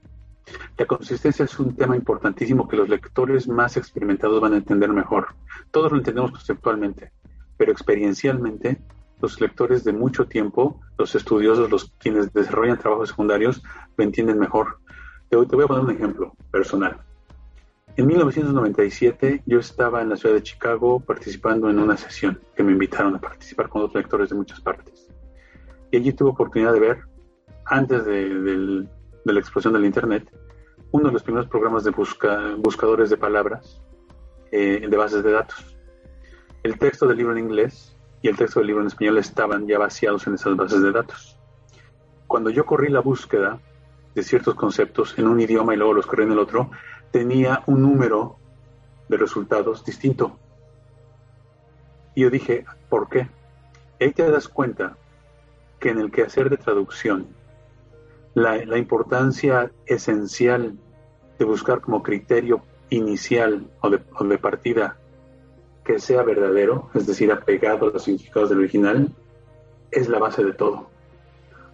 La 0.77 0.87
consistencia 0.87 1.45
es 1.45 1.59
un 1.59 1.77
tema 1.77 1.97
importantísimo 1.97 2.69
que 2.69 2.77
los 2.77 2.89
lectores 2.89 3.49
más 3.49 3.77
experimentados 3.77 4.41
van 4.41 4.55
a 4.55 4.59
entender 4.59 4.91
mejor. 4.91 5.29
Todos 5.71 5.93
lo 5.93 5.99
entendemos 5.99 6.31
conceptualmente, 6.31 7.13
pero 7.57 7.73
experiencialmente 7.73 8.81
los 9.21 9.41
lectores 9.41 9.85
de 9.85 9.93
mucho 9.93 10.27
tiempo, 10.27 10.81
los 10.97 11.15
estudiosos, 11.15 11.71
los 11.71 11.93
quienes 11.99 12.33
desarrollan 12.33 12.79
trabajos 12.79 13.11
secundarios, 13.11 13.63
lo 13.97 14.05
entienden 14.05 14.39
mejor. 14.39 14.79
Te, 15.29 15.37
voy 15.37 15.64
a 15.64 15.66
poner 15.66 15.85
un 15.85 15.91
ejemplo 15.91 16.33
personal. 16.51 16.99
En 17.97 18.07
1997 18.07 19.43
yo 19.45 19.59
estaba 19.59 20.01
en 20.01 20.09
la 20.09 20.16
ciudad 20.16 20.35
de 20.35 20.43
Chicago 20.43 21.01
participando 21.01 21.68
en 21.68 21.79
una 21.79 21.97
sesión 21.97 22.41
que 22.57 22.62
me 22.62 22.72
invitaron 22.72 23.14
a 23.14 23.20
participar 23.20 23.68
con 23.68 23.83
otros 23.83 24.03
lectores 24.03 24.31
de 24.31 24.37
muchas 24.37 24.61
partes. 24.61 25.09
Y 25.91 25.99
allí 25.99 26.12
tuve 26.12 26.31
oportunidad 26.31 26.72
de 26.72 26.81
ver, 26.81 26.99
antes 27.66 28.05
de, 28.07 28.87
la 29.24 29.39
explosión 29.39 29.74
del 29.74 29.85
Internet, 29.85 30.31
uno 30.93 31.09
de 31.09 31.12
los 31.12 31.22
primeros 31.22 31.49
programas 31.49 31.85
de 31.85 31.91
buscadores 31.91 33.11
de 33.11 33.16
palabras 33.18 33.83
eh, 34.51 34.87
de 34.89 34.97
bases 34.97 35.22
de 35.22 35.33
datos. 35.33 35.76
El 36.62 36.79
texto 36.79 37.07
del 37.07 37.18
libro 37.18 37.33
en 37.33 37.45
inglés 37.45 37.95
y 38.22 38.29
el 38.29 38.37
texto 38.37 38.61
del 38.61 38.68
libro 38.68 38.83
en 38.83 38.89
español 38.89 39.18
estaban 39.18 39.66
ya 39.66 39.79
vaciados 39.79 40.26
en 40.26 40.35
esas 40.35 40.57
bases 40.57 40.83
de 40.83 40.93
datos. 40.93 41.39
Cuando 42.26 42.49
yo 42.49 42.64
corrí 42.64 42.89
la 42.89 43.01
búsqueda, 43.01 43.61
de 44.19 44.25
ciertos 44.25 44.57
conceptos 44.57 45.16
en 45.16 45.29
un 45.29 45.41
idioma 45.41 45.75
y 45.75 45.77
luego 45.77 45.95
los 45.95 46.07
corría 46.07 46.27
en 46.27 46.33
el 46.33 46.41
otro, 46.41 46.73
tenía 47.12 47.62
un 47.66 47.83
número 47.83 48.37
de 49.09 49.16
resultados 49.16 49.85
distinto. 49.85 50.37
Y 52.16 52.23
yo 52.23 52.31
dije, 52.31 52.64
¿por 52.89 53.09
qué? 53.09 53.29
Y 54.01 54.05
ahí 54.05 54.12
te 54.12 54.29
das 54.29 54.49
cuenta 54.49 54.97
que 55.79 55.91
en 55.91 56.01
el 56.01 56.11
quehacer 56.11 56.51
de 56.51 56.57
traducción, 56.57 57.29
la, 58.35 58.57
la 58.64 58.77
importancia 58.77 59.71
esencial 59.87 60.77
de 61.39 61.45
buscar 61.45 61.81
como 61.81 62.03
criterio 62.03 62.62
inicial 62.91 63.71
o 63.81 63.91
de, 63.91 64.01
o 64.16 64.25
de 64.25 64.39
partida 64.39 64.97
que 65.85 66.01
sea 66.01 66.25
verdadero, 66.25 66.91
es 66.95 67.07
decir, 67.07 67.31
apegado 67.31 67.89
a 67.89 67.93
los 67.93 68.03
significados 68.03 68.51
del 68.51 68.59
original, 68.59 69.14
es 69.93 70.09
la 70.09 70.19
base 70.19 70.43
de 70.45 70.55
todo 70.55 70.88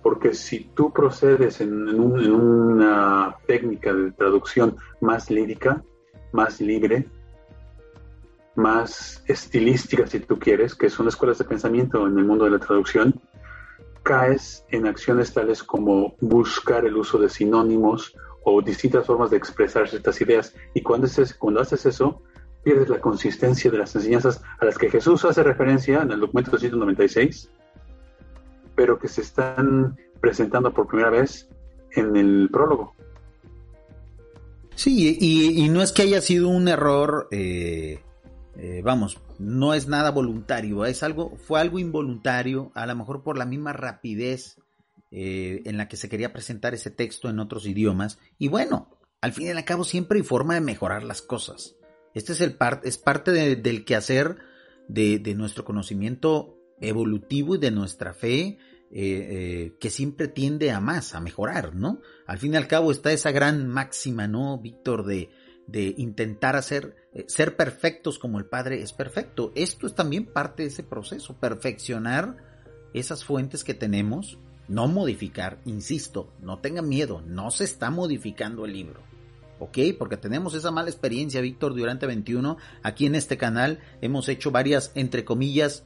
porque 0.05 0.35
si 0.35 0.61
tú 0.75 0.93
procedes 0.93 1.63
en, 1.63 1.99
una 1.99 3.37
técnica 3.47 3.91
de 3.95 4.13
traducción 4.13 4.77
más 5.01 5.31
lírica, 5.31 5.83
más 6.31 6.61
libre, 6.61 7.07
más 8.55 9.25
estilística, 9.27 10.07
si 10.07 10.21
tú 10.21 10.39
quieres, 10.39 10.75
que 10.75 10.91
son 10.91 11.09
escuelas 11.09 11.39
de 11.39 11.47
pensamiento 11.47 12.07
en 12.07 12.19
el 12.19 12.25
mundo 12.27 12.45
de 12.45 12.51
la 12.51 12.59
traducción, 12.59 13.19
caes 14.03 14.67
en 14.69 14.87
acciones 14.87 15.33
tales 15.33 15.63
como 15.63 16.15
buscar 16.21 16.85
el 16.85 16.99
uso 16.99 17.17
de 17.17 17.31
sinónimos 17.31 18.15
o 18.45 18.61
distintas 18.61 19.07
formas 19.07 19.31
de 19.31 19.39
expresar 19.39 19.89
ciertas 19.89 20.21
ideas. 20.21 20.55
Y 20.75 20.83
cuando 20.83 21.07
haces, 21.07 21.33
cuando 21.33 21.63
haces 21.63 21.87
eso, 21.87 22.21
pierdes 22.63 22.91
la 22.91 23.01
consistencia 23.01 23.71
de 23.71 23.79
las 23.79 23.97
enseñanzas 23.97 24.43
a 24.61 24.67
las 24.67 24.77
que 24.77 24.91
Jesús 24.91 25.25
hace 25.25 25.43
referencia 25.43 26.03
en 26.03 26.13
el 26.13 26.21
documento 26.21 26.51
296 26.51 27.49
pero 28.75 28.99
que 28.99 29.09
se 29.09 29.21
están 29.21 29.97
presentando 30.21 30.73
por 30.73 30.87
primera 30.87 31.11
vez 31.11 31.49
en 31.93 32.17
el 32.17 32.49
prólogo. 32.51 32.95
Sí, 34.75 35.17
y, 35.21 35.69
no 35.69 35.83
es 35.83 35.93
que 35.93 36.03
haya 36.03 36.21
sido 36.21 36.49
un 36.49 36.67
error, 36.67 37.29
eh, 37.31 38.01
eh, 38.57 38.83
vamos, 38.83 39.21
no 39.39 39.73
es 39.73 39.87
nada 39.87 40.11
voluntario, 40.11 40.85
es 40.85 41.03
algo, 41.03 41.37
fue 41.37 41.61
algo 41.61 41.79
involuntario, 41.79 42.73
a 42.75 42.87
lo 42.87 42.97
mejor 42.97 43.23
por 43.23 43.39
la 43.39 43.47
misma 43.47 43.73
rapidez 43.73 44.57
eh, 45.13 45.63
en 45.65 45.77
la 45.77 45.87
que 45.87 45.97
se 45.97 46.09
quería 46.09 46.33
presentar 46.33 46.75
ese 46.75 46.91
texto 46.91 47.31
en 47.31 47.39
otros 47.39 47.67
idiomas. 47.67 48.19
Y 48.37 48.49
bueno, 48.49 48.89
al 49.21 49.33
fin 49.33 49.47
y 49.47 49.51
al 49.51 49.65
cabo 49.65 49.85
siempre 49.85 50.19
hay 50.19 50.25
forma 50.25 50.55
de 50.55 50.61
mejorar 50.61 51.05
las 51.05 51.23
cosas. 51.23 51.77
Este 52.15 52.33
es 52.33 52.41
el 52.41 52.57
es 52.83 52.99
parte 52.99 53.31
del 53.31 53.85
quehacer 53.85 54.39
de 54.89 55.35
nuestro 55.37 55.65
conocimiento 55.65 56.59
evolutivo 56.81 57.55
y 57.55 57.59
de 57.59 57.71
nuestra 57.71 58.15
fe 58.15 58.59
eh, 58.91 59.75
que 59.81 59.91
siempre 59.91 60.29
tiende 60.29 60.71
a 60.71 60.81
más, 60.81 61.15
a 61.15 61.21
mejorar, 61.21 61.75
¿no? 61.75 62.01
Al 62.27 62.39
fin 62.39 62.55
y 62.55 62.57
al 62.57 62.69
cabo 62.69 62.93
está 62.93 63.13
esa 63.13 63.33
gran 63.33 63.67
máxima, 63.69 64.29
¿no, 64.29 64.59
Víctor? 64.59 65.05
De, 65.05 65.31
de 65.67 65.95
intentar 65.97 66.57
hacer, 66.57 66.95
ser 67.27 67.57
perfectos 67.57 68.19
como 68.19 68.39
el 68.39 68.47
Padre 68.47 68.83
es 68.83 68.93
perfecto. 68.93 69.53
Esto 69.55 69.87
es 69.87 69.95
también 69.95 70.27
parte 70.27 70.63
de 70.63 70.69
ese 70.69 70.83
proceso, 70.83 71.35
perfeccionar 71.39 72.37
esas 72.93 73.25
fuentes 73.25 73.65
que 73.65 73.75
tenemos, 73.75 74.39
no 74.69 74.87
modificar, 74.87 75.61
insisto, 75.65 76.33
no 76.41 76.61
tengan 76.61 76.89
miedo, 76.89 77.23
no 77.27 77.51
se 77.51 77.65
está 77.65 77.91
modificando 77.91 78.65
el 78.65 78.73
libro. 78.73 79.03
¿ok? 79.59 79.79
Porque 79.99 80.17
tenemos 80.17 80.55
esa 80.55 80.71
mala 80.71 80.91
experiencia, 80.91 81.41
Víctor, 81.41 81.75
durante 81.75 82.07
21. 82.07 82.57
Aquí 82.83 83.07
en 83.07 83.15
este 83.15 83.37
canal 83.37 83.81
hemos 84.01 84.29
hecho 84.29 84.51
varias, 84.51 84.93
entre 84.95 85.25
comillas, 85.25 85.85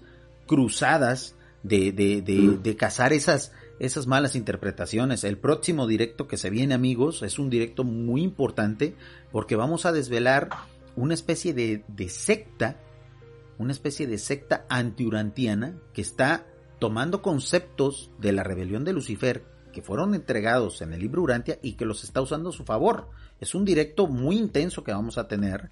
cruzadas 0.49 1.36
de, 1.62 1.92
de, 1.92 2.22
de, 2.22 2.59
de 2.61 2.76
cazar 2.76 3.12
esas, 3.12 3.53
esas 3.78 4.09
malas 4.09 4.34
interpretaciones. 4.34 5.22
El 5.22 5.38
próximo 5.38 5.86
directo 5.86 6.26
que 6.26 6.36
se 6.36 6.51
viene, 6.51 6.74
amigos, 6.74 7.22
es 7.22 7.38
un 7.38 7.51
directo 7.51 7.84
muy 7.84 8.22
importante 8.22 8.96
porque 9.30 9.55
vamos 9.55 9.86
a 9.86 9.92
desvelar 9.92 10.49
una 10.96 11.14
especie 11.14 11.55
de, 11.55 11.84
de 11.86 12.09
secta, 12.09 12.80
una 13.59 13.72
especie 13.72 14.09
de 14.09 14.18
secta 14.18 14.66
antiurantiana 14.68 15.78
que 15.92 16.03
está 16.03 16.46
tomando 16.80 17.22
conceptos 17.22 18.11
de 18.18 18.32
la 18.32 18.42
rebelión 18.42 18.84
de 18.84 18.92
Lucifer 18.92 19.44
que 19.72 19.82
fueron 19.82 20.14
entregados 20.14 20.80
en 20.82 20.92
el 20.92 21.01
libro 21.01 21.22
Urantia 21.22 21.59
y 21.62 21.74
que 21.74 21.84
los 21.84 22.03
está 22.03 22.20
usando 22.20 22.51
a 22.51 22.53
su 22.53 22.64
favor. 22.64 23.11
Es 23.40 23.55
un 23.55 23.64
directo 23.64 24.07
muy 24.07 24.36
intenso 24.36 24.82
que 24.82 24.92
vamos 24.92 25.18
a 25.18 25.28
tener, 25.28 25.70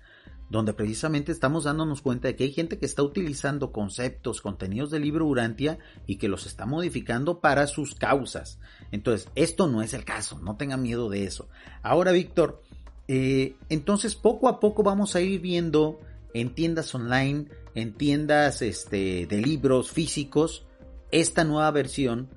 donde 0.49 0.75
precisamente 0.75 1.33
estamos 1.33 1.65
dándonos 1.65 2.03
cuenta 2.03 2.29
de 2.29 2.37
que 2.37 2.45
hay 2.45 2.53
gente 2.53 2.79
que 2.79 2.87
está 2.87 3.03
utilizando 3.03 3.73
conceptos, 3.73 4.41
contenidos 4.41 4.91
del 4.91 5.03
libro 5.03 5.27
Urantia 5.27 5.79
y 6.07 6.17
que 6.17 6.29
los 6.29 6.47
está 6.47 6.67
modificando 6.67 7.41
para 7.41 7.67
sus 7.67 7.95
causas. 7.95 8.59
Entonces, 8.93 9.29
esto 9.35 9.67
no 9.67 9.83
es 9.83 9.95
el 9.95 10.05
caso, 10.05 10.39
no 10.41 10.57
tengan 10.57 10.83
miedo 10.83 11.09
de 11.09 11.25
eso. 11.25 11.49
Ahora, 11.83 12.13
Víctor, 12.13 12.63
eh, 13.09 13.57
entonces 13.69 14.15
poco 14.15 14.49
a 14.49 14.61
poco 14.61 14.83
vamos 14.83 15.17
a 15.17 15.21
ir 15.21 15.41
viendo 15.41 16.01
en 16.35 16.55
tiendas 16.55 16.95
online, 16.95 17.47
en 17.75 17.95
tiendas 17.95 18.63
este, 18.63 19.27
de 19.27 19.41
libros 19.41 19.91
físicos, 19.91 20.67
esta 21.11 21.45
nueva 21.45 21.71
versión 21.71 22.29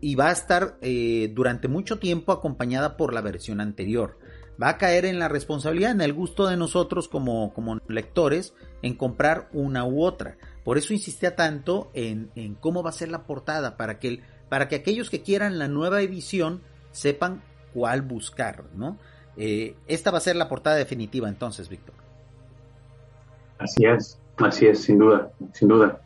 y 0.00 0.16
va 0.16 0.28
a 0.28 0.32
estar 0.32 0.78
eh, 0.80 1.30
durante 1.32 1.68
mucho 1.68 1.98
tiempo 1.98 2.32
acompañada 2.32 2.96
por 2.96 3.14
la 3.14 3.20
versión 3.20 3.60
anterior. 3.60 4.18
Va 4.62 4.70
a 4.70 4.78
caer 4.78 5.06
en 5.06 5.18
la 5.18 5.28
responsabilidad, 5.28 5.90
en 5.90 6.00
el 6.02 6.12
gusto 6.12 6.46
de 6.46 6.56
nosotros 6.56 7.08
como, 7.08 7.52
como 7.52 7.80
lectores, 7.88 8.54
en 8.82 8.94
comprar 8.94 9.48
una 9.52 9.84
u 9.84 10.04
otra. 10.04 10.36
Por 10.62 10.78
eso 10.78 10.92
insistía 10.92 11.34
tanto 11.34 11.90
en, 11.94 12.30
en 12.36 12.54
cómo 12.54 12.82
va 12.82 12.90
a 12.90 12.92
ser 12.92 13.08
la 13.08 13.24
portada, 13.24 13.76
para 13.76 13.98
que, 13.98 14.20
para 14.48 14.68
que 14.68 14.76
aquellos 14.76 15.10
que 15.10 15.22
quieran 15.22 15.58
la 15.58 15.66
nueva 15.66 16.00
edición 16.02 16.60
sepan 16.92 17.42
cuál 17.74 18.02
buscar, 18.02 18.64
¿no? 18.76 18.98
Eh, 19.36 19.74
esta 19.88 20.10
va 20.10 20.18
a 20.18 20.20
ser 20.20 20.36
la 20.36 20.48
portada 20.48 20.76
definitiva 20.76 21.28
entonces, 21.28 21.68
Víctor. 21.68 21.94
Así 23.58 23.84
es. 23.84 24.18
Así 24.38 24.66
es, 24.66 24.82
sin 24.82 24.98
duda, 24.98 25.30
sin 25.52 25.68
duda. 25.68 26.00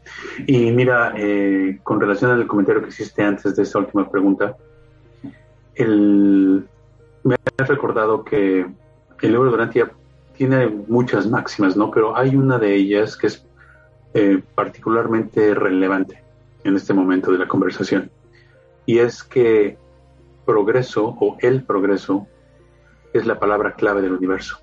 Y 0.46 0.70
mira, 0.72 1.14
eh, 1.16 1.78
con 1.82 2.00
relación 2.00 2.32
al 2.32 2.46
comentario 2.46 2.82
que 2.82 2.88
hiciste 2.88 3.22
antes 3.22 3.54
de 3.54 3.62
esta 3.62 3.78
última 3.78 4.10
pregunta, 4.10 4.56
el, 5.74 6.66
me 7.26 7.36
has 7.58 7.68
recordado 7.68 8.24
que 8.24 8.60
el 8.60 9.30
libro 9.30 9.44
de 9.44 9.50
Durantia 9.50 9.90
tiene 10.36 10.66
muchas 10.66 11.28
máximas, 11.28 11.76
¿no? 11.76 11.90
Pero 11.90 12.16
hay 12.16 12.36
una 12.36 12.58
de 12.58 12.74
ellas 12.74 13.16
que 13.16 13.28
es 13.28 13.46
eh, 14.14 14.42
particularmente 14.54 15.54
relevante 15.54 16.22
en 16.64 16.76
este 16.76 16.94
momento 16.94 17.32
de 17.32 17.38
la 17.38 17.48
conversación. 17.48 18.10
Y 18.84 18.98
es 18.98 19.22
que 19.22 19.78
progreso 20.44 21.16
o 21.20 21.36
el 21.40 21.64
progreso 21.64 22.26
es 23.12 23.26
la 23.26 23.38
palabra 23.38 23.74
clave 23.74 24.02
del 24.02 24.12
universo 24.12 24.58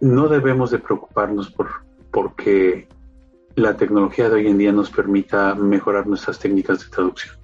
no 0.00 0.28
debemos 0.28 0.70
de 0.70 0.78
preocuparnos 0.78 1.50
por 1.50 1.68
porque 2.10 2.88
la 3.54 3.76
tecnología 3.76 4.28
de 4.28 4.36
hoy 4.36 4.46
en 4.48 4.58
día 4.58 4.72
nos 4.72 4.90
permita 4.90 5.54
mejorar 5.54 6.06
nuestras 6.06 6.38
técnicas 6.38 6.80
de 6.80 6.90
traducción. 6.90 7.36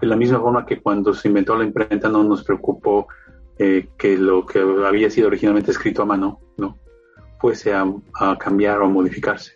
De 0.00 0.06
la 0.06 0.16
misma 0.16 0.40
forma 0.40 0.64
que 0.64 0.80
cuando 0.80 1.12
se 1.12 1.28
inventó 1.28 1.56
la 1.56 1.64
imprenta 1.64 2.08
no 2.08 2.22
nos 2.22 2.44
preocupó 2.44 3.08
eh, 3.58 3.88
que 3.98 4.16
lo 4.16 4.46
que 4.46 4.60
había 4.60 5.10
sido 5.10 5.26
originalmente 5.26 5.72
escrito 5.72 6.02
a 6.02 6.06
mano 6.06 6.40
no 6.56 6.78
fuese 7.40 7.72
a, 7.72 7.86
a 8.14 8.36
cambiar 8.36 8.80
o 8.80 8.86
a 8.86 8.88
modificarse. 8.88 9.54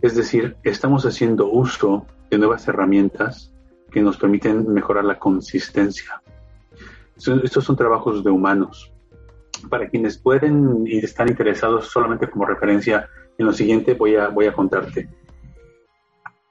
Es 0.00 0.14
decir, 0.14 0.56
estamos 0.62 1.04
haciendo 1.04 1.50
uso 1.50 2.06
de 2.30 2.38
nuevas 2.38 2.66
herramientas 2.68 3.52
que 3.90 4.00
nos 4.00 4.16
permiten 4.16 4.72
mejorar 4.72 5.04
la 5.04 5.18
consistencia. 5.18 6.22
Estos 7.16 7.64
son 7.64 7.76
trabajos 7.76 8.22
de 8.22 8.30
humanos, 8.30 8.92
para 9.68 9.88
quienes 9.88 10.18
pueden 10.18 10.86
y 10.86 10.98
están 10.98 11.28
interesados 11.28 11.88
solamente 11.88 12.30
como 12.30 12.46
referencia 12.46 13.08
en 13.36 13.46
lo 13.46 13.52
siguiente 13.52 13.94
voy 13.94 14.16
a, 14.16 14.28
voy 14.28 14.46
a 14.46 14.52
contarte. 14.52 15.08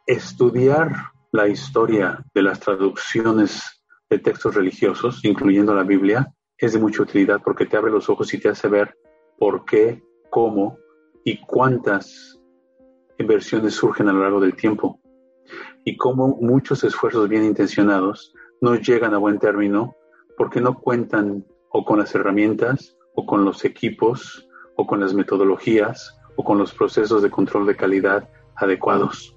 Estudiar 0.06 0.94
la 1.32 1.48
historia 1.48 2.24
de 2.34 2.42
las 2.42 2.60
traducciones 2.60 3.84
de 4.10 4.20
textos 4.20 4.56
religiosos, 4.56 5.24
incluyendo 5.24 5.76
la 5.76 5.84
Biblia, 5.84 6.34
es 6.58 6.74
de 6.74 6.80
mucha 6.80 7.04
utilidad 7.04 7.42
porque 7.44 7.66
te 7.66 7.78
abre 7.78 7.92
los 7.92 8.10
ojos 8.10 8.34
y 8.34 8.40
te 8.40 8.50
hace 8.50 8.68
ver 8.68 8.98
por 9.38 9.66
qué, 9.66 10.04
cómo 10.30 10.78
y 11.24 11.40
cuántas 11.42 12.40
inversiones 13.18 13.76
surgen 13.76 14.10
a 14.10 14.14
lo 14.14 14.22
largo 14.22 14.40
del 14.40 14.56
tiempo 14.56 15.00
y 15.84 15.98
cómo 15.98 16.38
muchos 16.42 16.84
esfuerzos 16.84 17.30
bien 17.30 17.44
intencionados 17.44 18.34
no 18.62 18.76
llegan 18.76 19.14
a 19.14 19.18
buen 19.18 19.40
término 19.40 19.96
porque 20.38 20.62
no 20.62 20.80
cuentan 20.80 21.46
o 21.70 21.86
con 21.86 22.00
las 22.00 22.14
herramientas 22.16 22.98
o 23.16 23.26
con 23.26 23.46
los 23.46 23.66
equipos 23.66 24.48
o 24.76 24.88
con 24.88 25.00
las 25.00 25.14
metodologías 25.14 26.20
o 26.36 26.44
con 26.44 26.58
los 26.58 26.74
procesos 26.74 27.22
de 27.22 27.32
control 27.32 27.66
de 27.66 27.76
calidad 27.76 28.30
adecuados. 28.56 29.37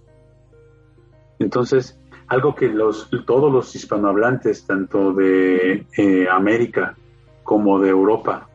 Entonces, 1.41 1.99
algo 2.29 2.55
que 2.55 2.69
los, 2.69 3.11
todos 3.27 3.53
los 3.53 3.75
hispanohablantes, 3.75 4.67
tanto 4.67 5.13
de 5.13 5.87
eh, 5.97 6.29
América 6.31 6.97
como 7.43 7.81
de 7.81 7.89
Europa, 7.89 8.49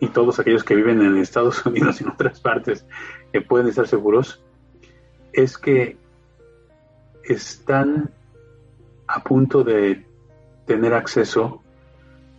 y 0.00 0.08
todos 0.08 0.38
aquellos 0.40 0.64
que 0.64 0.74
viven 0.74 1.00
en 1.00 1.16
Estados 1.16 1.64
Unidos 1.66 2.00
y 2.00 2.04
en 2.04 2.10
otras 2.10 2.40
partes, 2.40 2.84
eh, 3.32 3.40
pueden 3.40 3.68
estar 3.68 3.86
seguros, 3.86 4.42
es 5.32 5.56
que 5.56 5.96
están 7.24 8.10
a 9.06 9.22
punto 9.22 9.62
de 9.62 10.04
tener 10.66 10.92
acceso 10.92 11.62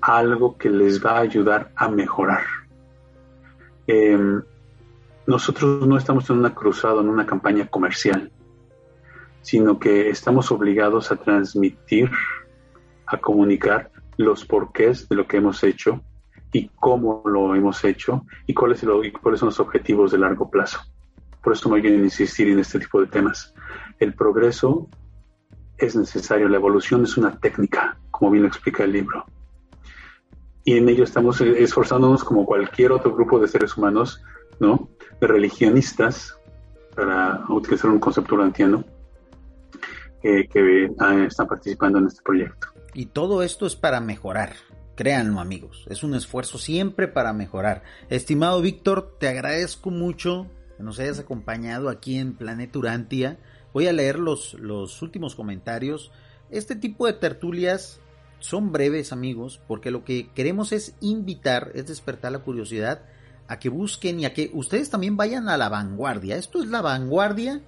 algo 0.01 0.57
que 0.57 0.69
les 0.69 1.03
va 1.03 1.11
a 1.11 1.21
ayudar 1.21 1.71
a 1.75 1.87
mejorar. 1.87 2.43
Em, 3.87 4.43
nosotros 5.25 5.87
no 5.87 5.97
estamos 5.97 6.29
en 6.29 6.39
una 6.39 6.53
cruzada, 6.53 6.99
en 6.99 7.07
una 7.07 7.25
campaña 7.25 7.67
comercial, 7.67 8.29
sino 9.43 9.77
que 9.77 10.09
estamos 10.09 10.51
obligados 10.51 11.11
a 11.11 11.17
transmitir, 11.17 12.09
a 13.05 13.17
comunicar 13.17 13.91
los 14.17 14.43
porqués 14.45 15.07
de 15.07 15.15
lo 15.15 15.27
que 15.27 15.37
hemos 15.37 15.63
hecho 15.63 16.01
y 16.51 16.69
cómo 16.79 17.21
lo 17.25 17.53
hemos 17.53 17.83
hecho 17.83 18.25
y 18.47 18.55
cuáles, 18.55 18.79
son 18.79 19.45
los 19.45 19.59
objetivos 19.59 20.11
de 20.11 20.17
largo 20.17 20.49
plazo. 20.49 20.79
Por 21.43 21.53
eso 21.53 21.69
me 21.69 21.79
voy 21.79 21.91
a 21.91 21.95
insistir 21.95 22.47
en 22.47 22.57
este 22.57 22.79
tipo 22.79 22.99
de 22.99 23.07
temas. 23.07 23.53
El 23.99 24.15
progreso 24.15 24.87
es 25.77 25.95
necesario, 25.95 26.49
la 26.49 26.57
evolución 26.57 27.03
es 27.03 27.17
una 27.17 27.37
técnica, 27.39 27.99
como 28.09 28.31
bien 28.31 28.43
lo 28.43 28.47
explica 28.47 28.83
el 28.83 28.93
libro 28.93 29.25
y 30.65 30.77
en 30.77 30.87
ello 30.89 31.03
estamos 31.03 31.41
esforzándonos 31.41 32.23
como 32.23 32.45
cualquier 32.45 32.91
otro 32.91 33.13
grupo 33.13 33.39
de 33.39 33.47
seres 33.47 33.75
humanos, 33.75 34.23
¿no? 34.59 34.87
De 35.19 35.27
religionistas, 35.27 36.37
para 36.95 37.43
utilizar 37.49 37.89
un 37.89 37.99
concepto 37.99 38.35
urantiano, 38.35 38.83
que 40.23 40.85
están 41.27 41.47
participando 41.47 41.99
en 41.99 42.07
este 42.07 42.21
proyecto. 42.21 42.67
Y 42.93 43.07
todo 43.07 43.43
esto 43.43 43.65
es 43.65 43.75
para 43.75 43.99
mejorar, 43.99 44.53
créanlo 44.95 45.39
amigos, 45.39 45.85
es 45.89 46.03
un 46.03 46.15
esfuerzo 46.15 46.57
siempre 46.57 47.07
para 47.07 47.33
mejorar. 47.33 47.83
Estimado 48.09 48.61
Víctor, 48.61 49.17
te 49.19 49.27
agradezco 49.27 49.89
mucho 49.89 50.47
que 50.77 50.83
nos 50.83 50.99
hayas 50.99 51.19
acompañado 51.19 51.89
aquí 51.89 52.17
en 52.17 52.33
Planeta 52.33 52.79
Urantia. 52.79 53.37
Voy 53.73 53.87
a 53.87 53.93
leer 53.93 54.17
los, 54.17 54.53
los 54.55 55.01
últimos 55.01 55.35
comentarios. 55.35 56.11
Este 56.49 56.75
tipo 56.75 57.05
de 57.07 57.13
tertulias 57.13 57.99
son 58.39 58.71
breves 58.71 59.11
amigos 59.11 59.59
porque 59.67 59.91
lo 59.91 60.03
que 60.03 60.29
queremos 60.33 60.71
es 60.71 60.95
invitar, 61.01 61.71
es 61.73 61.87
despertar 61.87 62.31
la 62.31 62.39
curiosidad 62.39 63.03
a 63.47 63.59
que 63.59 63.69
busquen 63.69 64.19
y 64.19 64.25
a 64.25 64.33
que 64.33 64.51
ustedes 64.53 64.89
también 64.89 65.17
vayan 65.17 65.49
a 65.49 65.57
la 65.57 65.69
vanguardia. 65.69 66.37
Esto 66.37 66.61
es 66.61 66.69
la 66.69 66.81
vanguardia 66.81 67.61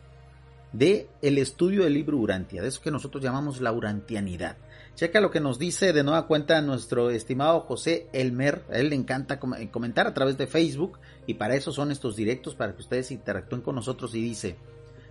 de 0.77 1.07
el 1.21 1.37
estudio 1.37 1.83
del 1.83 1.93
libro 1.93 2.17
Urantia, 2.17 2.61
de 2.61 2.67
eso 2.67 2.81
que 2.81 2.91
nosotros 2.91 3.23
llamamos 3.23 3.61
la 3.61 3.71
urantianidad. 3.71 4.57
Checa 4.95 5.19
lo 5.19 5.31
que 5.31 5.41
nos 5.41 5.59
dice 5.59 5.93
de 5.93 6.03
nueva 6.03 6.25
cuenta 6.25 6.61
nuestro 6.61 7.09
estimado 7.09 7.61
José 7.61 8.07
Elmer. 8.13 8.63
A 8.69 8.77
él 8.77 8.89
le 8.89 8.95
encanta 8.95 9.39
comentar 9.39 10.07
a 10.07 10.13
través 10.13 10.37
de 10.37 10.47
Facebook 10.47 10.99
y 11.27 11.33
para 11.35 11.55
eso 11.55 11.71
son 11.71 11.91
estos 11.91 12.15
directos, 12.15 12.55
para 12.55 12.73
que 12.73 12.81
ustedes 12.81 13.11
interactúen 13.11 13.61
con 13.61 13.75
nosotros 13.75 14.15
y 14.15 14.21
dice, 14.21 14.57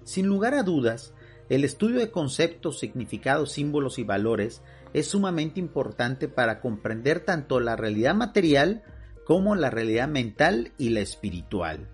sin 0.05 0.27
lugar 0.27 0.55
a 0.55 0.63
dudas, 0.63 1.13
el 1.51 1.65
estudio 1.65 1.99
de 1.99 2.11
conceptos, 2.11 2.79
significados, 2.79 3.53
símbolos 3.53 3.99
y 3.99 4.05
valores 4.05 4.63
es 4.95 5.09
sumamente 5.09 5.61
importante 5.61 6.29
para 6.29 6.61
comprender 6.61 7.21
tanto 7.21 7.61
la 7.61 7.77
realidad 7.77 8.15
material 8.15 8.83
como 9.27 9.55
la 9.55 9.71
realidad 9.71 10.09
mental 10.09 10.73
y 10.79 10.91
la 10.91 11.01
espiritual. 11.01 11.89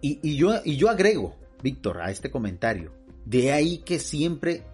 Y, 0.00 0.36
yo, 0.36 0.54
y 0.64 0.76
yo 0.76 0.88
agrego, 0.88 1.36
Víctor, 1.62 2.00
a 2.00 2.10
este 2.10 2.30
comentario, 2.30 2.92
de 3.24 3.52
ahí 3.52 3.78
que 3.78 3.98
siempre 3.98 4.64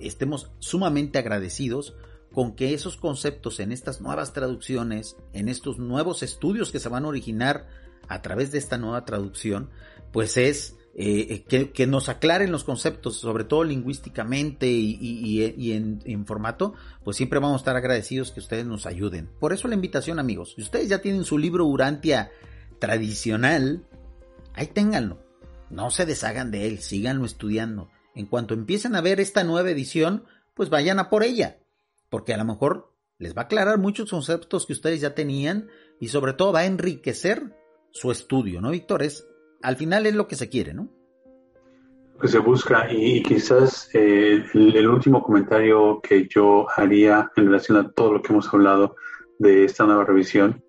estemos 0.00 0.50
sumamente 0.58 1.18
agradecidos 1.18 1.94
con 2.32 2.56
que 2.56 2.74
esos 2.74 2.96
conceptos 2.96 3.60
en 3.60 3.70
estas 3.70 4.00
nuevas 4.00 4.32
traducciones, 4.32 5.16
en 5.32 5.48
estos 5.48 5.78
nuevos 5.78 6.22
estudios 6.22 6.72
que 6.72 6.80
se 6.80 6.88
van 6.88 7.04
a 7.04 7.08
originar 7.08 7.66
a 8.08 8.22
través 8.22 8.50
de 8.50 8.58
esta 8.58 8.76
nueva 8.76 9.04
traducción, 9.04 9.70
pues 10.12 10.36
es 10.36 10.76
eh, 10.96 11.44
que, 11.72 11.86
nos 11.86 12.08
aclaren 12.08 12.52
los 12.52 12.62
conceptos, 12.62 13.16
sobre 13.16 13.44
todo 13.44 13.64
lingüísticamente 13.64 14.68
y, 14.68 15.72
en, 15.72 16.26
formato, 16.26 16.74
pues 17.02 17.16
siempre 17.16 17.40
vamos 17.40 17.54
a 17.54 17.62
estar 17.62 17.76
agradecidos 17.76 18.30
que 18.30 18.40
ustedes 18.40 18.64
nos 18.64 18.86
ayuden. 18.86 19.28
Por 19.40 19.52
eso 19.52 19.66
la 19.66 19.74
invitación, 19.74 20.18
amigos. 20.18 20.54
Si 20.54 20.62
ustedes 20.62 20.88
ya 20.88 21.00
tienen 21.00 21.24
su 21.24 21.38
libro 21.38 21.66
Urantia 21.66 22.30
tradicional, 22.78 23.84
ahí 24.54 24.66
ténganlo. 24.66 25.23
No 25.70 25.90
se 25.90 26.06
deshagan 26.06 26.50
de 26.50 26.66
él, 26.66 26.78
síganlo 26.78 27.24
estudiando. 27.24 27.90
En 28.14 28.26
cuanto 28.26 28.54
empiecen 28.54 28.94
a 28.94 29.00
ver 29.00 29.20
esta 29.20 29.44
nueva 29.44 29.70
edición, 29.70 30.24
pues 30.54 30.70
vayan 30.70 30.98
a 30.98 31.10
por 31.10 31.24
ella 31.24 31.58
porque 32.14 32.32
a 32.32 32.36
lo 32.36 32.44
mejor 32.44 32.92
les 33.18 33.36
va 33.36 33.42
a 33.42 33.44
aclarar 33.46 33.78
muchos 33.78 34.08
conceptos 34.08 34.66
que 34.66 34.72
ustedes 34.72 35.00
ya 35.00 35.16
tenían 35.16 35.66
y 35.98 36.06
sobre 36.06 36.32
todo 36.32 36.52
va 36.52 36.60
a 36.60 36.66
enriquecer 36.66 37.56
su 37.90 38.12
estudio, 38.12 38.60
¿no, 38.60 38.70
Víctor? 38.70 39.02
Es, 39.02 39.26
al 39.62 39.74
final 39.74 40.06
es 40.06 40.14
lo 40.14 40.28
que 40.28 40.36
se 40.36 40.48
quiere, 40.48 40.74
¿no? 40.74 40.88
Lo 42.12 42.20
que 42.20 42.28
se 42.28 42.38
busca 42.38 42.86
y, 42.88 43.20
quizás 43.24 43.90
eh, 43.94 44.44
el, 44.54 44.88
último 44.88 45.24
comentario 45.24 46.00
que 46.00 46.28
yo 46.28 46.68
haría 46.76 47.32
en 47.34 47.46
relación 47.46 47.78
a 47.78 47.90
todo 47.90 48.12
lo 48.12 48.22
que 48.22 48.32
hemos 48.32 48.46
hablado 48.54 48.94
de 49.40 49.64
esta 49.64 49.86
nueva 49.86 50.04
revisión 50.04 50.62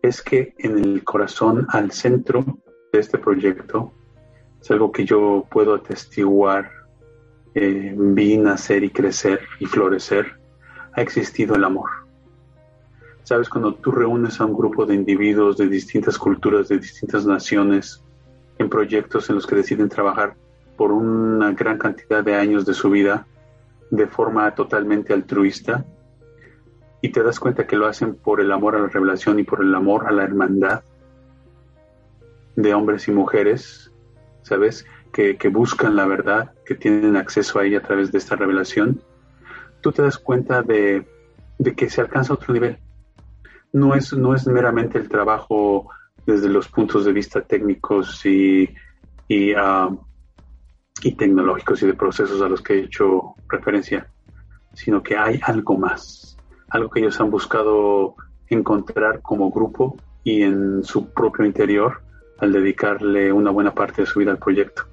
es 0.00 0.22
que 0.22 0.54
en 0.56 0.78
el 0.78 1.04
corazón, 1.04 1.66
al 1.68 1.90
centro 1.92 2.42
de 2.90 3.00
este 3.00 3.18
proyecto, 3.18 3.92
es 4.60 4.70
algo 4.70 4.92
que 4.92 5.04
yo 5.04 5.46
puedo 5.50 5.74
atestiguar, 5.74 6.70
eh, 7.54 7.94
vi 7.96 8.36
nacer 8.36 8.84
y 8.84 8.90
crecer 8.90 9.40
y 9.58 9.66
florecer 9.66 10.38
ha 10.92 11.02
existido 11.02 11.54
el 11.54 11.64
amor. 11.64 11.90
Sabes, 13.22 13.48
cuando 13.48 13.74
tú 13.74 13.92
reúnes 13.92 14.40
a 14.40 14.44
un 14.44 14.54
grupo 14.54 14.86
de 14.86 14.94
individuos 14.94 15.56
de 15.56 15.68
distintas 15.68 16.18
culturas, 16.18 16.68
de 16.68 16.78
distintas 16.78 17.26
naciones, 17.26 18.02
en 18.58 18.68
proyectos 18.68 19.28
en 19.30 19.36
los 19.36 19.46
que 19.46 19.56
deciden 19.56 19.88
trabajar 19.88 20.34
por 20.76 20.92
una 20.92 21.52
gran 21.52 21.78
cantidad 21.78 22.24
de 22.24 22.34
años 22.34 22.66
de 22.66 22.74
su 22.74 22.90
vida 22.90 23.26
de 23.90 24.06
forma 24.06 24.54
totalmente 24.54 25.12
altruista, 25.12 25.84
y 27.02 27.10
te 27.10 27.22
das 27.22 27.40
cuenta 27.40 27.66
que 27.66 27.76
lo 27.76 27.86
hacen 27.86 28.14
por 28.14 28.40
el 28.40 28.52
amor 28.52 28.76
a 28.76 28.80
la 28.80 28.88
revelación 28.88 29.38
y 29.38 29.44
por 29.44 29.62
el 29.62 29.74
amor 29.74 30.06
a 30.06 30.12
la 30.12 30.22
hermandad 30.22 30.82
de 32.56 32.74
hombres 32.74 33.08
y 33.08 33.12
mujeres, 33.12 33.89
¿sabes? 34.42 34.86
Que, 35.12 35.36
buscan 35.48 35.96
la 35.96 36.06
verdad, 36.06 36.52
que 36.64 36.74
tienen 36.74 37.16
acceso 37.16 37.58
a 37.58 37.64
ella 37.64 37.78
a 37.78 37.82
través 37.82 38.12
de 38.12 38.18
esta 38.18 38.36
revelación 38.36 39.02
tú 39.80 39.92
te 39.92 40.02
das 40.02 40.18
cuenta 40.18 40.62
de, 40.62 41.06
que 41.76 41.90
se 41.90 42.00
alcanza 42.00 42.34
otro 42.34 42.52
nivel. 42.54 42.78
No 43.72 43.94
es, 43.94 44.12
no 44.12 44.34
es 44.34 44.46
meramente 44.46 44.98
el 44.98 45.08
trabajo 45.08 45.88
desde 46.26 46.48
los 46.48 46.68
puntos 46.68 47.04
de 47.04 47.12
vista 47.12 47.40
técnicos 47.42 48.24
y, 48.26 48.68
y, 49.28 49.52
ah, 49.54 49.88
y 51.02 51.12
tecnológicos 51.12 51.82
y 51.82 51.86
de 51.86 51.94
procesos 51.94 52.42
a 52.42 52.48
los 52.48 52.60
que 52.62 52.74
he 52.74 52.84
hecho 52.84 53.34
referencia, 53.48 54.08
sino 54.74 55.02
que 55.02 55.16
hay 55.16 55.40
algo 55.42 55.76
más, 55.78 56.36
algo 56.68 56.90
que 56.90 57.00
ellos 57.00 57.20
han 57.20 57.30
buscado 57.30 58.16
encontrar 58.48 59.22
como 59.22 59.50
grupo 59.50 59.96
y 60.24 60.42
en 60.42 60.82
su 60.84 61.10
propio 61.12 61.44
interior 61.44 62.02
al 62.40 62.52
dedicarle 62.52 63.32
una 63.32 63.50
buena 63.50 63.74
parte 63.74 64.02
de 64.02 64.06
su 64.06 64.18
vida 64.18 64.32
al 64.32 64.38
proyecto. 64.38 64.84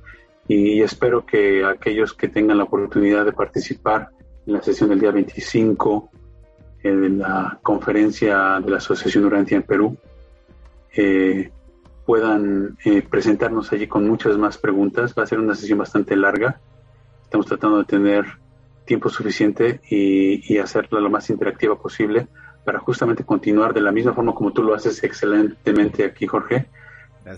y 0.50 0.82
espero 0.82 1.26
que 1.26 1.66
aquellos 1.66 2.14
que 2.14 2.30
tengan 2.30 2.58
la 2.58 2.64
oportunidad 2.64 3.26
de 3.26 3.34
participar 3.34 4.12
en 4.45 4.54
la 4.54 4.62
sesión 4.62 4.89
del 4.89 5.02
día 5.02 5.12
25 5.12 6.10
eh, 6.84 6.91
de 6.91 7.10
la 7.10 7.60
conferencia 7.62 8.60
de 8.64 8.72
la 8.72 8.78
Asociación 8.78 9.26
Urantia 9.26 9.58
en 9.58 9.64
Perú, 9.64 9.98
eh, 10.95 11.52
puedan 12.06 12.78
eh, 12.86 13.02
presentarnos 13.02 13.72
allí 13.74 13.88
con 13.88 14.08
muchas 14.08 14.38
más 14.38 14.58
preguntas. 14.58 15.14
Va 15.18 15.24
a 15.24 15.28
ser 15.28 15.39
una 15.39 15.56
sesión 15.56 15.80
bastante 15.80 16.16
larga. 16.16 16.62
Estamos 17.24 17.45
tratando 17.45 17.80
de 17.80 17.84
tener 17.84 18.26
tiempo 18.86 19.10
suficiente 19.10 19.82
y, 19.89 20.54
y 20.54 20.60
hacerla 20.60 21.02
lo 21.02 21.10
más 21.10 21.30
interactiva 21.30 21.78
posible 21.78 22.28
para 22.64 22.80
justamente 22.80 23.26
continuar 23.26 23.74
de 23.74 23.82
la 23.82 23.91
misma 23.91 24.14
forma 24.14 24.34
como 24.34 24.54
tú 24.54 24.64
lo 24.64 24.74
haces 24.74 25.04
excelentemente 25.04 26.06
aquí, 26.06 26.26
Jorge, 26.26 26.68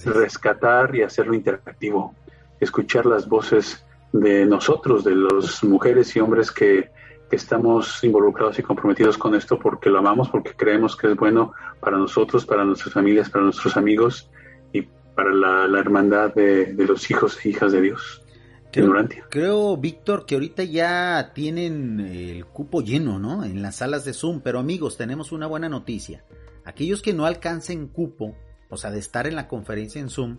rescatar 0.05 0.95
y 0.95 1.03
hacerlo 1.03 1.33
interactivo, 1.33 2.15
escuchar 2.59 3.05
las 3.05 3.27
voces 3.27 3.85
de 4.11 4.45
nosotros, 4.45 5.03
de 5.03 5.15
las 5.15 5.63
mujeres 5.63 6.15
y 6.15 6.19
hombres 6.19 6.51
que 6.51 6.91
que 7.29 7.35
estamos 7.35 8.03
involucrados 8.03 8.57
y 8.59 8.63
comprometidos 8.63 9.17
con 9.17 9.35
esto 9.35 9.59
porque 9.59 9.89
lo 9.89 9.99
amamos, 9.99 10.29
porque 10.29 10.53
creemos 10.55 10.97
que 10.97 11.07
es 11.07 11.15
bueno 11.15 11.53
para 11.79 11.97
nosotros, 11.97 12.45
para 12.45 12.65
nuestras 12.65 12.93
familias, 12.93 13.29
para 13.29 13.45
nuestros 13.45 13.77
amigos 13.77 14.29
y 14.73 14.81
para 15.15 15.31
la, 15.31 15.79
hermandad 15.79 16.33
de, 16.33 16.73
los 16.77 17.09
hijos 17.11 17.37
e 17.43 17.49
hijas 17.49 17.71
de 17.71 17.81
Dios. 17.81 18.23
Creo, 18.71 18.93
creo, 19.29 19.77
Víctor, 19.77 20.25
que 20.25 20.35
ahorita 20.35 20.63
ya 20.63 21.31
tienen 21.33 21.99
el 21.99 22.45
cupo 22.45 22.81
lleno, 22.81 23.17
¿no? 23.17 23.43
En 23.43 23.61
las 23.61 23.77
salas 23.77 24.05
de 24.05 24.13
Zoom, 24.13 24.41
pero 24.41 24.59
amigos, 24.59 24.97
tenemos 24.97 25.31
una 25.31 25.47
buena 25.47 25.69
noticia. 25.69 26.23
Aquellos 26.65 27.01
que 27.01 27.13
no 27.13 27.25
alcancen 27.25 27.87
cupo, 27.87 28.35
o 28.69 28.77
sea, 28.77 28.91
de 28.91 28.99
estar 28.99 29.27
en 29.27 29.35
la 29.35 29.47
conferencia 29.47 29.99
en 29.99 30.09
Zoom, 30.09 30.37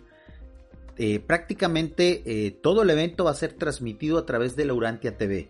eh, 0.96 1.18
prácticamente 1.20 2.22
eh, 2.26 2.50
todo 2.50 2.82
el 2.82 2.90
evento 2.90 3.24
va 3.24 3.30
a 3.30 3.34
ser 3.34 3.54
transmitido 3.54 4.18
a 4.18 4.26
través 4.26 4.56
de 4.56 4.64
la 4.64 4.74
Urantia 4.74 5.16
TV. 5.16 5.48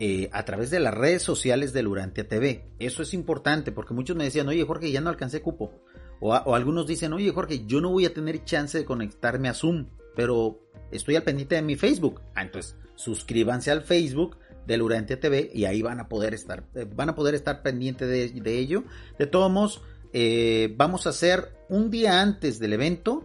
Eh, 0.00 0.28
a 0.32 0.44
través 0.44 0.70
de 0.70 0.78
las 0.78 0.94
redes 0.94 1.22
sociales 1.22 1.72
de 1.72 1.82
Lurantia 1.82 2.28
TV. 2.28 2.64
Eso 2.78 3.02
es 3.02 3.14
importante 3.14 3.72
porque 3.72 3.94
muchos 3.94 4.16
me 4.16 4.22
decían, 4.22 4.46
oye 4.46 4.62
Jorge, 4.64 4.92
ya 4.92 5.00
no 5.00 5.10
alcancé 5.10 5.42
cupo. 5.42 5.72
O, 6.20 6.34
algunos 6.54 6.86
dicen, 6.86 7.12
oye 7.12 7.32
Jorge, 7.32 7.64
yo 7.66 7.80
no 7.80 7.90
voy 7.90 8.06
a 8.06 8.14
tener 8.14 8.44
chance 8.44 8.78
de 8.78 8.84
conectarme 8.84 9.48
a 9.48 9.54
Zoom, 9.54 9.86
pero 10.14 10.60
estoy 10.92 11.16
al 11.16 11.24
pendiente 11.24 11.56
de 11.56 11.62
mi 11.62 11.74
Facebook. 11.74 12.20
Ah, 12.36 12.42
entonces 12.42 12.76
suscríbanse 12.94 13.72
al 13.72 13.82
Facebook 13.82 14.36
de 14.68 14.76
Lurantia 14.76 15.18
TV 15.18 15.50
y 15.52 15.64
ahí 15.64 15.82
van 15.82 15.98
a 15.98 16.08
poder 16.08 16.32
estar, 16.32 16.62
van 16.94 17.08
a 17.08 17.16
poder 17.16 17.34
estar 17.34 17.62
pendiente 17.62 18.06
de, 18.06 18.58
ello. 18.58 18.84
De 19.18 19.26
todos 19.26 19.50
modos, 19.50 19.82
eh, 20.12 20.74
vamos 20.76 21.06
a 21.06 21.10
hacer 21.10 21.56
un 21.68 21.90
día 21.90 22.20
antes 22.20 22.58
del 22.58 22.72
evento 22.72 23.24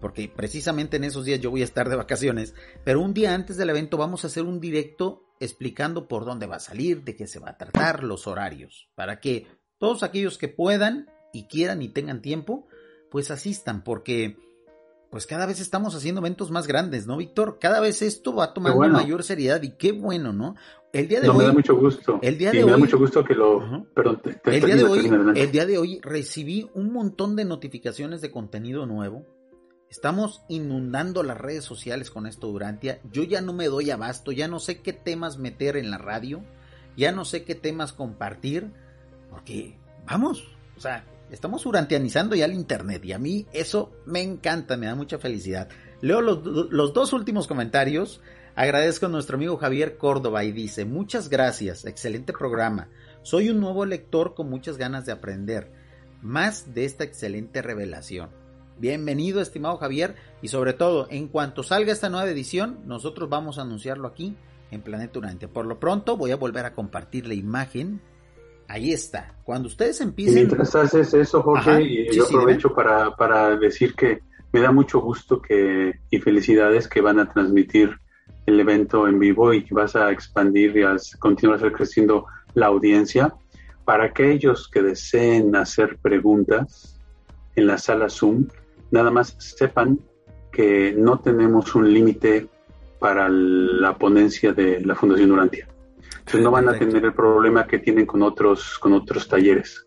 porque 0.00 0.32
precisamente 0.34 0.96
en 0.96 1.04
esos 1.04 1.24
días 1.24 1.40
yo 1.40 1.50
voy 1.50 1.62
a 1.62 1.66
estar 1.66 1.88
de 1.88 1.96
vacaciones, 1.96 2.54
pero 2.84 3.00
un 3.00 3.14
día 3.14 3.34
antes 3.34 3.56
del 3.56 3.70
evento 3.70 3.96
vamos 3.96 4.24
a 4.24 4.28
hacer 4.28 4.44
un 4.44 4.60
directo 4.60 5.24
explicando 5.40 6.08
por 6.08 6.24
dónde 6.24 6.46
va 6.46 6.56
a 6.56 6.60
salir, 6.60 7.02
de 7.02 7.16
qué 7.16 7.26
se 7.26 7.38
va 7.38 7.50
a 7.50 7.58
tratar, 7.58 8.04
los 8.04 8.26
horarios, 8.26 8.88
para 8.94 9.20
que 9.20 9.46
todos 9.78 10.02
aquellos 10.02 10.38
que 10.38 10.48
puedan 10.48 11.10
y 11.32 11.46
quieran 11.46 11.82
y 11.82 11.88
tengan 11.88 12.22
tiempo, 12.22 12.68
pues 13.10 13.30
asistan, 13.30 13.82
porque 13.82 14.36
pues 15.10 15.26
cada 15.26 15.44
vez 15.44 15.60
estamos 15.60 15.94
haciendo 15.94 16.20
eventos 16.20 16.50
más 16.50 16.66
grandes, 16.66 17.06
¿no, 17.06 17.18
Víctor? 17.18 17.58
Cada 17.60 17.80
vez 17.80 18.00
esto 18.00 18.34
va 18.34 18.54
tomando 18.54 18.88
mayor 18.88 19.22
seriedad 19.22 19.60
y 19.62 19.72
qué 19.72 19.92
bueno, 19.92 20.32
¿no? 20.32 20.54
El 20.92 21.08
día 21.08 21.20
de 21.20 21.28
hoy. 21.28 21.38
Me 21.38 21.44
da 21.44 21.52
mucho 21.52 21.76
gusto. 21.76 22.18
El 22.22 22.38
día 22.38 22.50
de 22.50 22.58
hoy. 22.58 22.66
Me 22.66 22.72
da 22.72 22.78
mucho 22.78 22.98
gusto 22.98 23.24
que 23.24 23.34
lo. 23.34 23.86
Perdón, 23.94 24.20
el, 24.44 24.62
día 24.62 24.76
de 24.76 24.84
hoy, 24.84 25.10
el 25.36 25.50
día 25.50 25.66
de 25.66 25.78
hoy 25.78 26.00
recibí 26.02 26.70
un 26.74 26.92
montón 26.92 27.34
de 27.36 27.44
notificaciones 27.44 28.20
de 28.20 28.30
contenido 28.30 28.86
nuevo 28.86 29.26
Estamos 29.92 30.42
inundando 30.48 31.22
las 31.22 31.36
redes 31.36 31.64
sociales 31.64 32.10
con 32.10 32.26
esto 32.26 32.46
Durantia. 32.46 32.98
Yo 33.12 33.24
ya 33.24 33.42
no 33.42 33.52
me 33.52 33.66
doy 33.66 33.90
abasto, 33.90 34.32
ya 34.32 34.48
no 34.48 34.58
sé 34.58 34.80
qué 34.80 34.94
temas 34.94 35.36
meter 35.36 35.76
en 35.76 35.90
la 35.90 35.98
radio, 35.98 36.42
ya 36.96 37.12
no 37.12 37.26
sé 37.26 37.44
qué 37.44 37.54
temas 37.54 37.92
compartir, 37.92 38.72
porque 39.28 39.76
vamos, 40.06 40.48
o 40.78 40.80
sea, 40.80 41.04
estamos 41.30 41.64
durantianizando 41.64 42.34
ya 42.34 42.46
el 42.46 42.54
internet 42.54 43.04
y 43.04 43.12
a 43.12 43.18
mí 43.18 43.46
eso 43.52 43.92
me 44.06 44.22
encanta, 44.22 44.78
me 44.78 44.86
da 44.86 44.94
mucha 44.94 45.18
felicidad. 45.18 45.68
Leo 46.00 46.22
los, 46.22 46.42
los 46.42 46.94
dos 46.94 47.12
últimos 47.12 47.46
comentarios. 47.46 48.22
Agradezco 48.54 49.06
a 49.06 49.08
nuestro 49.08 49.36
amigo 49.36 49.56
Javier 49.56 49.96
Córdoba 49.96 50.44
y 50.44 50.52
dice, 50.52 50.84
muchas 50.84 51.30
gracias, 51.30 51.86
excelente 51.86 52.34
programa. 52.34 52.88
Soy 53.22 53.48
un 53.48 53.60
nuevo 53.60 53.86
lector 53.86 54.34
con 54.34 54.50
muchas 54.50 54.76
ganas 54.76 55.06
de 55.06 55.12
aprender 55.12 55.72
más 56.20 56.74
de 56.74 56.84
esta 56.84 57.02
excelente 57.02 57.62
revelación. 57.62 58.28
Bienvenido, 58.78 59.40
estimado 59.40 59.78
Javier, 59.78 60.16
y 60.42 60.48
sobre 60.48 60.74
todo, 60.74 61.06
en 61.08 61.28
cuanto 61.28 61.62
salga 61.62 61.92
esta 61.92 62.10
nueva 62.10 62.28
edición, 62.28 62.80
nosotros 62.84 63.30
vamos 63.30 63.58
a 63.58 63.62
anunciarlo 63.62 64.06
aquí 64.06 64.36
en 64.70 64.82
Planeta 64.82 65.18
Urantia. 65.18 65.48
Por 65.48 65.64
lo 65.64 65.80
pronto, 65.80 66.18
voy 66.18 66.32
a 66.32 66.36
volver 66.36 66.66
a 66.66 66.74
compartir 66.74 67.26
la 67.26 67.34
imagen. 67.34 68.02
Ahí 68.68 68.92
está. 68.92 69.34
Cuando 69.44 69.68
ustedes 69.68 69.98
empiecen. 70.02 70.34
mientras 70.34 70.74
haces 70.74 71.14
eso, 71.14 71.42
Jorge, 71.42 71.82
y 71.82 72.14
yo 72.14 72.26
aprovecho 72.26 72.74
para, 72.74 73.16
para 73.16 73.56
decir 73.56 73.94
que 73.94 74.20
me 74.52 74.60
da 74.60 74.72
mucho 74.72 75.00
gusto 75.00 75.40
que 75.40 76.00
y 76.10 76.18
felicidades 76.18 76.86
que 76.86 77.00
van 77.00 77.18
a 77.18 77.32
transmitir 77.32 77.96
el 78.46 78.60
evento 78.60 79.06
en 79.06 79.18
vivo 79.18 79.52
y 79.52 79.66
vas 79.70 79.96
a 79.96 80.10
expandir 80.10 80.76
y 80.76 80.82
a 80.82 80.96
continuar 81.18 81.60
creciendo 81.72 82.26
la 82.54 82.66
audiencia. 82.66 83.34
Para 83.84 84.04
aquellos 84.04 84.68
que 84.68 84.82
deseen 84.82 85.54
hacer 85.56 85.98
preguntas 86.00 87.00
en 87.56 87.66
la 87.66 87.78
sala 87.78 88.08
Zoom, 88.08 88.46
nada 88.90 89.10
más 89.10 89.36
sepan 89.38 89.98
que 90.50 90.94
no 90.96 91.18
tenemos 91.18 91.74
un 91.74 91.92
límite 91.92 92.48
para 92.98 93.28
la 93.28 93.96
ponencia 93.96 94.52
de 94.52 94.80
la 94.80 94.94
Fundación 94.94 95.30
Durantia. 95.30 95.66
Entonces 96.18 96.42
no 96.42 96.50
van 96.52 96.68
a 96.68 96.78
tener 96.78 97.04
el 97.04 97.12
problema 97.12 97.66
que 97.66 97.78
tienen 97.78 98.06
con 98.06 98.22
otros, 98.22 98.78
con 98.78 98.92
otros 98.92 99.26
talleres. 99.26 99.84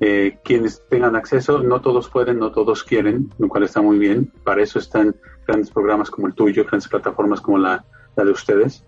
Eh, 0.00 0.38
quienes 0.44 0.82
tengan 0.88 1.16
acceso, 1.16 1.60
no 1.60 1.80
todos 1.80 2.08
pueden, 2.08 2.38
no 2.38 2.50
todos 2.50 2.82
quieren, 2.82 3.32
lo 3.38 3.48
cual 3.48 3.62
está 3.62 3.80
muy 3.80 3.98
bien. 3.98 4.32
Para 4.42 4.62
eso 4.62 4.78
están 4.78 5.14
grandes 5.46 5.70
programas 5.70 6.10
como 6.10 6.26
el 6.26 6.34
tuyo, 6.34 6.64
grandes 6.64 6.88
plataformas 6.88 7.40
como 7.40 7.58
la, 7.58 7.84
la 8.16 8.24
de 8.24 8.30
ustedes. 8.30 8.84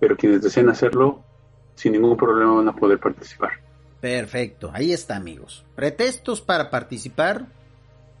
Pero 0.00 0.16
quienes 0.16 0.42
deseen 0.42 0.68
hacerlo, 0.68 1.22
sin 1.74 1.92
ningún 1.92 2.16
problema 2.16 2.54
van 2.54 2.68
a 2.68 2.76
poder 2.76 2.98
participar. 2.98 3.52
Perfecto, 4.00 4.70
ahí 4.72 4.92
está 4.92 5.16
amigos. 5.16 5.64
Pretextos 5.74 6.40
para 6.40 6.70
participar 6.70 7.46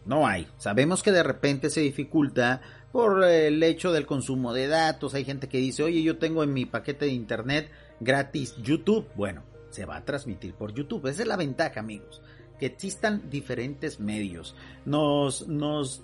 no 0.06 0.26
hay. 0.26 0.46
Sabemos 0.58 1.02
que 1.02 1.12
de 1.12 1.22
repente 1.22 1.70
se 1.70 1.80
dificulta 1.80 2.60
por 2.92 3.24
el 3.24 3.62
hecho 3.62 3.92
del 3.92 4.06
consumo 4.06 4.52
de 4.52 4.68
datos. 4.68 5.14
Hay 5.14 5.24
gente 5.24 5.48
que 5.48 5.58
dice, 5.58 5.82
oye, 5.82 6.02
yo 6.02 6.18
tengo 6.18 6.42
en 6.42 6.52
mi 6.52 6.64
paquete 6.64 7.06
de 7.06 7.12
internet 7.12 7.70
gratis 8.00 8.54
YouTube. 8.62 9.06
Bueno, 9.14 9.42
se 9.74 9.84
va 9.84 9.96
a 9.96 10.04
transmitir 10.04 10.54
por 10.54 10.72
YouTube. 10.72 11.06
Esa 11.08 11.22
es 11.22 11.28
la 11.28 11.36
ventaja, 11.36 11.80
amigos. 11.80 12.22
Que 12.58 12.66
existan 12.66 13.28
diferentes 13.30 13.98
medios. 14.00 14.54
Nos, 14.84 15.48
nos 15.48 16.02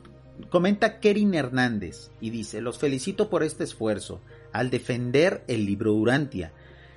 comenta 0.49 0.99
Kerin 0.99 1.35
Hernández 1.35 2.11
y 2.21 2.31
dice, 2.31 2.61
los 2.61 2.79
felicito 2.79 3.31
por 3.31 3.43
este 3.43 3.65
esfuerzo 3.65 4.21
al 4.53 4.71
defender 4.71 5.45
el 5.47 5.65
libro 5.65 5.93
Durantia. 5.93 6.53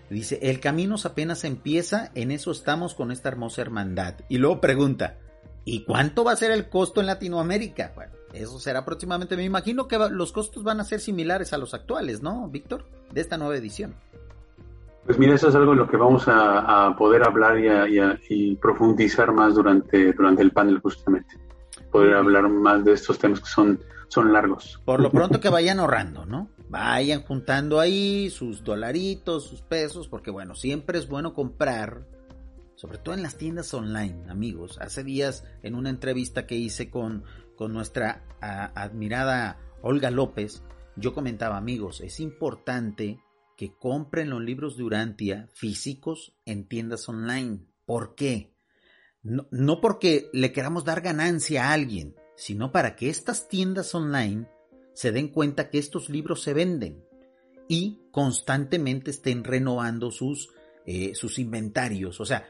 Dice, 0.10 0.40
el 0.42 0.60
camino 0.60 0.96
apenas 1.04 1.44
empieza, 1.44 2.12
en 2.14 2.32
eso 2.32 2.52
estamos 2.52 2.94
con 2.94 3.12
esta 3.12 3.30
hermosa 3.30 3.62
hermandad. 3.62 4.16
Y 4.30 4.38
luego 4.38 4.62
pregunta, 4.62 5.18
¿y 5.66 5.84
cuánto 5.84 6.24
va 6.24 6.34
a 6.34 6.38
ser 6.38 6.52
el 6.52 6.70
costo 6.70 7.02
en 7.02 7.08
Latinoamérica? 7.08 7.94
Bueno, 7.96 8.14
eso 8.34 8.60
será 8.60 8.86
próximamente, 8.86 9.38
me 9.38 9.44
imagino 9.44 9.88
que 9.88 9.98
los 9.98 10.32
costos 10.32 10.64
van 10.64 10.80
a 10.80 10.86
ser 10.86 11.00
similares 11.00 11.54
a 11.54 11.58
los 11.58 11.74
actuales, 11.74 12.22
¿no, 12.22 12.48
Víctor? 12.50 12.86
De 13.12 13.22
esta 13.22 13.38
nueva 13.38 13.56
edición. 13.56 13.96
Pues 15.06 15.20
mira, 15.20 15.36
eso 15.36 15.50
es 15.50 15.56
algo 15.56 15.74
en 15.74 15.80
lo 15.80 15.88
que 15.88 15.98
vamos 15.98 16.24
a, 16.28 16.96
poder 16.98 17.24
hablar 17.24 17.58
y, 18.30 18.56
profundizar 18.56 19.34
más 19.34 19.56
durante, 19.56 20.14
durante 20.14 20.42
el 20.42 20.52
panel 20.52 20.80
justamente. 20.80 21.38
Poder 21.92 22.16
hablar 22.16 22.48
más 22.50 22.84
de 22.86 22.94
estos 22.94 23.20
temas 23.20 23.42
que 23.42 23.50
son, 23.50 23.80
son 24.08 24.32
largos. 24.32 24.82
Por 24.86 25.02
lo 25.02 25.12
pronto 25.12 25.40
que 25.40 25.50
vayan 25.50 25.80
ahorrando, 25.80 26.26
¿no? 26.26 26.50
Vayan 26.70 27.22
juntando 27.24 27.80
ahí 27.80 28.30
sus 28.30 28.64
dolaritos, 28.64 29.44
sus 29.44 29.62
pesos, 29.62 30.08
porque 30.08 30.32
bueno, 30.32 30.56
siempre 30.56 30.98
es 30.98 31.10
bueno 31.10 31.34
comprar, 31.34 32.08
sobre 32.76 32.98
todo 32.98 33.14
en 33.14 33.24
las 33.24 33.38
tiendas 33.38 33.74
online, 33.74 34.24
amigos. 34.30 34.80
Hace 34.80 35.04
días 35.04 35.46
en 35.64 35.76
una 35.76 35.90
entrevista 35.90 36.48
que 36.48 36.56
hice 36.56 36.90
con, 36.90 37.26
con 37.58 37.74
nuestra 37.74 38.24
admirada 38.40 39.60
Olga 39.82 40.10
López, 40.12 40.64
yo 40.96 41.14
comentaba, 41.14 41.58
amigos, 41.58 42.02
es 42.02 42.20
importante 42.22 43.20
que 43.58 43.76
compren 43.76 44.30
los 44.30 44.42
libros 44.42 44.78
de 44.78 44.84
Urantia 44.84 45.50
físicos 45.54 46.36
en 46.46 46.68
tiendas 46.68 47.08
online. 47.08 47.60
¿Por 47.86 48.16
qué? 48.16 48.54
No, 49.22 49.48
no, 49.52 49.80
porque 49.82 50.30
le 50.34 50.52
queramos 50.52 50.84
dar 50.84 51.02
ganancia 51.02 51.70
a 51.70 51.74
alguien, 51.74 52.16
sino 52.36 52.72
para 52.72 52.96
que 52.96 53.10
estas 53.10 53.48
tiendas 53.48 53.94
online 53.96 54.48
se 54.94 55.12
den 55.12 55.30
cuenta 55.30 55.70
que 55.70 55.80
estos 55.80 56.10
libros 56.10 56.42
se 56.42 56.54
venden 56.54 57.04
y 57.68 58.02
constantemente 58.12 59.12
estén 59.12 59.44
renovando 59.44 60.12
sus, 60.12 60.50
eh, 60.86 61.16
sus 61.16 61.40
inventarios. 61.40 62.20
O 62.20 62.26
sea, 62.26 62.48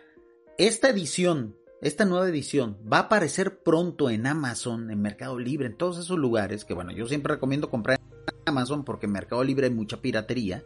esta 0.58 0.90
edición, 0.90 1.56
esta 1.82 2.06
nueva 2.06 2.28
edición, 2.28 2.78
va 2.92 2.98
a 2.98 3.02
aparecer 3.02 3.62
pronto 3.62 4.10
en 4.10 4.28
Amazon, 4.28 4.90
en 4.92 5.02
Mercado 5.02 5.38
Libre, 5.40 5.68
en 5.68 5.78
todos 5.78 5.98
esos 6.00 6.18
lugares, 6.18 6.66
que 6.66 6.74
bueno, 6.74 6.92
yo 6.92 7.08
siempre 7.08 7.36
recomiendo 7.36 7.70
comprar 7.70 8.00
en 8.00 8.34
Amazon 8.46 8.84
porque 8.84 9.06
en 9.06 9.14
Mercado 9.14 9.44
Libre 9.44 9.68
hay 9.68 9.74
mucha 9.74 10.02
piratería 10.02 10.64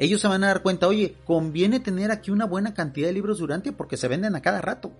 ellos 0.00 0.22
se 0.22 0.28
van 0.28 0.42
a 0.42 0.46
dar 0.46 0.62
cuenta, 0.62 0.88
oye, 0.88 1.14
conviene 1.26 1.78
tener 1.78 2.10
aquí 2.10 2.30
una 2.30 2.46
buena 2.46 2.72
cantidad 2.72 3.08
de 3.08 3.12
libros 3.12 3.38
durante 3.38 3.70
porque 3.70 3.98
se 3.98 4.08
venden 4.08 4.34
a 4.34 4.40
cada 4.40 4.62
rato. 4.62 4.92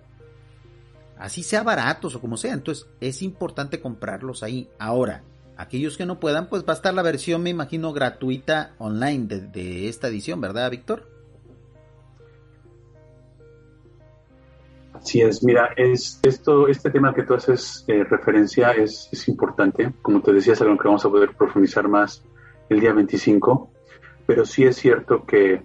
Así 1.17 1.41
sea 1.41 1.63
baratos 1.63 2.13
o 2.13 2.21
como 2.21 2.37
sea, 2.37 2.53
entonces 2.53 2.85
es 2.99 3.23
importante 3.23 3.81
comprarlos 3.81 4.43
ahí. 4.43 4.69
Ahora, 4.77 5.23
aquellos 5.57 5.97
que 5.97 6.05
no 6.05 6.19
puedan, 6.19 6.49
pues 6.49 6.63
va 6.65 6.73
a 6.73 6.75
estar 6.75 6.93
la 6.93 7.01
versión, 7.01 7.41
me 7.41 7.49
imagino, 7.49 7.93
gratuita 7.93 8.75
online 8.77 9.25
de, 9.25 9.89
esta 9.89 10.07
edición, 10.07 10.39
¿verdad, 10.39 10.69
Víctor? 10.69 11.09
Así 14.93 15.21
es, 15.21 15.43
mira, 15.43 15.71
es, 15.77 16.19
esto, 16.21 16.67
este 16.67 16.91
tema 16.91 17.11
que 17.11 17.23
tú 17.23 17.33
haces 17.33 17.83
eh, 17.87 18.03
referencia 18.03 18.69
es, 18.73 19.09
importante. 19.27 19.91
Como 20.03 20.21
te 20.21 20.31
decía, 20.31 20.53
es 20.53 20.61
algo 20.61 20.77
que 20.77 20.87
vamos 20.87 21.03
a 21.03 21.09
poder 21.09 21.35
profundizar 21.35 21.87
más 21.87 22.23
el 22.69 22.79
día 22.79 22.93
25 22.93 23.71
pero 24.31 24.45
sí 24.45 24.63
es 24.63 24.77
cierto 24.77 25.25
que 25.25 25.61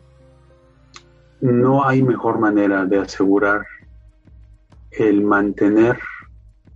no 1.41 1.87
hay 1.87 2.03
mejor 2.03 2.41
manera 2.41 2.85
de 2.85 2.99
asegurar 2.99 3.65
el 4.91 5.23
mantener 5.23 6.01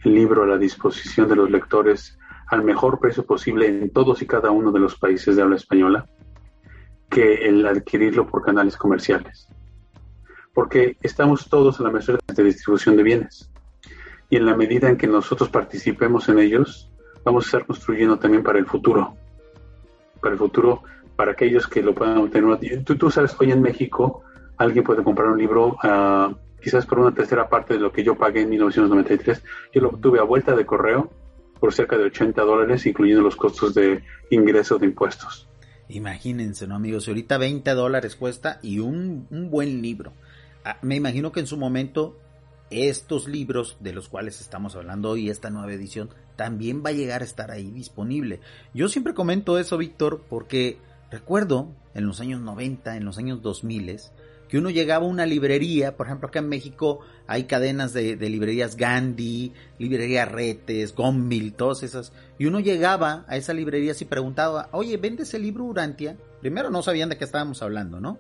el 0.05 0.15
libro 0.15 0.45
a 0.45 0.47
la 0.47 0.57
disposición 0.57 1.29
de 1.29 1.35
los 1.35 1.51
lectores 1.51 2.17
al 2.47 2.63
mejor 2.63 3.01
precio 3.01 3.27
posible 3.27 3.67
en 3.67 3.91
todos 3.91 4.23
y 4.23 4.27
cada 4.29 4.53
uno 4.53 4.71
de 4.71 4.79
los 4.79 4.95
países 4.95 5.35
de 5.35 5.43
habla 5.43 5.57
española 5.57 6.07
que 7.09 7.49
el 7.49 7.67
adquirirlo 7.67 8.25
por 8.25 8.45
canales 8.45 8.77
comerciales. 8.77 9.49
Porque 10.55 10.97
estamos 11.03 11.49
todos 11.49 11.81
en 11.81 11.87
la 11.87 11.91
mesa 11.91 12.13
de 12.25 12.45
distribución 12.45 12.97
de 12.97 13.03
bienes. 13.03 13.51
Y 14.29 14.37
en 14.37 14.47
la 14.47 14.57
medida 14.57 14.89
en 14.89 14.97
que 14.97 15.09
nosotros 15.09 15.49
participemos 15.49 16.29
en 16.29 16.39
ellos, 16.39 16.89
vamos 17.25 17.47
a 17.47 17.47
estar 17.49 17.67
construyendo 17.67 18.17
también 18.17 18.45
para 18.45 18.61
el 18.61 18.67
futuro. 18.67 19.17
Para 20.21 20.35
el 20.35 20.39
futuro 20.39 20.85
para 21.21 21.33
aquellos 21.33 21.67
que 21.67 21.83
lo 21.83 21.95
puedan 21.95 22.17
obtener. 22.17 22.83
Tú, 22.83 22.97
tú 22.97 23.11
sabes, 23.11 23.37
hoy 23.39 23.53
en 23.53 23.61
México 23.61 24.23
alguien 24.57 24.83
puede 24.83 25.03
comprar 25.03 25.29
un 25.29 25.37
libro 25.37 25.77
uh, 25.85 26.35
quizás 26.63 26.87
por 26.87 26.99
una 26.99 27.13
tercera 27.13 27.47
parte 27.47 27.75
de 27.75 27.81
lo 27.81 27.93
que 27.93 28.03
yo 28.03 28.17
pagué 28.17 28.41
en 28.41 28.49
1993. 28.49 29.43
Yo 29.75 29.83
lo 29.83 29.91
obtuve 29.91 30.19
a 30.19 30.23
vuelta 30.23 30.57
de 30.57 30.65
correo 30.65 31.13
por 31.61 31.75
cerca 31.75 31.99
de 31.99 32.05
80 32.05 32.41
dólares, 32.41 32.87
incluyendo 32.87 33.21
los 33.21 33.37
costos 33.37 33.75
de 33.75 34.03
ingreso 34.31 34.79
de 34.79 34.87
impuestos. 34.87 35.47
Imagínense, 35.91 36.67
¿no, 36.67 36.77
amigos? 36.77 37.07
Ahorita 37.07 37.37
20 37.37 37.71
dólares 37.73 38.17
cuesta 38.17 38.59
y 38.63 38.79
un, 38.79 39.27
un 39.29 39.51
buen 39.51 39.83
libro. 39.83 40.15
Ah, 40.65 40.79
me 40.81 40.97
imagino 40.97 41.33
que 41.33 41.41
en 41.41 41.47
su 41.47 41.59
momento 41.59 42.17
estos 42.71 43.29
libros 43.29 43.77
de 43.81 43.93
los 43.93 44.09
cuales 44.09 44.41
estamos 44.41 44.75
hablando 44.75 45.11
hoy, 45.11 45.29
esta 45.29 45.51
nueva 45.51 45.71
edición, 45.71 46.09
también 46.37 46.83
va 46.83 46.89
a 46.89 46.95
llegar 46.95 47.21
a 47.21 47.27
estar 47.27 47.51
ahí 47.51 47.71
disponible. 47.71 48.41
Yo 48.73 48.89
siempre 48.89 49.13
comento 49.13 49.59
eso, 49.59 49.77
Víctor, 49.77 50.23
porque 50.31 50.79
Recuerdo 51.11 51.75
en 51.95 52.07
los 52.07 52.21
años 52.21 52.41
90, 52.41 52.97
en 52.97 53.05
los 53.05 53.19
años 53.19 53.43
2000, 53.43 54.01
que 54.49 54.59
uno 54.59 54.71
llegaba 54.71 55.07
a 55.07 55.09
una 55.09 55.27
librería, 55.27 55.97
por 55.97 56.07
ejemplo 56.07 56.29
acá 56.29 56.41
en 56.41 56.49
México 56.49 57.01
hay 57.27 57.45
cadenas 57.45 57.93
de, 57.93 58.17
librerías 58.17 58.77
Gandhi, 58.77 59.53
librería 59.79 60.25
Retes, 60.25 60.95
Gombil, 60.95 61.55
todas 61.55 61.83
esas, 61.85 62.13
y 62.39 62.47
uno 62.47 62.59
llegaba 62.61 63.25
a 63.29 63.37
esas 63.37 63.55
librerías 63.55 64.03
y 64.03 64.05
preguntaba, 64.05 64.69
oye, 64.73 64.97
¿vendes 64.97 65.35
el 65.35 65.43
libro 65.43 65.65
Urantia? 65.65 66.17
Primero 66.41 66.71
no 66.71 66.83
sabían 66.83 67.09
de 67.09 67.17
qué 67.17 67.25
estábamos 67.25 67.63
hablando, 67.63 68.01
¿no? 68.01 68.19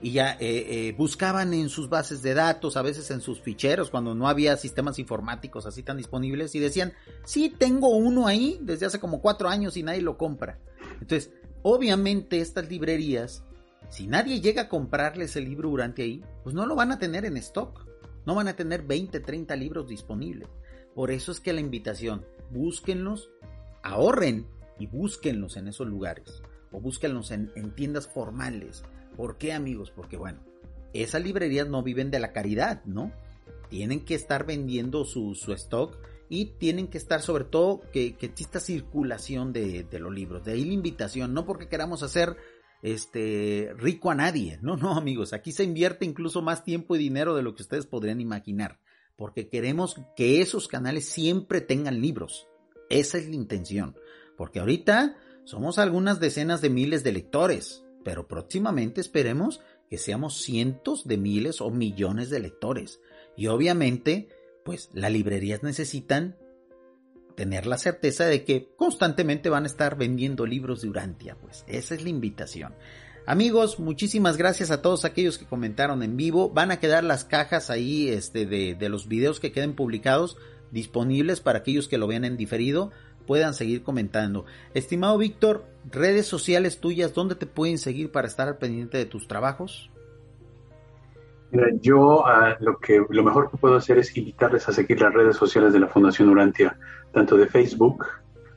Y 0.00 0.12
ya 0.12 0.32
eh, 0.32 0.38
eh, 0.40 0.94
buscaban 0.96 1.54
en 1.54 1.68
sus 1.68 1.88
bases 1.88 2.22
de 2.22 2.34
datos, 2.34 2.76
a 2.76 2.82
veces 2.82 3.10
en 3.10 3.20
sus 3.20 3.40
ficheros, 3.40 3.90
cuando 3.90 4.14
no 4.14 4.28
había 4.28 4.56
sistemas 4.56 5.00
informáticos 5.00 5.66
así 5.66 5.82
tan 5.82 5.96
disponibles, 5.96 6.54
y 6.54 6.60
decían, 6.60 6.92
sí, 7.24 7.52
tengo 7.56 7.88
uno 7.88 8.28
ahí 8.28 8.58
desde 8.62 8.86
hace 8.86 9.00
como 9.00 9.20
cuatro 9.20 9.48
años 9.48 9.76
y 9.76 9.82
nadie 9.82 10.02
lo 10.02 10.16
compra. 10.16 10.58
Entonces, 11.00 11.30
Obviamente 11.62 12.40
estas 12.40 12.68
librerías, 12.68 13.42
si 13.88 14.06
nadie 14.06 14.40
llega 14.40 14.62
a 14.62 14.68
comprarles 14.68 15.36
el 15.36 15.44
libro 15.44 15.70
durante 15.70 16.02
ahí, 16.02 16.22
pues 16.42 16.54
no 16.54 16.66
lo 16.66 16.74
van 16.74 16.92
a 16.92 16.98
tener 16.98 17.24
en 17.24 17.36
stock. 17.36 17.86
No 18.26 18.34
van 18.34 18.48
a 18.48 18.56
tener 18.56 18.82
20, 18.82 19.20
30 19.20 19.56
libros 19.56 19.88
disponibles. 19.88 20.48
Por 20.94 21.10
eso 21.10 21.32
es 21.32 21.40
que 21.40 21.52
la 21.52 21.60
invitación, 21.60 22.26
búsquenlos, 22.50 23.30
ahorren 23.82 24.46
y 24.78 24.86
búsquenlos 24.86 25.56
en 25.56 25.68
esos 25.68 25.86
lugares. 25.86 26.42
O 26.70 26.80
búsquenlos 26.80 27.30
en, 27.30 27.50
tiendas 27.74 28.06
formales. 28.06 28.84
¿Por 29.16 29.38
qué 29.38 29.52
amigos? 29.52 29.90
Porque 29.90 30.16
bueno, 30.16 30.40
esas 30.92 31.22
librerías 31.22 31.68
no 31.68 31.82
viven 31.82 32.10
de 32.10 32.18
la 32.18 32.32
caridad, 32.32 32.84
¿no? 32.84 33.12
Tienen 33.70 34.04
que 34.04 34.14
estar 34.14 34.44
vendiendo 34.44 35.04
su, 35.04 35.34
su 35.34 35.52
stock 35.52 35.96
y 36.28 36.46
tienen 36.58 36.88
que 36.88 36.98
estar 36.98 37.22
sobre 37.22 37.44
todo 37.44 37.82
que, 37.92 38.16
que 38.16 38.30
circulación 38.60 39.52
de, 39.52 39.86
los 39.98 40.12
libros. 40.12 40.44
De 40.44 40.52
ahí 40.52 40.64
la 40.64 40.72
invitación, 40.72 41.32
no 41.34 41.44
porque 41.44 41.68
queramos 41.68 42.02
hacer 42.02 42.36
este 42.82 43.72
rico 43.76 44.10
a 44.10 44.14
nadie. 44.14 44.58
No, 44.62 44.76
no, 44.76 44.96
amigos, 44.96 45.32
aquí 45.32 45.52
se 45.52 45.64
invierte 45.64 46.04
incluso 46.04 46.42
más 46.42 46.64
tiempo 46.64 46.96
y 46.96 46.98
dinero 46.98 47.34
de 47.34 47.42
lo 47.42 47.54
que 47.54 47.62
ustedes 47.62 47.86
podrían 47.86 48.20
imaginar, 48.20 48.78
porque 49.16 49.48
queremos 49.48 50.00
que 50.16 50.40
esos 50.40 50.68
canales 50.68 51.06
siempre 51.06 51.60
tengan 51.60 52.00
libros. 52.00 52.48
Esa 52.90 53.18
es 53.18 53.28
la 53.28 53.34
intención, 53.34 53.96
porque 54.36 54.60
ahorita 54.60 55.16
somos 55.44 55.78
algunas 55.78 56.20
decenas 56.20 56.60
de 56.60 56.70
miles 56.70 57.04
de 57.04 57.12
lectores, 57.12 57.84
pero 58.04 58.28
próximamente 58.28 59.00
esperemos 59.00 59.60
que 59.88 59.98
seamos 59.98 60.42
cientos 60.42 61.06
de 61.06 61.16
miles 61.16 61.60
o 61.60 61.70
millones 61.70 62.30
de 62.30 62.40
lectores. 62.40 63.00
Y 63.36 63.46
obviamente, 63.46 64.28
pues 64.68 64.90
las 64.92 65.10
librerías 65.10 65.62
necesitan 65.62 66.36
tener 67.36 67.64
la 67.64 67.78
certeza 67.78 68.26
de 68.26 68.44
que 68.44 68.68
constantemente 68.76 69.48
van 69.48 69.64
a 69.64 69.66
estar 69.66 69.96
vendiendo 69.96 70.44
libros 70.44 70.82
de 70.82 70.90
Urantia, 70.90 71.38
pues 71.40 71.64
esa 71.68 71.94
es 71.94 72.02
la 72.02 72.10
invitación. 72.10 72.74
Amigos, 73.24 73.78
muchísimas 73.78 74.36
gracias 74.36 74.70
a 74.70 74.82
todos 74.82 75.06
aquellos 75.06 75.38
que 75.38 75.46
comentaron 75.46 76.02
en 76.02 76.18
vivo. 76.18 76.50
Van 76.50 76.70
a 76.70 76.80
quedar 76.80 77.02
las 77.02 77.24
cajas 77.24 77.70
ahí 77.70 78.10
este, 78.10 78.44
de, 78.44 78.74
de 78.74 78.88
los 78.90 79.08
videos 79.08 79.40
que 79.40 79.52
queden 79.52 79.74
publicados 79.74 80.36
disponibles 80.70 81.40
para 81.40 81.60
aquellos 81.60 81.88
que 81.88 81.96
lo 81.96 82.06
vean 82.06 82.26
en 82.26 82.36
diferido 82.36 82.90
puedan 83.26 83.54
seguir 83.54 83.82
comentando. 83.82 84.44
Estimado 84.74 85.16
Víctor, 85.16 85.64
redes 85.90 86.26
sociales 86.26 86.78
tuyas, 86.78 87.14
¿dónde 87.14 87.36
te 87.36 87.46
pueden 87.46 87.78
seguir 87.78 88.12
para 88.12 88.28
estar 88.28 88.48
al 88.48 88.58
pendiente 88.58 88.98
de 88.98 89.06
tus 89.06 89.28
trabajos? 89.28 89.90
Mira, 91.50 91.68
yo 91.80 92.20
uh, 92.20 92.62
lo 92.62 92.78
que 92.78 93.02
lo 93.08 93.24
mejor 93.24 93.50
que 93.50 93.56
puedo 93.56 93.76
hacer 93.76 93.98
es 93.98 94.14
invitarles 94.16 94.68
a 94.68 94.72
seguir 94.72 95.00
las 95.00 95.14
redes 95.14 95.36
sociales 95.36 95.72
de 95.72 95.80
la 95.80 95.88
Fundación 95.88 96.28
Urantia, 96.28 96.78
tanto 97.12 97.36
de 97.36 97.46
Facebook 97.46 98.04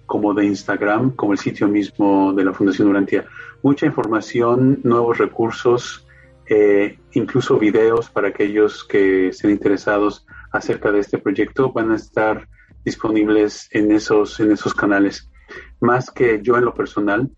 como 0.06 0.34
de 0.34 0.46
Instagram, 0.46 1.12
como 1.12 1.32
el 1.32 1.40
sitio 1.40 1.70
mismo 1.70 2.34
de 2.34 2.44
la 2.44 2.54
Fundación 2.54 2.90
Urantia. 2.90 3.26
Mucha 3.64 3.86
información, 3.86 4.82
nuevos 4.84 5.18
recursos, 5.18 6.06
eh, 6.48 7.00
incluso 7.14 7.58
videos 7.58 8.10
para 8.10 8.28
aquellos 8.28 8.84
que 8.84 9.30
estén 9.30 9.52
interesados 9.52 10.26
acerca 10.52 10.92
de 10.92 11.00
este 11.00 11.18
proyecto 11.18 11.72
van 11.72 11.92
a 11.92 11.96
estar 11.96 12.46
disponibles 12.84 13.70
en 13.72 13.92
esos, 13.94 14.38
en 14.42 14.52
esos 14.52 14.74
canales. 14.74 15.32
Más 15.80 16.12
que 16.12 16.42
yo 16.42 16.58
en 16.58 16.66
lo 16.66 16.74
personal, 16.74 17.30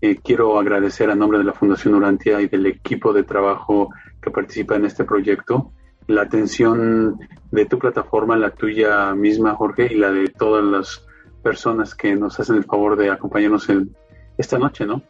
eh, 0.00 0.16
quiero 0.24 0.58
agradecer 0.58 1.10
a 1.10 1.14
nombre 1.14 1.38
de 1.38 1.44
la 1.44 1.52
Fundación 1.52 1.94
Urantia 1.94 2.40
y 2.40 2.48
del 2.48 2.64
equipo 2.64 3.12
de 3.12 3.24
trabajo 3.24 3.90
que 4.22 4.30
participa 4.30 4.76
en 4.76 4.86
este 4.86 5.04
proyecto 5.04 5.72
la 6.06 6.22
atención 6.22 7.18
de 7.50 7.66
tu 7.66 7.78
plataforma, 7.78 8.36
la 8.36 8.50
tuya 8.50 9.14
misma, 9.14 9.54
Jorge, 9.54 9.88
y 9.92 9.96
la 9.96 10.10
de 10.10 10.28
todas 10.28 10.64
las 10.64 11.04
personas 11.42 11.94
que 11.94 12.14
nos 12.14 12.38
hacen 12.40 12.56
el 12.56 12.64
favor 12.64 12.96
de 12.96 13.10
acompañarnos 13.10 13.68
en 13.68 13.94
esta 14.38 14.58
noche, 14.58 14.86
¿no? 14.86 15.02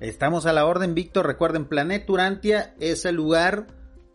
Estamos 0.00 0.46
a 0.46 0.52
la 0.52 0.66
orden, 0.66 0.94
Víctor. 0.94 1.26
Recuerden, 1.26 1.66
Planeta 1.66 2.12
Urantia 2.12 2.74
es 2.80 3.04
el 3.04 3.16
lugar 3.16 3.66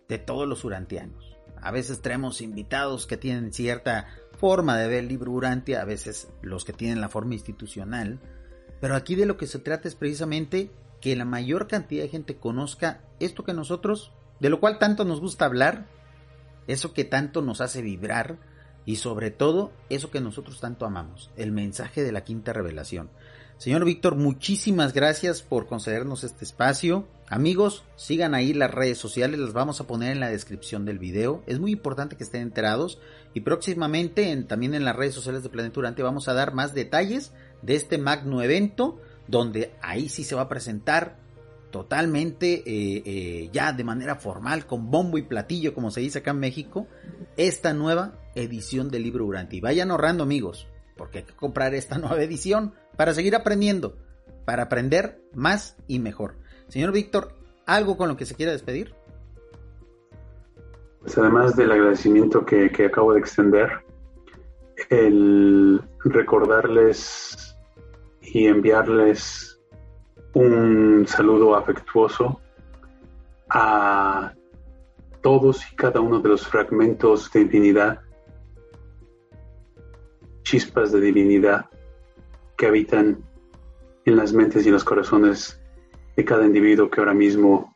de 0.07 0.17
todos 0.17 0.47
los 0.47 0.63
urantianos. 0.63 1.37
A 1.61 1.71
veces 1.71 2.01
traemos 2.01 2.41
invitados 2.41 3.05
que 3.05 3.17
tienen 3.17 3.53
cierta 3.53 4.07
forma 4.37 4.77
de 4.77 4.87
ver 4.87 4.99
el 4.99 5.07
libro 5.07 5.31
Urantia, 5.31 5.81
a 5.81 5.85
veces 5.85 6.29
los 6.41 6.63
que 6.63 6.73
tienen 6.73 7.01
la 7.01 7.09
forma 7.09 7.33
institucional, 7.33 8.19
pero 8.79 8.95
aquí 8.95 9.15
de 9.15 9.25
lo 9.25 9.37
que 9.37 9.47
se 9.47 9.59
trata 9.59 9.87
es 9.87 9.95
precisamente 9.95 10.71
que 11.01 11.15
la 11.15 11.25
mayor 11.25 11.67
cantidad 11.67 12.03
de 12.03 12.09
gente 12.09 12.37
conozca 12.37 13.01
esto 13.19 13.43
que 13.43 13.53
nosotros, 13.53 14.13
de 14.39 14.49
lo 14.49 14.59
cual 14.59 14.79
tanto 14.79 15.05
nos 15.05 15.19
gusta 15.19 15.45
hablar, 15.45 15.87
eso 16.67 16.93
que 16.93 17.03
tanto 17.03 17.41
nos 17.41 17.61
hace 17.61 17.81
vibrar 17.81 18.37
y 18.85 18.97
sobre 18.97 19.31
todo 19.31 19.71
eso 19.89 20.11
que 20.11 20.21
nosotros 20.21 20.59
tanto 20.59 20.85
amamos, 20.85 21.31
el 21.35 21.51
mensaje 21.51 22.03
de 22.03 22.11
la 22.11 22.23
quinta 22.23 22.53
revelación. 22.53 23.09
Señor 23.59 23.83
Víctor, 23.83 24.15
muchísimas 24.15 24.93
gracias 24.93 25.41
por 25.41 25.67
concedernos 25.67 26.23
este 26.23 26.45
espacio. 26.45 27.09
Amigos, 27.27 27.83
sigan 27.97 28.33
ahí 28.33 28.53
las 28.53 28.71
redes 28.71 28.97
sociales, 28.97 29.37
las 29.37 29.51
vamos 29.51 29.81
a 29.81 29.83
poner 29.85 30.13
en 30.13 30.21
la 30.21 30.29
descripción 30.29 30.85
del 30.85 30.97
video. 30.97 31.43
Es 31.45 31.59
muy 31.59 31.73
importante 31.73 32.15
que 32.15 32.23
estén 32.23 32.41
enterados 32.41 32.99
y 33.33 33.41
próximamente 33.41 34.33
también 34.47 34.75
en 34.75 34.85
las 34.85 34.95
redes 34.95 35.13
sociales 35.13 35.43
de 35.43 35.49
Planeta 35.49 35.75
Durante 35.75 36.03
vamos 36.03 36.29
a 36.29 36.33
dar 36.33 36.53
más 36.53 36.73
detalles 36.73 37.33
de 37.61 37.75
este 37.75 37.97
magno 37.97 38.41
evento 38.41 39.01
donde 39.27 39.75
ahí 39.81 40.07
sí 40.07 40.23
se 40.23 40.35
va 40.35 40.43
a 40.43 40.49
presentar 40.49 41.17
totalmente 41.71 42.63
eh, 42.65 43.03
eh, 43.05 43.49
ya 43.51 43.73
de 43.73 43.83
manera 43.83 44.15
formal 44.15 44.65
con 44.65 44.89
bombo 44.89 45.17
y 45.17 45.23
platillo 45.23 45.73
como 45.73 45.91
se 45.91 46.01
dice 46.01 46.19
acá 46.19 46.31
en 46.31 46.39
México 46.39 46.87
esta 47.37 47.73
nueva 47.73 48.13
edición 48.35 48.89
del 48.89 49.03
libro 49.03 49.25
Durante. 49.25 49.55
Y 49.55 49.61
vayan 49.61 49.91
ahorrando 49.91 50.23
amigos 50.23 50.67
porque 50.97 51.19
hay 51.19 51.23
que 51.25 51.35
comprar 51.35 51.73
esta 51.73 51.97
nueva 51.99 52.21
edición 52.21 52.73
para 52.95 53.13
seguir 53.13 53.35
aprendiendo, 53.35 53.97
para 54.45 54.63
aprender 54.63 55.21
más 55.33 55.77
y 55.87 55.99
mejor. 55.99 56.35
Señor 56.67 56.91
Víctor, 56.91 57.35
¿algo 57.65 57.97
con 57.97 58.09
lo 58.09 58.17
que 58.17 58.25
se 58.25 58.35
quiera 58.35 58.51
despedir? 58.51 58.93
Pues 61.01 61.17
además 61.17 61.55
del 61.55 61.71
agradecimiento 61.71 62.45
que 62.45 62.85
acabo 62.85 63.13
de 63.13 63.19
extender, 63.19 63.69
el 64.89 65.81
recordarles 66.03 67.55
y 68.21 68.47
enviarles 68.47 69.58
un 70.33 71.05
saludo 71.07 71.55
afectuoso 71.55 72.41
a 73.49 74.33
todos 75.21 75.71
y 75.71 75.75
cada 75.75 75.99
uno 75.99 76.19
de 76.19 76.29
los 76.29 76.47
fragmentos 76.47 77.31
de 77.31 77.41
infinidad, 77.41 78.01
chispas 80.43 80.91
de 80.91 81.01
divinidad 81.01 81.65
que 82.57 82.67
habitan 82.67 83.23
en 84.05 84.15
las 84.15 84.33
mentes 84.33 84.65
y 84.65 84.71
los 84.71 84.83
corazones 84.83 85.59
de 86.15 86.25
cada 86.25 86.45
individuo 86.45 86.89
que 86.89 86.99
ahora 86.99 87.13
mismo 87.13 87.75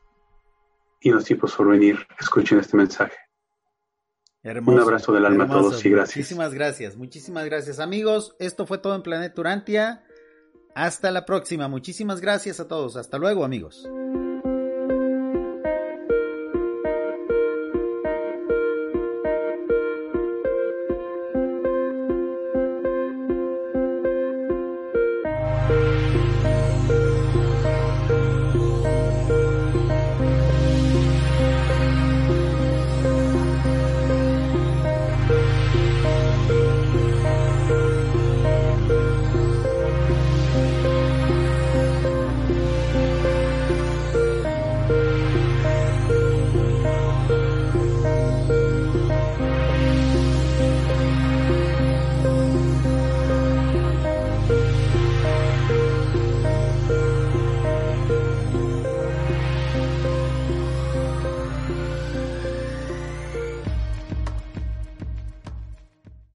y 0.99 1.09
los 1.09 1.25
tipos 1.25 1.55
por 1.55 1.69
venir 1.69 2.07
escuchen 2.19 2.59
este 2.59 2.77
mensaje. 2.77 3.17
Un 4.43 4.79
abrazo 4.79 5.13
del 5.13 5.25
alma 5.25 5.45
a 5.45 5.47
todos 5.47 5.85
y 5.85 5.89
gracias. 5.89 6.17
Muchísimas 6.17 6.53
gracias, 6.53 6.97
muchísimas 6.97 7.45
gracias 7.45 7.79
amigos. 7.79 8.35
Esto 8.39 8.65
fue 8.65 8.77
todo 8.77 8.95
en 8.95 9.01
Planeta 9.01 9.39
Urantia. 9.39 10.03
Hasta 10.75 11.11
la 11.11 11.25
próxima. 11.25 11.67
Muchísimas 11.67 12.21
gracias 12.21 12.59
a 12.59 12.67
todos. 12.67 12.95
Hasta 12.95 13.17
luego 13.17 13.45
amigos. 13.45 13.87